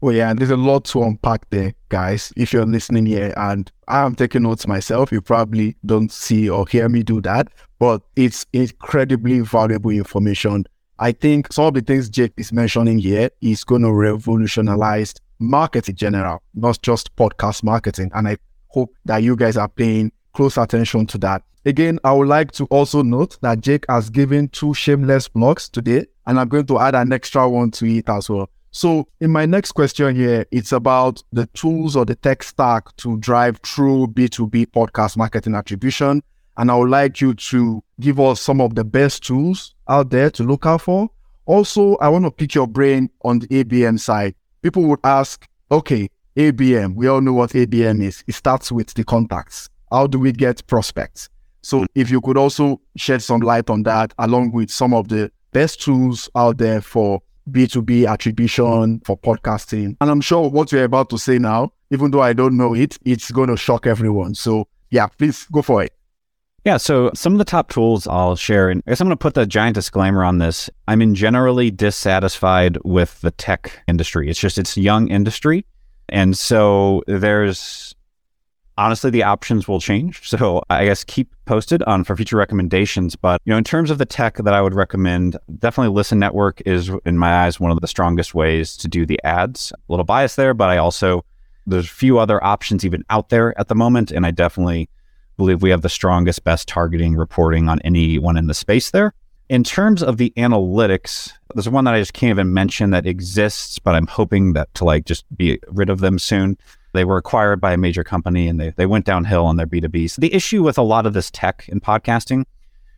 Well, 0.00 0.14
yeah, 0.14 0.32
there's 0.32 0.50
a 0.50 0.56
lot 0.56 0.84
to 0.86 1.02
unpack 1.02 1.50
there, 1.50 1.74
guys. 1.88 2.32
If 2.36 2.52
you're 2.52 2.64
listening 2.64 3.04
here, 3.04 3.34
and 3.36 3.70
I 3.88 4.06
am 4.06 4.14
taking 4.14 4.44
notes 4.44 4.66
myself, 4.66 5.10
you 5.10 5.20
probably 5.20 5.76
don't 5.84 6.12
see 6.12 6.48
or 6.48 6.66
hear 6.68 6.88
me 6.88 7.02
do 7.02 7.20
that, 7.22 7.48
but 7.80 8.02
it's 8.14 8.46
incredibly 8.52 9.40
valuable 9.40 9.90
information. 9.90 10.66
I 11.00 11.12
think 11.12 11.52
some 11.52 11.66
of 11.66 11.74
the 11.74 11.80
things 11.80 12.08
Jake 12.08 12.32
is 12.36 12.52
mentioning 12.52 12.98
here 13.00 13.30
is 13.40 13.64
going 13.64 13.82
to 13.82 13.92
revolutionize 13.92 15.14
marketing 15.38 15.92
in 15.92 15.96
general, 15.96 16.42
not 16.54 16.80
just 16.82 17.14
podcast 17.16 17.62
marketing. 17.62 18.10
And 18.14 18.28
I 18.28 18.36
hope 18.68 18.94
that 19.04 19.22
you 19.22 19.36
guys 19.36 19.56
are 19.56 19.68
paying 19.68 20.12
close 20.32 20.56
attention 20.56 21.06
to 21.06 21.18
that. 21.18 21.42
Again, 21.64 21.98
I 22.04 22.12
would 22.12 22.28
like 22.28 22.52
to 22.52 22.64
also 22.66 23.02
note 23.02 23.38
that 23.42 23.60
Jake 23.60 23.84
has 23.88 24.10
given 24.10 24.48
two 24.48 24.72
shameless 24.72 25.28
blogs 25.28 25.70
today, 25.70 26.06
and 26.26 26.38
I'm 26.38 26.48
going 26.48 26.66
to 26.66 26.78
add 26.78 26.94
an 26.94 27.12
extra 27.12 27.48
one 27.48 27.70
to 27.72 27.86
it 27.86 28.08
as 28.08 28.30
well. 28.30 28.48
So, 28.70 29.08
in 29.20 29.30
my 29.30 29.46
next 29.46 29.72
question 29.72 30.14
here, 30.14 30.46
it's 30.50 30.72
about 30.72 31.22
the 31.32 31.46
tools 31.46 31.96
or 31.96 32.04
the 32.04 32.14
tech 32.14 32.42
stack 32.42 32.94
to 32.98 33.16
drive 33.18 33.60
true 33.62 34.06
B2B 34.06 34.66
podcast 34.66 35.16
marketing 35.16 35.54
attribution. 35.54 36.22
And 36.56 36.70
I 36.70 36.76
would 36.76 36.90
like 36.90 37.20
you 37.20 37.34
to 37.34 37.82
give 38.00 38.20
us 38.20 38.40
some 38.40 38.60
of 38.60 38.74
the 38.74 38.84
best 38.84 39.24
tools 39.24 39.74
out 39.88 40.10
there 40.10 40.30
to 40.30 40.42
look 40.42 40.66
out 40.66 40.82
for. 40.82 41.10
Also, 41.46 41.96
I 41.96 42.08
want 42.08 42.24
to 42.24 42.30
pick 42.30 42.54
your 42.54 42.66
brain 42.66 43.10
on 43.22 43.38
the 43.38 43.46
ABM 43.48 43.98
side. 43.98 44.34
People 44.62 44.84
would 44.84 45.00
ask, 45.04 45.46
okay, 45.70 46.08
ABM, 46.36 46.94
we 46.94 47.06
all 47.06 47.20
know 47.20 47.32
what 47.32 47.50
ABM 47.50 48.02
is. 48.02 48.24
It 48.26 48.34
starts 48.34 48.72
with 48.72 48.92
the 48.94 49.04
contacts. 49.04 49.68
How 49.90 50.06
do 50.06 50.18
we 50.18 50.32
get 50.32 50.66
prospects? 50.66 51.28
So, 51.62 51.86
if 51.94 52.10
you 52.10 52.20
could 52.20 52.36
also 52.36 52.80
shed 52.96 53.22
some 53.22 53.40
light 53.40 53.70
on 53.70 53.82
that, 53.84 54.14
along 54.18 54.52
with 54.52 54.70
some 54.70 54.94
of 54.94 55.08
the 55.08 55.30
best 55.52 55.80
tools 55.82 56.28
out 56.34 56.58
there 56.58 56.80
for 56.80 57.20
B2B 57.50 58.08
attribution 58.08 59.00
for 59.04 59.16
podcasting. 59.18 59.96
And 60.00 60.10
I'm 60.10 60.20
sure 60.20 60.48
what 60.48 60.72
you're 60.72 60.84
about 60.84 61.10
to 61.10 61.18
say 61.18 61.38
now, 61.38 61.72
even 61.90 62.10
though 62.10 62.22
I 62.22 62.32
don't 62.32 62.56
know 62.56 62.74
it, 62.74 62.98
it's 63.04 63.30
going 63.30 63.48
to 63.48 63.56
shock 63.56 63.86
everyone. 63.86 64.34
So, 64.34 64.68
yeah, 64.90 65.06
please 65.06 65.46
go 65.52 65.62
for 65.62 65.82
it. 65.82 65.92
Yeah, 66.68 66.76
so 66.76 67.10
some 67.14 67.32
of 67.32 67.38
the 67.38 67.46
top 67.46 67.70
tools 67.70 68.06
I'll 68.06 68.36
share, 68.36 68.68
and 68.68 68.82
I 68.86 68.90
guess 68.90 69.00
I'm 69.00 69.06
going 69.06 69.16
to 69.16 69.22
put 69.22 69.32
the 69.32 69.46
giant 69.46 69.74
disclaimer 69.74 70.22
on 70.22 70.36
this. 70.36 70.68
I'm 70.86 71.00
in 71.00 71.14
generally 71.14 71.70
dissatisfied 71.70 72.76
with 72.84 73.18
the 73.22 73.30
tech 73.30 73.82
industry. 73.88 74.28
It's 74.28 74.38
just, 74.38 74.58
it's 74.58 74.76
young 74.76 75.08
industry. 75.08 75.64
And 76.10 76.36
so 76.36 77.04
there's 77.06 77.94
honestly, 78.76 79.08
the 79.08 79.22
options 79.22 79.66
will 79.66 79.80
change. 79.80 80.28
So 80.28 80.62
I 80.68 80.84
guess 80.84 81.04
keep 81.04 81.34
posted 81.46 81.82
on 81.84 82.04
for 82.04 82.14
future 82.14 82.36
recommendations. 82.36 83.16
But 83.16 83.40
you 83.46 83.52
know, 83.52 83.56
in 83.56 83.64
terms 83.64 83.90
of 83.90 83.96
the 83.96 84.04
tech 84.04 84.36
that 84.36 84.52
I 84.52 84.60
would 84.60 84.74
recommend, 84.74 85.38
definitely 85.60 85.94
Listen 85.94 86.18
Network 86.18 86.60
is, 86.66 86.90
in 87.06 87.16
my 87.16 87.46
eyes, 87.46 87.58
one 87.58 87.70
of 87.72 87.80
the 87.80 87.88
strongest 87.88 88.34
ways 88.34 88.76
to 88.76 88.88
do 88.88 89.06
the 89.06 89.18
ads. 89.24 89.72
A 89.72 89.76
little 89.90 90.04
bias 90.04 90.34
there, 90.34 90.52
but 90.52 90.68
I 90.68 90.76
also 90.76 91.24
there's 91.66 91.86
a 91.86 91.88
few 91.88 92.18
other 92.18 92.44
options 92.44 92.84
even 92.84 93.04
out 93.08 93.30
there 93.30 93.58
at 93.58 93.68
the 93.68 93.74
moment, 93.74 94.10
and 94.10 94.26
I 94.26 94.32
definitely 94.32 94.90
believe 95.38 95.62
we 95.62 95.70
have 95.70 95.80
the 95.80 95.88
strongest, 95.88 96.44
best 96.44 96.68
targeting 96.68 97.14
reporting 97.14 97.70
on 97.70 97.80
anyone 97.80 98.36
in 98.36 98.48
the 98.48 98.54
space 98.54 98.90
there. 98.90 99.14
In 99.48 99.64
terms 99.64 100.02
of 100.02 100.18
the 100.18 100.30
analytics, 100.36 101.32
there's 101.54 101.68
one 101.68 101.84
that 101.84 101.94
I 101.94 102.00
just 102.00 102.12
can't 102.12 102.30
even 102.30 102.52
mention 102.52 102.90
that 102.90 103.06
exists, 103.06 103.78
but 103.78 103.94
I'm 103.94 104.06
hoping 104.06 104.52
that 104.52 104.74
to 104.74 104.84
like 104.84 105.06
just 105.06 105.24
be 105.34 105.58
rid 105.68 105.88
of 105.88 106.00
them 106.00 106.18
soon. 106.18 106.58
They 106.92 107.04
were 107.04 107.16
acquired 107.16 107.60
by 107.60 107.72
a 107.72 107.78
major 107.78 108.04
company 108.04 108.48
and 108.48 108.60
they, 108.60 108.70
they 108.76 108.84
went 108.84 109.06
downhill 109.06 109.46
on 109.46 109.56
their 109.56 109.66
B2B. 109.66 110.10
So 110.10 110.20
the 110.20 110.34
issue 110.34 110.62
with 110.62 110.76
a 110.76 110.82
lot 110.82 111.06
of 111.06 111.14
this 111.14 111.30
tech 111.30 111.66
in 111.68 111.80
podcasting 111.80 112.42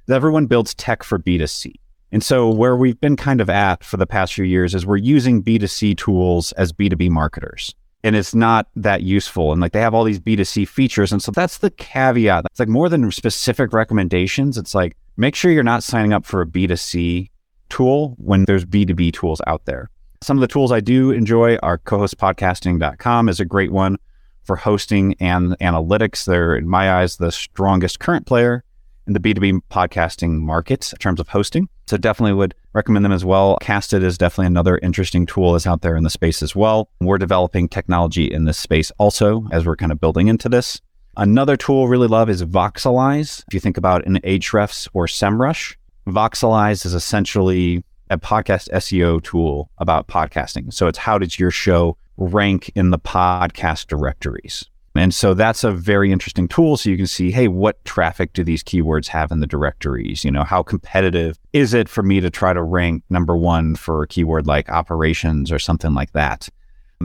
is 0.09 0.13
everyone 0.13 0.47
builds 0.47 0.75
tech 0.75 1.05
for 1.05 1.21
B2C. 1.21 1.75
And 2.11 2.25
so 2.25 2.51
where 2.51 2.77
we've 2.77 3.01
been 3.01 3.17
kind 3.17 3.41
of 3.41 3.49
at 3.49 3.85
for 3.85 3.97
the 3.97 4.07
past 4.07 4.35
few 4.35 4.45
years 4.45 4.75
is 4.75 4.85
we're 4.85 4.97
using 4.97 5.45
B2C 5.45 5.97
tools 5.97 6.51
as 6.53 6.73
B2B 6.73 7.11
marketers. 7.11 7.77
And 8.03 8.17
it's 8.17 8.35
not 8.35 8.69
that 8.77 9.03
useful. 9.03 9.53
And 9.53 9.61
like 9.61 9.73
they 9.73 9.81
have 9.81 9.95
all 9.95 10.05
these 10.05 10.21
B2C 10.21 10.67
features. 10.67 11.13
And 11.13 11.23
so 11.23 11.31
that's 11.33 11.59
the 11.59 11.71
caveat. 11.71 12.45
It's 12.51 12.61
like 12.61 12.69
more 12.69 12.89
than 12.89 13.11
specific 13.13 13.73
recommendations. 13.73 14.57
It's 14.57 14.75
like 14.75 14.97
make 15.17 15.35
sure 15.35 15.51
you're 15.51 15.63
not 15.63 15.83
signing 15.83 16.13
up 16.13 16.25
for 16.25 16.41
a 16.41 16.47
B2C 16.47 17.31
tool 17.69 18.17
when 18.19 18.45
there's 18.47 18.65
B2B 18.65 19.13
tools 19.13 19.41
out 19.47 19.67
there. 19.67 19.91
Some 20.23 20.37
of 20.37 20.41
the 20.41 20.49
tools 20.49 20.73
I 20.73 20.81
do 20.81 21.11
enjoy 21.11 21.57
are 21.57 21.79
cohostpodcasting.com 21.79 23.29
is 23.29 23.41
a 23.41 23.45
great 23.45 23.73
one 23.73 23.97
for 24.45 24.57
hosting 24.57 25.15
and 25.21 25.57
analytics. 25.61 26.25
They're, 26.25 26.57
in 26.57 26.69
my 26.69 26.93
eyes, 26.93 27.17
the 27.17 27.33
strongest 27.33 28.01
current 28.01 28.27
player 28.27 28.65
in 29.11 29.15
the 29.15 29.35
B2B 29.35 29.61
podcasting 29.73 30.39
market 30.39 30.93
in 30.93 30.99
terms 30.99 31.19
of 31.19 31.29
hosting. 31.29 31.69
So 31.89 31.97
definitely 31.97 32.35
would 32.35 32.55
recommend 32.75 33.05
them 33.05 33.11
as 33.11 33.25
well. 33.25 33.59
Casted 33.61 34.05
is 34.05 34.17
definitely 34.17 34.47
another 34.47 34.79
interesting 34.79 35.27
tool 35.27 35.53
that's 35.53 35.67
out 35.67 35.83
there 35.83 35.97
in 35.97 36.05
the 36.05 36.11
space 36.11 36.45
as 36.45 36.55
well. 36.55 36.91
We're 37.01 37.19
developing 37.19 37.69
technology 37.69 38.33
in 38.33 38.45
this 38.45 38.57
space 38.57 38.93
also 38.99 39.49
as 39.51 39.67
we're 39.67 39.75
kind 39.75 39.91
of 39.91 40.01
building 40.01 40.29
into 40.29 40.49
this. 40.49 40.81
Another 41.17 41.57
tool 41.57 41.89
really 41.89 42.07
love 42.07 42.31
is 42.31 42.45
Voxalyze. 42.45 43.43
If 43.49 43.55
you 43.55 43.59
think 43.59 43.77
about 43.77 44.07
an 44.07 44.21
Ahrefs 44.21 44.87
or 44.93 45.07
SEMrush, 45.07 45.75
Voxalyze 46.07 46.87
is 46.87 46.95
essentially 46.95 47.83
a 48.11 48.17
podcast 48.17 48.71
SEO 48.71 49.21
tool 49.21 49.73
about 49.79 50.07
podcasting. 50.07 50.73
So 50.73 50.87
it's 50.87 50.99
how 50.99 51.19
does 51.19 51.37
your 51.37 51.51
show 51.51 51.97
rank 52.17 52.71
in 52.77 52.91
the 52.91 52.99
podcast 53.01 53.89
directories? 53.89 54.67
And 55.01 55.15
so 55.15 55.33
that's 55.33 55.65
a 55.65 55.73
very 55.73 56.13
interesting 56.13 56.47
tool. 56.47 56.77
So 56.77 56.91
you 56.91 56.99
can 56.99 57.07
see, 57.07 57.31
hey, 57.31 57.49
what 57.49 57.83
traffic 57.87 58.35
do 58.35 58.45
these 58.45 58.63
keywords 58.63 59.07
have 59.09 59.33
in 59.33 59.41
the 59.41 59.47
directories? 59.47 60.27
You 60.27 60.31
know, 60.31 60.45
how 60.45 60.63
competitive 60.63 61.39
is 61.55 61.73
it 61.73 61.89
for 61.89 62.03
me 62.03 62.21
to 62.21 62.29
try 62.29 62.53
to 62.53 62.63
rank 62.63 63.03
number 63.09 63.35
one 63.35 63.77
for 63.77 64.03
a 64.03 64.07
keyword 64.07 64.47
like 64.47 64.69
operations 64.69 65.51
or 65.51 65.59
something 65.59 65.95
like 65.95 66.13
that? 66.13 66.51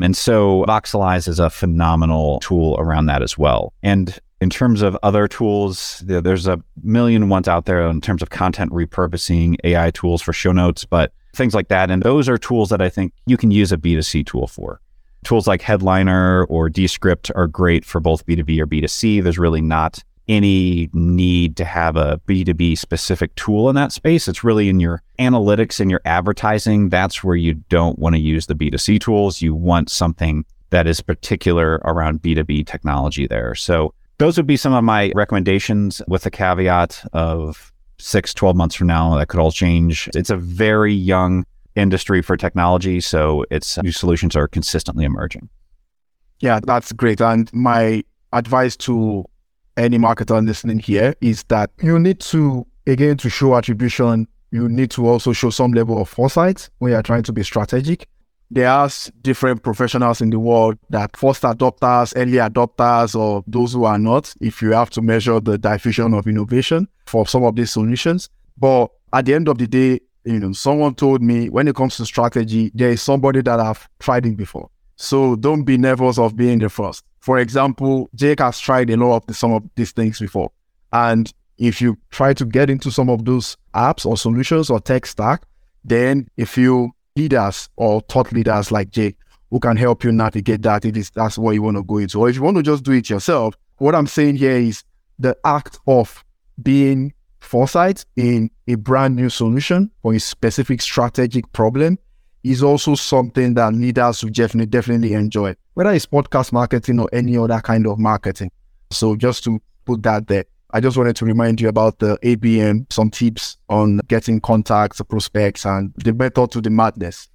And 0.01 0.15
so 0.15 0.65
Voxalyze 0.67 1.29
is 1.29 1.39
a 1.39 1.49
phenomenal 1.49 2.41
tool 2.41 2.75
around 2.77 3.05
that 3.05 3.21
as 3.21 3.37
well. 3.37 3.71
And 3.81 4.19
in 4.41 4.49
terms 4.49 4.81
of 4.81 4.97
other 5.01 5.25
tools, 5.29 6.03
there's 6.05 6.47
a 6.47 6.61
million 6.83 7.29
ones 7.29 7.47
out 7.47 7.63
there 7.63 7.87
in 7.87 8.01
terms 8.01 8.21
of 8.21 8.29
content 8.29 8.73
repurposing, 8.73 9.55
AI 9.63 9.91
tools 9.91 10.21
for 10.21 10.33
show 10.33 10.51
notes, 10.51 10.83
but 10.83 11.13
things 11.33 11.55
like 11.55 11.69
that. 11.69 11.89
And 11.89 12.03
those 12.03 12.27
are 12.27 12.37
tools 12.37 12.69
that 12.69 12.81
I 12.81 12.89
think 12.89 13.13
you 13.25 13.37
can 13.37 13.51
use 13.51 13.71
a 13.71 13.77
B2C 13.77 14.25
tool 14.25 14.47
for. 14.47 14.81
Tools 15.25 15.47
like 15.47 15.61
Headliner 15.61 16.45
or 16.45 16.69
Descript 16.69 17.31
are 17.35 17.47
great 17.47 17.83
for 17.83 17.99
both 17.99 18.25
B2B 18.25 18.59
or 18.59 18.67
B2C. 18.67 19.21
There's 19.21 19.39
really 19.39 19.61
not 19.61 20.03
any 20.27 20.89
need 20.93 21.57
to 21.57 21.65
have 21.65 21.95
a 21.95 22.19
B2B 22.27 22.77
specific 22.77 23.33
tool 23.35 23.69
in 23.69 23.75
that 23.75 23.91
space. 23.91 24.27
It's 24.27 24.43
really 24.43 24.69
in 24.69 24.79
your 24.79 25.01
analytics 25.19 25.79
and 25.79 25.91
your 25.91 26.01
advertising. 26.05 26.89
That's 26.89 27.23
where 27.23 27.35
you 27.35 27.55
don't 27.69 27.99
want 27.99 28.15
to 28.15 28.21
use 28.21 28.45
the 28.45 28.55
B2C 28.55 28.99
tools. 28.99 29.41
You 29.41 29.53
want 29.53 29.89
something 29.89 30.45
that 30.69 30.87
is 30.87 31.01
particular 31.01 31.81
around 31.85 32.21
B2B 32.21 32.65
technology 32.67 33.27
there. 33.27 33.55
So 33.55 33.93
those 34.17 34.37
would 34.37 34.47
be 34.47 34.57
some 34.57 34.73
of 34.73 34.83
my 34.83 35.11
recommendations 35.15 36.01
with 36.07 36.23
the 36.23 36.31
caveat 36.31 37.03
of 37.13 37.71
six, 37.97 38.33
12 38.33 38.55
months 38.55 38.75
from 38.75 38.87
now, 38.87 39.17
that 39.17 39.27
could 39.27 39.39
all 39.39 39.51
change. 39.51 40.09
It's 40.15 40.29
a 40.29 40.37
very 40.37 40.93
young 40.93 41.45
industry 41.75 42.21
for 42.21 42.37
technology. 42.37 43.01
So 43.01 43.45
its 43.51 43.77
new 43.81 43.91
solutions 43.91 44.35
are 44.35 44.47
consistently 44.47 45.05
emerging. 45.05 45.49
Yeah, 46.39 46.59
that's 46.65 46.91
great. 46.91 47.21
And 47.21 47.51
my 47.53 48.03
advice 48.33 48.75
to 48.77 49.25
any 49.77 49.97
marketer 49.97 50.45
listening 50.45 50.79
here 50.79 51.15
is 51.21 51.43
that 51.43 51.71
you 51.81 51.99
need 51.99 52.19
to, 52.21 52.65
again, 52.87 53.17
to 53.17 53.29
show 53.29 53.55
attribution, 53.55 54.27
you 54.51 54.69
need 54.69 54.91
to 54.91 55.07
also 55.07 55.33
show 55.33 55.49
some 55.49 55.71
level 55.71 56.01
of 56.01 56.09
foresight 56.09 56.69
when 56.79 56.91
you're 56.91 57.01
trying 57.01 57.23
to 57.23 57.33
be 57.33 57.43
strategic. 57.43 58.07
There 58.51 58.69
are 58.69 58.89
different 59.21 59.63
professionals 59.63 60.21
in 60.21 60.29
the 60.29 60.39
world 60.39 60.77
that 60.91 61.17
first 61.17 61.41
adopters, 61.41 62.13
early 62.15 62.37
adopters, 62.37 63.19
or 63.19 63.43
those 63.47 63.73
who 63.73 63.85
are 63.85 63.97
not, 63.97 64.33
if 64.39 64.61
you 64.61 64.71
have 64.71 64.91
to 64.91 65.01
measure 65.01 65.39
the 65.39 65.57
diffusion 65.57 66.13
of 66.13 66.27
innovation 66.27 66.87
for 67.05 67.25
some 67.27 67.43
of 67.43 67.55
these 67.55 67.71
solutions. 67.71 68.29
But 68.57 68.91
at 69.11 69.25
the 69.25 69.33
end 69.33 69.49
of 69.49 69.57
the 69.57 69.67
day, 69.67 69.99
you 70.25 70.39
know, 70.39 70.51
someone 70.53 70.95
told 70.95 71.21
me 71.21 71.49
when 71.49 71.67
it 71.67 71.75
comes 71.75 71.97
to 71.97 72.05
strategy, 72.05 72.71
there 72.73 72.89
is 72.89 73.01
somebody 73.01 73.41
that 73.41 73.59
I've 73.59 73.87
tried 73.99 74.25
it 74.25 74.35
before. 74.35 74.69
So 74.95 75.35
don't 75.35 75.63
be 75.63 75.77
nervous 75.77 76.17
of 76.17 76.35
being 76.35 76.59
the 76.59 76.69
first. 76.69 77.03
For 77.19 77.39
example, 77.39 78.09
Jake 78.15 78.39
has 78.39 78.59
tried 78.59 78.89
a 78.89 78.97
lot 78.97 79.17
of 79.17 79.25
the, 79.27 79.33
some 79.33 79.53
of 79.53 79.63
these 79.75 79.91
things 79.91 80.19
before. 80.19 80.51
And 80.93 81.31
if 81.57 81.81
you 81.81 81.97
try 82.11 82.33
to 82.33 82.45
get 82.45 82.69
into 82.69 82.91
some 82.91 83.09
of 83.09 83.25
those 83.25 83.57
apps 83.73 84.05
or 84.05 84.17
solutions 84.17 84.69
or 84.69 84.79
tech 84.79 85.05
stack, 85.05 85.43
then 85.83 86.27
if 86.37 86.57
you 86.57 86.91
leaders 87.15 87.69
or 87.75 88.01
thought 88.01 88.31
leaders 88.31 88.71
like 88.71 88.89
Jake 88.89 89.17
who 89.51 89.59
can 89.59 89.77
help 89.77 90.03
you 90.03 90.11
navigate 90.11 90.61
that 90.63 90.85
if 90.85 91.13
that's 91.13 91.37
what 91.37 91.51
you 91.51 91.61
want 91.61 91.77
to 91.77 91.83
go 91.83 91.97
into. 91.97 92.19
Or 92.19 92.29
if 92.29 92.35
you 92.35 92.41
want 92.41 92.57
to 92.57 92.63
just 92.63 92.83
do 92.83 92.91
it 92.91 93.09
yourself, 93.09 93.55
what 93.77 93.95
I'm 93.95 94.07
saying 94.07 94.37
here 94.37 94.57
is 94.57 94.83
the 95.19 95.37
act 95.45 95.79
of 95.87 96.23
being 96.61 97.13
foresight 97.45 98.05
in 98.15 98.49
a 98.67 98.75
brand 98.75 99.15
new 99.15 99.29
solution 99.29 99.91
or 100.03 100.13
a 100.13 100.19
specific 100.19 100.81
strategic 100.81 101.51
problem 101.53 101.97
is 102.43 102.61
also 102.61 102.95
something 102.95 103.53
that 103.55 103.73
leaders 103.73 104.23
will 104.23 104.31
definitely 104.31 104.67
definitely 104.67 105.13
enjoy, 105.13 105.55
whether 105.73 105.91
it's 105.91 106.05
podcast 106.05 106.51
marketing 106.51 106.99
or 106.99 107.09
any 107.11 107.37
other 107.37 107.59
kind 107.59 107.87
of 107.87 107.97
marketing. 107.97 108.51
So 108.91 109.15
just 109.15 109.43
to 109.45 109.59
put 109.85 110.03
that 110.03 110.27
there. 110.27 110.45
I 110.71 110.81
just 110.81 110.97
wanted 110.97 111.15
to 111.17 111.25
remind 111.25 111.61
you 111.61 111.69
about 111.69 111.99
the 111.99 112.17
ABM, 112.17 112.91
some 112.91 113.09
tips 113.09 113.57
on 113.69 113.99
getting 114.07 114.41
contacts, 114.41 115.01
prospects, 115.01 115.65
and 115.65 115.93
the 115.95 116.11
method 116.11 116.51
to 116.51 116.61
the 116.61 116.69
madness. 116.69 117.29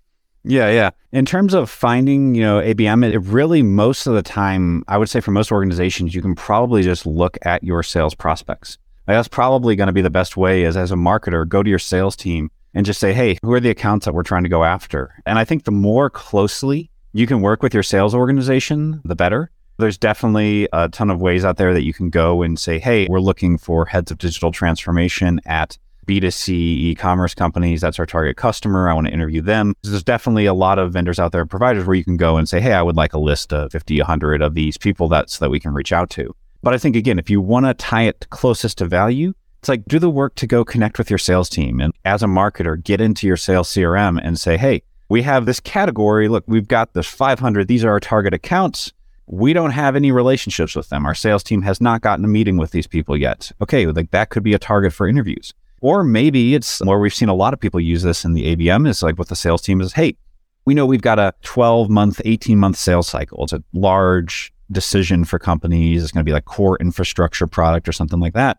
Yeah, 0.44 0.70
yeah. 0.70 0.90
In 1.12 1.26
terms 1.26 1.54
of 1.54 1.70
finding, 1.70 2.34
you 2.34 2.42
know, 2.42 2.60
ABM, 2.60 3.12
it 3.12 3.18
really 3.18 3.62
most 3.62 4.06
of 4.06 4.14
the 4.14 4.22
time, 4.22 4.84
I 4.88 4.98
would 4.98 5.08
say 5.08 5.20
for 5.20 5.30
most 5.30 5.52
organizations, 5.52 6.14
you 6.14 6.22
can 6.22 6.34
probably 6.34 6.82
just 6.82 7.06
look 7.06 7.38
at 7.42 7.62
your 7.62 7.82
sales 7.82 8.14
prospects. 8.14 8.78
Like 9.06 9.16
that's 9.16 9.28
probably 9.28 9.76
going 9.76 9.88
to 9.88 9.92
be 9.92 10.02
the 10.02 10.10
best 10.10 10.36
way 10.36 10.62
is 10.62 10.76
as 10.76 10.92
a 10.92 10.96
marketer, 10.96 11.48
go 11.48 11.62
to 11.62 11.70
your 11.70 11.78
sales 11.78 12.16
team 12.16 12.50
and 12.74 12.86
just 12.86 13.00
say, 13.00 13.12
hey, 13.12 13.38
who 13.42 13.52
are 13.52 13.60
the 13.60 13.70
accounts 13.70 14.04
that 14.04 14.14
we're 14.14 14.22
trying 14.22 14.44
to 14.44 14.48
go 14.48 14.64
after? 14.64 15.14
And 15.26 15.38
I 15.38 15.44
think 15.44 15.64
the 15.64 15.72
more 15.72 16.10
closely 16.10 16.90
you 17.12 17.26
can 17.26 17.40
work 17.40 17.62
with 17.62 17.74
your 17.74 17.82
sales 17.82 18.14
organization, 18.14 19.00
the 19.04 19.16
better. 19.16 19.50
There's 19.78 19.98
definitely 19.98 20.68
a 20.72 20.88
ton 20.88 21.10
of 21.10 21.20
ways 21.20 21.44
out 21.44 21.56
there 21.56 21.72
that 21.74 21.82
you 21.82 21.94
can 21.94 22.10
go 22.10 22.42
and 22.42 22.58
say, 22.58 22.78
hey, 22.78 23.06
we're 23.08 23.20
looking 23.20 23.58
for 23.58 23.86
heads 23.86 24.10
of 24.10 24.18
digital 24.18 24.52
transformation 24.52 25.40
at 25.46 25.78
B2C 26.06 26.50
e-commerce 26.50 27.34
companies. 27.34 27.80
That's 27.80 27.98
our 27.98 28.06
target 28.06 28.36
customer. 28.36 28.88
I 28.88 28.94
want 28.94 29.06
to 29.06 29.12
interview 29.12 29.40
them. 29.40 29.74
There's 29.82 30.02
definitely 30.02 30.46
a 30.46 30.54
lot 30.54 30.78
of 30.78 30.92
vendors 30.92 31.18
out 31.18 31.32
there, 31.32 31.46
providers 31.46 31.86
where 31.86 31.96
you 31.96 32.04
can 32.04 32.16
go 32.16 32.36
and 32.36 32.48
say, 32.48 32.60
hey, 32.60 32.74
I 32.74 32.82
would 32.82 32.96
like 32.96 33.12
a 33.12 33.18
list 33.18 33.52
of 33.52 33.72
50, 33.72 33.98
100 33.98 34.42
of 34.42 34.54
these 34.54 34.76
people 34.76 35.08
that's 35.08 35.38
that 35.38 35.50
we 35.50 35.60
can 35.60 35.72
reach 35.72 35.92
out 35.92 36.10
to. 36.10 36.34
But 36.62 36.74
I 36.74 36.78
think 36.78 36.96
again, 36.96 37.18
if 37.18 37.30
you 37.30 37.40
want 37.40 37.66
to 37.66 37.74
tie 37.74 38.02
it 38.02 38.26
closest 38.30 38.78
to 38.78 38.86
value, 38.86 39.32
it's 39.60 39.68
like 39.68 39.84
do 39.86 39.98
the 39.98 40.10
work 40.10 40.34
to 40.36 40.46
go 40.46 40.64
connect 40.64 40.98
with 40.98 41.10
your 41.10 41.18
sales 41.18 41.48
team. 41.48 41.80
And 41.80 41.92
as 42.04 42.22
a 42.22 42.26
marketer, 42.26 42.82
get 42.82 43.00
into 43.00 43.26
your 43.26 43.36
sales 43.36 43.68
CRM 43.68 44.20
and 44.22 44.38
say, 44.38 44.56
hey, 44.56 44.82
we 45.08 45.22
have 45.22 45.44
this 45.44 45.60
category. 45.60 46.28
Look, 46.28 46.44
we've 46.46 46.68
got 46.68 46.94
this 46.94 47.06
500. 47.06 47.68
These 47.68 47.84
are 47.84 47.90
our 47.90 48.00
target 48.00 48.32
accounts. 48.32 48.92
We 49.26 49.52
don't 49.52 49.70
have 49.70 49.96
any 49.96 50.12
relationships 50.12 50.74
with 50.74 50.88
them. 50.88 51.04
Our 51.06 51.14
sales 51.14 51.42
team 51.42 51.62
has 51.62 51.80
not 51.80 52.00
gotten 52.00 52.24
a 52.24 52.28
meeting 52.28 52.56
with 52.56 52.70
these 52.70 52.86
people 52.86 53.16
yet. 53.16 53.52
Okay, 53.60 53.86
like 53.86 54.10
that 54.12 54.30
could 54.30 54.42
be 54.42 54.54
a 54.54 54.58
target 54.58 54.92
for 54.92 55.06
interviews. 55.06 55.52
Or 55.80 56.04
maybe 56.04 56.54
it's 56.54 56.80
where 56.80 56.98
we've 56.98 57.14
seen 57.14 57.28
a 57.28 57.34
lot 57.34 57.54
of 57.54 57.60
people 57.60 57.80
use 57.80 58.02
this 58.02 58.24
in 58.24 58.34
the 58.34 58.54
ABM 58.54 58.88
is 58.88 59.02
like 59.02 59.18
with 59.18 59.28
the 59.28 59.36
sales 59.36 59.62
team 59.62 59.80
is, 59.80 59.92
hey, 59.92 60.16
we 60.64 60.74
know 60.74 60.84
we've 60.84 61.00
got 61.00 61.18
a 61.18 61.34
12 61.42 61.88
month, 61.88 62.20
18 62.24 62.58
month 62.58 62.76
sales 62.76 63.08
cycle. 63.08 63.44
It's 63.44 63.52
a 63.52 63.62
large 63.72 64.52
decision 64.72 65.24
for 65.24 65.38
companies. 65.38 66.02
It's 66.02 66.12
going 66.12 66.24
to 66.24 66.28
be 66.28 66.32
like 66.32 66.44
core 66.44 66.76
infrastructure 66.78 67.46
product 67.46 67.88
or 67.88 67.92
something 67.92 68.20
like 68.20 68.34
that. 68.34 68.58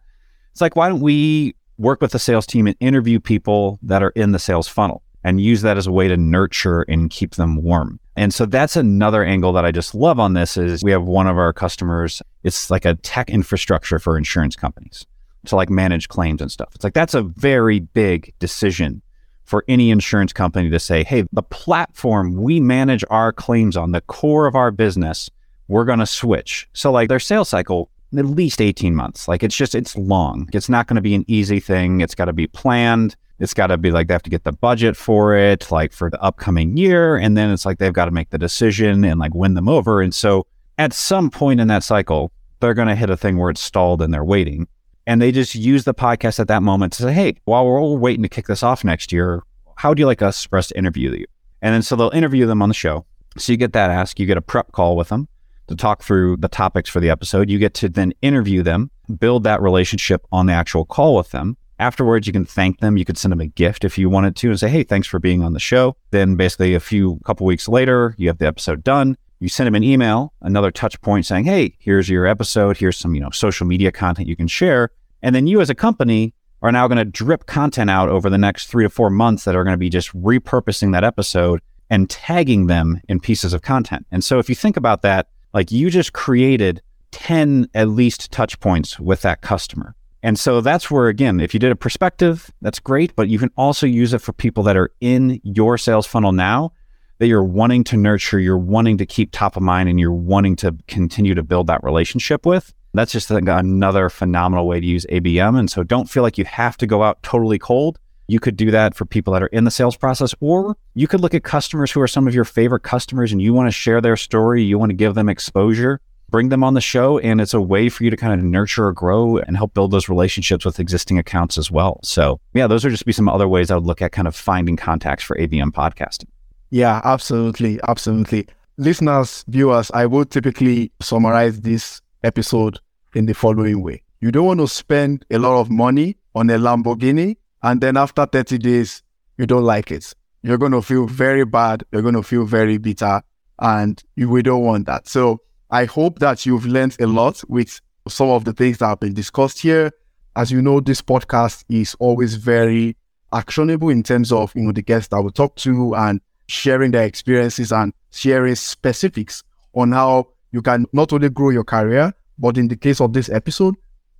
It's 0.51 0.61
like, 0.61 0.75
why 0.75 0.89
don't 0.89 1.01
we 1.01 1.55
work 1.77 2.01
with 2.01 2.11
the 2.11 2.19
sales 2.19 2.45
team 2.45 2.67
and 2.67 2.75
interview 2.79 3.19
people 3.19 3.79
that 3.83 4.03
are 4.03 4.11
in 4.11 4.31
the 4.31 4.39
sales 4.39 4.67
funnel 4.67 5.01
and 5.23 5.39
use 5.39 5.61
that 5.61 5.77
as 5.77 5.87
a 5.87 5.91
way 5.91 6.07
to 6.07 6.17
nurture 6.17 6.81
and 6.83 7.09
keep 7.09 7.35
them 7.35 7.61
warm? 7.63 7.99
And 8.15 8.33
so 8.33 8.45
that's 8.45 8.75
another 8.75 9.23
angle 9.23 9.53
that 9.53 9.65
I 9.65 9.71
just 9.71 9.95
love 9.95 10.19
on 10.19 10.33
this 10.33 10.57
is 10.57 10.83
we 10.83 10.91
have 10.91 11.03
one 11.03 11.27
of 11.27 11.37
our 11.37 11.53
customers, 11.53 12.21
it's 12.43 12.69
like 12.69 12.85
a 12.85 12.95
tech 12.95 13.29
infrastructure 13.29 13.99
for 13.99 14.17
insurance 14.17 14.55
companies 14.55 15.05
to 15.45 15.55
like 15.55 15.69
manage 15.69 16.07
claims 16.09 16.41
and 16.41 16.51
stuff. 16.51 16.69
It's 16.75 16.83
like 16.83 16.93
that's 16.93 17.13
a 17.13 17.23
very 17.23 17.79
big 17.79 18.33
decision 18.39 19.01
for 19.45 19.63
any 19.67 19.89
insurance 19.89 20.33
company 20.33 20.69
to 20.69 20.79
say, 20.79 21.03
hey, 21.03 21.25
the 21.31 21.43
platform 21.43 22.35
we 22.35 22.59
manage 22.59 23.03
our 23.09 23.31
claims 23.33 23.75
on, 23.75 23.91
the 23.91 24.01
core 24.01 24.45
of 24.45 24.55
our 24.55 24.71
business, 24.71 25.29
we're 25.71 25.85
going 25.85 25.99
to 25.99 26.05
switch. 26.05 26.67
So, 26.73 26.91
like, 26.91 27.07
their 27.07 27.19
sales 27.19 27.47
cycle, 27.47 27.89
at 28.15 28.25
least 28.25 28.59
18 28.61 28.93
months. 28.93 29.29
Like, 29.29 29.41
it's 29.41 29.55
just, 29.55 29.73
it's 29.73 29.95
long. 29.95 30.49
It's 30.51 30.67
not 30.67 30.85
going 30.85 30.97
to 30.97 31.01
be 31.01 31.15
an 31.15 31.23
easy 31.27 31.61
thing. 31.61 32.01
It's 32.01 32.13
got 32.13 32.25
to 32.25 32.33
be 32.33 32.45
planned. 32.45 33.15
It's 33.39 33.53
got 33.53 33.67
to 33.67 33.77
be 33.77 33.89
like 33.89 34.07
they 34.07 34.13
have 34.13 34.21
to 34.23 34.29
get 34.29 34.43
the 34.43 34.51
budget 34.51 34.97
for 34.97 35.33
it, 35.33 35.71
like 35.71 35.93
for 35.93 36.09
the 36.09 36.21
upcoming 36.21 36.77
year. 36.77 37.15
And 37.15 37.37
then 37.37 37.49
it's 37.51 37.65
like 37.65 37.79
they've 37.79 37.93
got 37.93 38.05
to 38.05 38.11
make 38.11 38.29
the 38.29 38.37
decision 38.37 39.03
and 39.05 39.19
like 39.19 39.33
win 39.33 39.53
them 39.53 39.69
over. 39.69 40.01
And 40.01 40.13
so, 40.13 40.45
at 40.77 40.93
some 40.93 41.29
point 41.29 41.61
in 41.61 41.69
that 41.69 41.83
cycle, 41.83 42.31
they're 42.59 42.73
going 42.73 42.89
to 42.89 42.95
hit 42.95 43.09
a 43.09 43.17
thing 43.17 43.37
where 43.37 43.49
it's 43.49 43.61
stalled 43.61 44.01
and 44.01 44.13
they're 44.13 44.25
waiting. 44.25 44.67
And 45.07 45.21
they 45.21 45.31
just 45.31 45.55
use 45.55 45.85
the 45.85 45.93
podcast 45.93 46.39
at 46.39 46.49
that 46.49 46.61
moment 46.61 46.93
to 46.93 47.03
say, 47.03 47.13
hey, 47.13 47.37
while 47.45 47.65
we're 47.65 47.79
all 47.79 47.97
waiting 47.97 48.23
to 48.23 48.29
kick 48.29 48.47
this 48.47 48.61
off 48.61 48.83
next 48.83 49.11
year, 49.11 49.41
how 49.77 49.89
would 49.89 49.99
you 49.99 50.05
like 50.05 50.21
us 50.21 50.45
for 50.45 50.59
us 50.59 50.67
to 50.67 50.77
interview 50.77 51.11
you? 51.11 51.25
And 51.61 51.73
then 51.73 51.81
so 51.81 51.95
they'll 51.95 52.09
interview 52.09 52.45
them 52.45 52.61
on 52.61 52.69
the 52.69 52.75
show. 52.75 53.05
So 53.37 53.53
you 53.53 53.57
get 53.57 53.73
that 53.73 53.89
ask, 53.89 54.19
you 54.19 54.25
get 54.25 54.37
a 54.37 54.41
prep 54.41 54.73
call 54.73 54.95
with 54.97 55.07
them 55.09 55.27
to 55.71 55.75
talk 55.75 56.03
through 56.03 56.37
the 56.37 56.47
topics 56.47 56.89
for 56.89 56.99
the 56.99 57.09
episode. 57.09 57.49
You 57.49 57.57
get 57.57 57.73
to 57.75 57.89
then 57.89 58.13
interview 58.21 58.61
them, 58.61 58.91
build 59.19 59.43
that 59.43 59.61
relationship 59.61 60.25
on 60.31 60.45
the 60.45 60.53
actual 60.53 60.85
call 60.85 61.15
with 61.15 61.31
them. 61.31 61.57
Afterwards, 61.79 62.27
you 62.27 62.33
can 62.33 62.45
thank 62.45 62.79
them. 62.79 62.95
You 62.95 63.05
could 63.05 63.17
send 63.17 63.31
them 63.31 63.41
a 63.41 63.47
gift 63.47 63.83
if 63.83 63.97
you 63.97 64.09
wanted 64.09 64.35
to 64.35 64.49
and 64.49 64.59
say, 64.59 64.69
hey, 64.69 64.83
thanks 64.83 65.07
for 65.07 65.17
being 65.17 65.41
on 65.41 65.53
the 65.53 65.59
show. 65.59 65.95
Then 66.11 66.35
basically 66.35 66.75
a 66.75 66.79
few 66.79 67.19
couple 67.25 67.47
weeks 67.47 67.67
later, 67.67 68.13
you 68.19 68.27
have 68.27 68.37
the 68.37 68.45
episode 68.45 68.83
done. 68.83 69.17
You 69.39 69.49
send 69.49 69.65
them 69.65 69.73
an 69.73 69.83
email, 69.83 70.33
another 70.41 70.69
touch 70.69 71.01
point 71.01 71.25
saying, 71.25 71.45
hey, 71.45 71.75
here's 71.79 72.07
your 72.07 72.27
episode. 72.27 72.77
Here's 72.77 72.97
some, 72.97 73.15
you 73.15 73.21
know, 73.21 73.31
social 73.31 73.65
media 73.65 73.91
content 73.91 74.27
you 74.27 74.35
can 74.35 74.47
share. 74.47 74.91
And 75.23 75.33
then 75.33 75.47
you 75.47 75.59
as 75.59 75.71
a 75.71 75.75
company 75.75 76.35
are 76.61 76.71
now 76.71 76.87
going 76.87 76.99
to 76.99 77.05
drip 77.05 77.47
content 77.47 77.89
out 77.89 78.09
over 78.09 78.29
the 78.29 78.37
next 78.37 78.67
three 78.67 78.83
to 78.83 78.89
four 78.89 79.09
months 79.09 79.45
that 79.45 79.55
are 79.55 79.63
going 79.63 79.73
to 79.73 79.79
be 79.79 79.89
just 79.89 80.13
repurposing 80.15 80.91
that 80.91 81.03
episode 81.03 81.59
and 81.89 82.09
tagging 82.09 82.67
them 82.67 83.01
in 83.09 83.19
pieces 83.19 83.53
of 83.53 83.63
content. 83.63 84.05
And 84.11 84.23
so 84.23 84.37
if 84.37 84.47
you 84.47 84.55
think 84.55 84.77
about 84.77 85.01
that, 85.01 85.27
like 85.53 85.71
you 85.71 85.89
just 85.89 86.13
created 86.13 86.81
10 87.11 87.67
at 87.73 87.89
least 87.89 88.31
touch 88.31 88.59
points 88.59 88.99
with 88.99 89.21
that 89.21 89.41
customer. 89.41 89.95
And 90.23 90.37
so 90.39 90.61
that's 90.61 90.91
where, 90.91 91.07
again, 91.07 91.39
if 91.39 91.53
you 91.53 91.59
did 91.59 91.71
a 91.71 91.75
perspective, 91.75 92.51
that's 92.61 92.79
great, 92.79 93.15
but 93.15 93.27
you 93.27 93.39
can 93.39 93.49
also 93.57 93.87
use 93.87 94.13
it 94.13 94.21
for 94.21 94.33
people 94.33 94.63
that 94.63 94.77
are 94.77 94.91
in 95.01 95.41
your 95.43 95.77
sales 95.77 96.05
funnel 96.05 96.31
now 96.31 96.73
that 97.17 97.27
you're 97.27 97.43
wanting 97.43 97.83
to 97.83 97.97
nurture, 97.97 98.39
you're 98.39 98.57
wanting 98.57 98.97
to 98.97 99.05
keep 99.05 99.31
top 99.31 99.55
of 99.55 99.61
mind, 99.61 99.87
and 99.87 99.99
you're 99.99 100.11
wanting 100.11 100.55
to 100.55 100.75
continue 100.87 101.35
to 101.35 101.43
build 101.43 101.67
that 101.67 101.83
relationship 101.83 102.45
with. 102.45 102.73
That's 102.93 103.11
just 103.11 103.31
another 103.31 104.09
phenomenal 104.09 104.67
way 104.67 104.79
to 104.79 104.85
use 104.85 105.05
ABM. 105.07 105.57
And 105.57 105.69
so 105.69 105.83
don't 105.83 106.09
feel 106.09 106.23
like 106.23 106.37
you 106.37 106.45
have 106.45 106.77
to 106.77 106.87
go 106.87 107.03
out 107.03 107.21
totally 107.23 107.59
cold. 107.59 107.99
You 108.27 108.39
could 108.39 108.55
do 108.55 108.71
that 108.71 108.95
for 108.95 109.05
people 109.05 109.33
that 109.33 109.43
are 109.43 109.47
in 109.47 109.63
the 109.65 109.71
sales 109.71 109.97
process, 109.97 110.33
or 110.39 110.77
you 110.93 111.07
could 111.07 111.19
look 111.19 111.33
at 111.33 111.43
customers 111.43 111.91
who 111.91 112.01
are 112.01 112.07
some 112.07 112.27
of 112.27 112.35
your 112.35 112.45
favorite 112.45 112.83
customers 112.83 113.31
and 113.31 113.41
you 113.41 113.53
want 113.53 113.67
to 113.67 113.71
share 113.71 114.01
their 114.01 114.15
story, 114.15 114.63
you 114.63 114.79
want 114.79 114.89
to 114.89 114.95
give 114.95 115.15
them 115.15 115.27
exposure, 115.27 115.99
bring 116.29 116.49
them 116.49 116.63
on 116.63 116.73
the 116.73 116.81
show. 116.81 117.19
And 117.19 117.41
it's 117.41 117.53
a 117.53 117.61
way 117.61 117.89
for 117.89 118.03
you 118.03 118.09
to 118.09 118.17
kind 118.17 118.33
of 118.33 118.45
nurture 118.45 118.87
or 118.87 118.93
grow 118.93 119.37
and 119.37 119.57
help 119.57 119.73
build 119.73 119.91
those 119.91 120.09
relationships 120.09 120.65
with 120.65 120.79
existing 120.79 121.19
accounts 121.19 121.57
as 121.57 121.69
well. 121.69 121.99
So, 122.03 122.39
yeah, 122.53 122.67
those 122.67 122.85
are 122.85 122.89
just 122.89 123.05
be 123.05 123.11
some 123.11 123.27
other 123.27 123.47
ways 123.47 123.69
I 123.69 123.75
would 123.75 123.85
look 123.85 124.01
at 124.01 124.11
kind 124.11 124.27
of 124.27 124.35
finding 124.35 124.77
contacts 124.77 125.23
for 125.23 125.35
ABM 125.37 125.71
podcasting. 125.71 126.27
Yeah, 126.69 127.01
absolutely. 127.03 127.79
Absolutely. 127.87 128.47
Listeners, 128.77 129.43
viewers, 129.49 129.91
I 129.91 130.05
would 130.05 130.31
typically 130.31 130.91
summarize 131.01 131.61
this 131.61 132.01
episode 132.23 132.79
in 133.13 133.25
the 133.25 133.33
following 133.33 133.83
way. 133.83 134.01
You 134.21 134.31
don't 134.31 134.45
want 134.45 134.59
to 134.61 134.67
spend 134.67 135.25
a 135.29 135.37
lot 135.37 135.59
of 135.59 135.69
money 135.69 136.15
on 136.33 136.49
a 136.49 136.57
Lamborghini 136.57 137.35
and 137.63 137.81
then 137.81 137.97
after 137.97 138.25
30 138.25 138.57
days, 138.57 139.03
you 139.37 139.45
don't 139.45 139.63
like 139.63 139.91
it. 139.91 140.13
You're 140.43 140.57
going 140.57 140.71
to 140.71 140.81
feel 140.81 141.05
very 141.05 141.45
bad. 141.45 141.83
You're 141.91 142.01
going 142.01 142.15
to 142.15 142.23
feel 142.23 142.45
very 142.45 142.77
bitter 142.77 143.21
and 143.59 144.01
you, 144.15 144.29
we 144.29 144.41
don't 144.41 144.63
want 144.63 144.87
that. 144.87 145.07
So 145.07 145.41
I 145.69 145.85
hope 145.85 146.19
that 146.19 146.45
you've 146.45 146.65
learned 146.65 146.97
a 146.99 147.07
lot 147.07 147.41
with 147.47 147.79
some 148.07 148.29
of 148.29 148.45
the 148.45 148.53
things 148.53 148.79
that 148.79 148.87
have 148.87 148.99
been 148.99 149.13
discussed 149.13 149.59
here. 149.59 149.91
As 150.35 150.51
you 150.51 150.61
know, 150.61 150.79
this 150.79 151.01
podcast 151.01 151.63
is 151.69 151.95
always 151.99 152.35
very 152.35 152.97
actionable 153.33 153.89
in 153.89 154.01
terms 154.01 154.31
of, 154.31 154.51
you 154.55 154.63
know, 154.63 154.71
the 154.71 154.81
guests 154.81 155.09
that 155.09 155.21
we 155.21 155.29
talk 155.31 155.55
to 155.57 155.95
and 155.95 156.19
sharing 156.47 156.91
their 156.91 157.05
experiences 157.05 157.71
and 157.71 157.93
sharing 158.11 158.55
specifics 158.55 159.43
on 159.73 159.91
how 159.91 160.27
you 160.51 160.61
can 160.61 160.85
not 160.91 161.13
only 161.13 161.29
grow 161.29 161.49
your 161.49 161.63
career, 161.63 162.13
but 162.39 162.57
in 162.57 162.67
the 162.67 162.75
case 162.75 162.99
of 162.99 163.13
this 163.13 163.29
episode, 163.29 163.75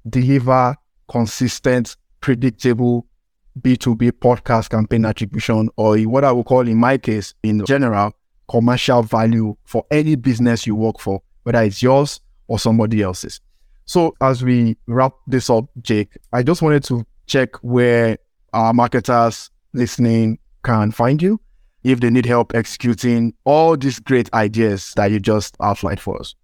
deliver 0.07 0.75
consistent, 1.09 1.97
predictable 2.21 3.05
B2B 3.59 4.11
podcast 4.13 4.69
campaign 4.69 5.05
attribution, 5.05 5.69
or 5.75 5.97
what 5.99 6.23
I 6.23 6.31
would 6.31 6.45
call 6.45 6.67
in 6.67 6.77
my 6.77 6.97
case, 6.97 7.33
in 7.43 7.65
general, 7.65 8.13
commercial 8.47 9.03
value 9.03 9.55
for 9.65 9.85
any 9.91 10.15
business 10.15 10.65
you 10.67 10.75
work 10.75 10.99
for, 10.99 11.21
whether 11.43 11.61
it's 11.61 11.81
yours 11.81 12.19
or 12.47 12.59
somebody 12.59 13.01
else's. 13.01 13.41
So 13.85 14.15
as 14.21 14.43
we 14.43 14.77
wrap 14.87 15.13
this 15.27 15.49
up, 15.49 15.65
Jake, 15.81 16.17
I 16.31 16.43
just 16.43 16.61
wanted 16.61 16.83
to 16.85 17.05
check 17.27 17.55
where 17.63 18.17
our 18.53 18.73
marketers 18.73 19.49
listening 19.73 20.39
can 20.63 20.91
find 20.91 21.21
you 21.21 21.39
if 21.83 21.99
they 21.99 22.09
need 22.09 22.25
help 22.25 22.53
executing 22.53 23.33
all 23.43 23.75
these 23.75 23.99
great 23.99 24.31
ideas 24.33 24.93
that 24.95 25.11
you 25.11 25.19
just 25.19 25.55
outlined 25.61 25.99
for 25.99 26.19
us. 26.19 26.35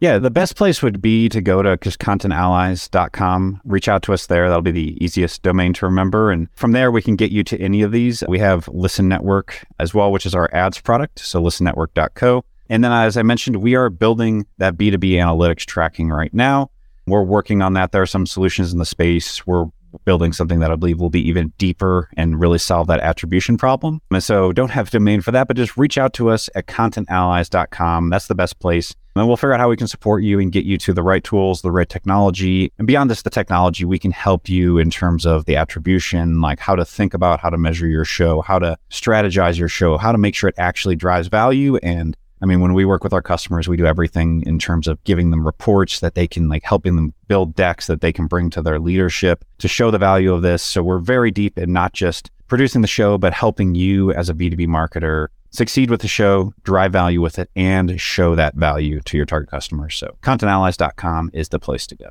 Yeah, 0.00 0.18
the 0.18 0.30
best 0.30 0.54
place 0.54 0.80
would 0.80 1.02
be 1.02 1.28
to 1.28 1.40
go 1.40 1.60
to 1.60 1.76
just 1.78 1.98
contentallies.com, 1.98 3.60
reach 3.64 3.88
out 3.88 4.02
to 4.04 4.12
us 4.12 4.26
there. 4.26 4.48
That'll 4.48 4.62
be 4.62 4.70
the 4.70 5.04
easiest 5.04 5.42
domain 5.42 5.72
to 5.74 5.86
remember. 5.86 6.30
And 6.30 6.48
from 6.54 6.70
there, 6.70 6.92
we 6.92 7.02
can 7.02 7.16
get 7.16 7.32
you 7.32 7.42
to 7.44 7.58
any 7.60 7.82
of 7.82 7.90
these. 7.90 8.22
We 8.28 8.38
have 8.38 8.68
Listen 8.68 9.08
Network 9.08 9.64
as 9.80 9.94
well, 9.94 10.12
which 10.12 10.24
is 10.24 10.36
our 10.36 10.48
ads 10.52 10.80
product. 10.80 11.18
So 11.18 11.42
listennetwork.co. 11.42 12.44
And 12.70 12.84
then, 12.84 12.92
as 12.92 13.16
I 13.16 13.22
mentioned, 13.22 13.56
we 13.56 13.74
are 13.74 13.90
building 13.90 14.46
that 14.58 14.76
B2B 14.76 15.12
analytics 15.14 15.64
tracking 15.64 16.10
right 16.10 16.32
now. 16.32 16.70
We're 17.06 17.22
working 17.22 17.60
on 17.62 17.72
that. 17.72 17.90
There 17.90 18.02
are 18.02 18.06
some 18.06 18.26
solutions 18.26 18.72
in 18.72 18.78
the 18.78 18.86
space. 18.86 19.46
We're 19.46 19.66
building 20.04 20.32
something 20.32 20.60
that 20.60 20.70
I 20.70 20.76
believe 20.76 21.00
will 21.00 21.10
be 21.10 21.26
even 21.26 21.52
deeper 21.58 22.08
and 22.16 22.38
really 22.38 22.58
solve 22.58 22.86
that 22.88 23.00
attribution 23.00 23.56
problem. 23.56 24.00
And 24.10 24.22
so 24.22 24.52
don't 24.52 24.70
have 24.70 24.90
domain 24.90 25.22
for 25.22 25.30
that, 25.32 25.48
but 25.48 25.56
just 25.56 25.76
reach 25.76 25.98
out 25.98 26.12
to 26.14 26.28
us 26.28 26.50
at 26.54 26.66
contentallies.com. 26.66 28.10
That's 28.10 28.26
the 28.26 28.34
best 28.34 28.58
place. 28.58 28.94
And 29.16 29.26
we'll 29.26 29.36
figure 29.36 29.52
out 29.52 29.60
how 29.60 29.68
we 29.68 29.76
can 29.76 29.88
support 29.88 30.22
you 30.22 30.38
and 30.38 30.52
get 30.52 30.64
you 30.64 30.78
to 30.78 30.92
the 30.92 31.02
right 31.02 31.24
tools, 31.24 31.62
the 31.62 31.72
right 31.72 31.88
technology. 31.88 32.72
And 32.78 32.86
beyond 32.86 33.10
this, 33.10 33.22
the 33.22 33.30
technology, 33.30 33.84
we 33.84 33.98
can 33.98 34.12
help 34.12 34.48
you 34.48 34.78
in 34.78 34.90
terms 34.90 35.26
of 35.26 35.44
the 35.46 35.56
attribution, 35.56 36.40
like 36.40 36.60
how 36.60 36.76
to 36.76 36.84
think 36.84 37.14
about 37.14 37.40
how 37.40 37.50
to 37.50 37.58
measure 37.58 37.88
your 37.88 38.04
show, 38.04 38.42
how 38.42 38.58
to 38.60 38.78
strategize 38.90 39.58
your 39.58 39.68
show, 39.68 39.98
how 39.98 40.12
to 40.12 40.18
make 40.18 40.34
sure 40.34 40.48
it 40.48 40.54
actually 40.58 40.94
drives 40.94 41.28
value 41.28 41.76
and 41.78 42.16
I 42.40 42.46
mean, 42.46 42.60
when 42.60 42.72
we 42.72 42.84
work 42.84 43.02
with 43.02 43.12
our 43.12 43.22
customers, 43.22 43.68
we 43.68 43.76
do 43.76 43.86
everything 43.86 44.44
in 44.46 44.58
terms 44.58 44.86
of 44.86 45.02
giving 45.04 45.30
them 45.30 45.44
reports 45.44 46.00
that 46.00 46.14
they 46.14 46.28
can 46.28 46.48
like 46.48 46.62
helping 46.62 46.94
them 46.94 47.12
build 47.26 47.54
decks 47.54 47.88
that 47.88 48.00
they 48.00 48.12
can 48.12 48.26
bring 48.26 48.50
to 48.50 48.62
their 48.62 48.78
leadership 48.78 49.44
to 49.58 49.68
show 49.68 49.90
the 49.90 49.98
value 49.98 50.32
of 50.32 50.42
this. 50.42 50.62
So 50.62 50.82
we're 50.82 50.98
very 50.98 51.30
deep 51.30 51.58
in 51.58 51.72
not 51.72 51.92
just 51.92 52.30
producing 52.46 52.80
the 52.80 52.88
show, 52.88 53.18
but 53.18 53.32
helping 53.32 53.74
you 53.74 54.12
as 54.12 54.28
a 54.30 54.34
B2B 54.34 54.68
marketer 54.68 55.28
succeed 55.50 55.90
with 55.90 56.00
the 56.00 56.08
show, 56.08 56.52
drive 56.62 56.92
value 56.92 57.20
with 57.20 57.38
it, 57.38 57.50
and 57.56 58.00
show 58.00 58.34
that 58.34 58.54
value 58.54 59.00
to 59.00 59.16
your 59.16 59.26
target 59.26 59.50
customers. 59.50 59.96
So 59.96 60.16
contentallies.com 60.22 61.30
is 61.32 61.48
the 61.48 61.58
place 61.58 61.86
to 61.88 61.96
go. 61.96 62.08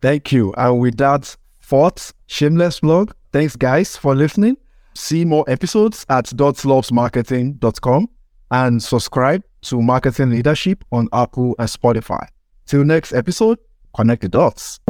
Thank 0.00 0.32
you. 0.32 0.52
And 0.56 0.80
with 0.80 0.96
that 0.98 1.36
fourth 1.58 2.12
shameless 2.26 2.80
blog, 2.80 3.12
thanks 3.32 3.56
guys 3.56 3.96
for 3.96 4.14
listening. 4.14 4.56
See 4.94 5.24
more 5.24 5.44
episodes 5.48 6.06
at 6.08 6.26
dotslovesmarketing.com 6.26 8.08
and 8.50 8.82
subscribe 8.82 9.42
to 9.62 9.82
Marketing 9.82 10.30
Leadership 10.30 10.84
on 10.92 11.08
Apple 11.12 11.54
and 11.58 11.68
Spotify. 11.68 12.28
Till 12.66 12.84
next 12.84 13.12
episode, 13.12 13.58
connect 13.94 14.22
the 14.22 14.28
dots. 14.28 14.80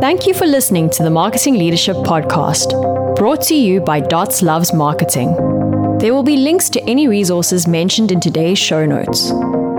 Thank 0.00 0.26
you 0.26 0.34
for 0.34 0.46
listening 0.46 0.90
to 0.90 1.02
the 1.02 1.10
Marketing 1.10 1.58
Leadership 1.58 1.96
Podcast, 1.96 3.16
brought 3.16 3.42
to 3.42 3.54
you 3.54 3.80
by 3.80 3.98
Dots 3.98 4.42
Loves 4.42 4.72
Marketing. 4.72 5.57
There 6.00 6.14
will 6.14 6.22
be 6.22 6.36
links 6.36 6.68
to 6.70 6.82
any 6.84 7.08
resources 7.08 7.66
mentioned 7.66 8.12
in 8.12 8.20
today's 8.20 8.56
show 8.56 8.86
notes. 8.86 9.32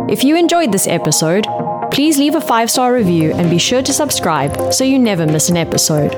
If 0.10 0.22
you 0.22 0.36
enjoyed 0.36 0.70
this 0.70 0.86
episode, 0.86 1.48
please 1.92 2.18
leave 2.18 2.36
a 2.36 2.42
five 2.42 2.70
star 2.70 2.94
review 2.94 3.32
and 3.32 3.50
be 3.50 3.58
sure 3.58 3.82
to 3.82 3.94
subscribe 3.94 4.74
so 4.74 4.84
you 4.84 5.00
never 5.00 5.26
miss 5.26 5.48
an 5.48 5.56
episode. 5.56 6.12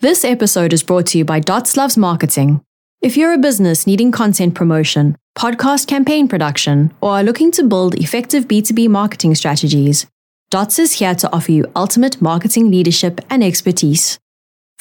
This 0.00 0.24
episode 0.24 0.72
is 0.72 0.82
brought 0.82 1.06
to 1.06 1.18
you 1.18 1.24
by 1.24 1.38
Dots 1.38 1.76
Loves 1.76 1.96
Marketing. 1.96 2.62
If 3.00 3.16
you're 3.16 3.32
a 3.32 3.38
business 3.38 3.86
needing 3.86 4.10
content 4.10 4.56
promotion, 4.56 5.16
podcast 5.38 5.86
campaign 5.86 6.26
production, 6.26 6.92
or 7.00 7.10
are 7.10 7.22
looking 7.22 7.52
to 7.52 7.62
build 7.62 7.94
effective 7.94 8.48
B2B 8.48 8.88
marketing 8.88 9.36
strategies, 9.36 10.08
Dots 10.50 10.80
is 10.80 10.94
here 10.94 11.14
to 11.14 11.32
offer 11.32 11.52
you 11.52 11.70
ultimate 11.76 12.20
marketing 12.20 12.72
leadership 12.72 13.20
and 13.30 13.44
expertise. 13.44 14.18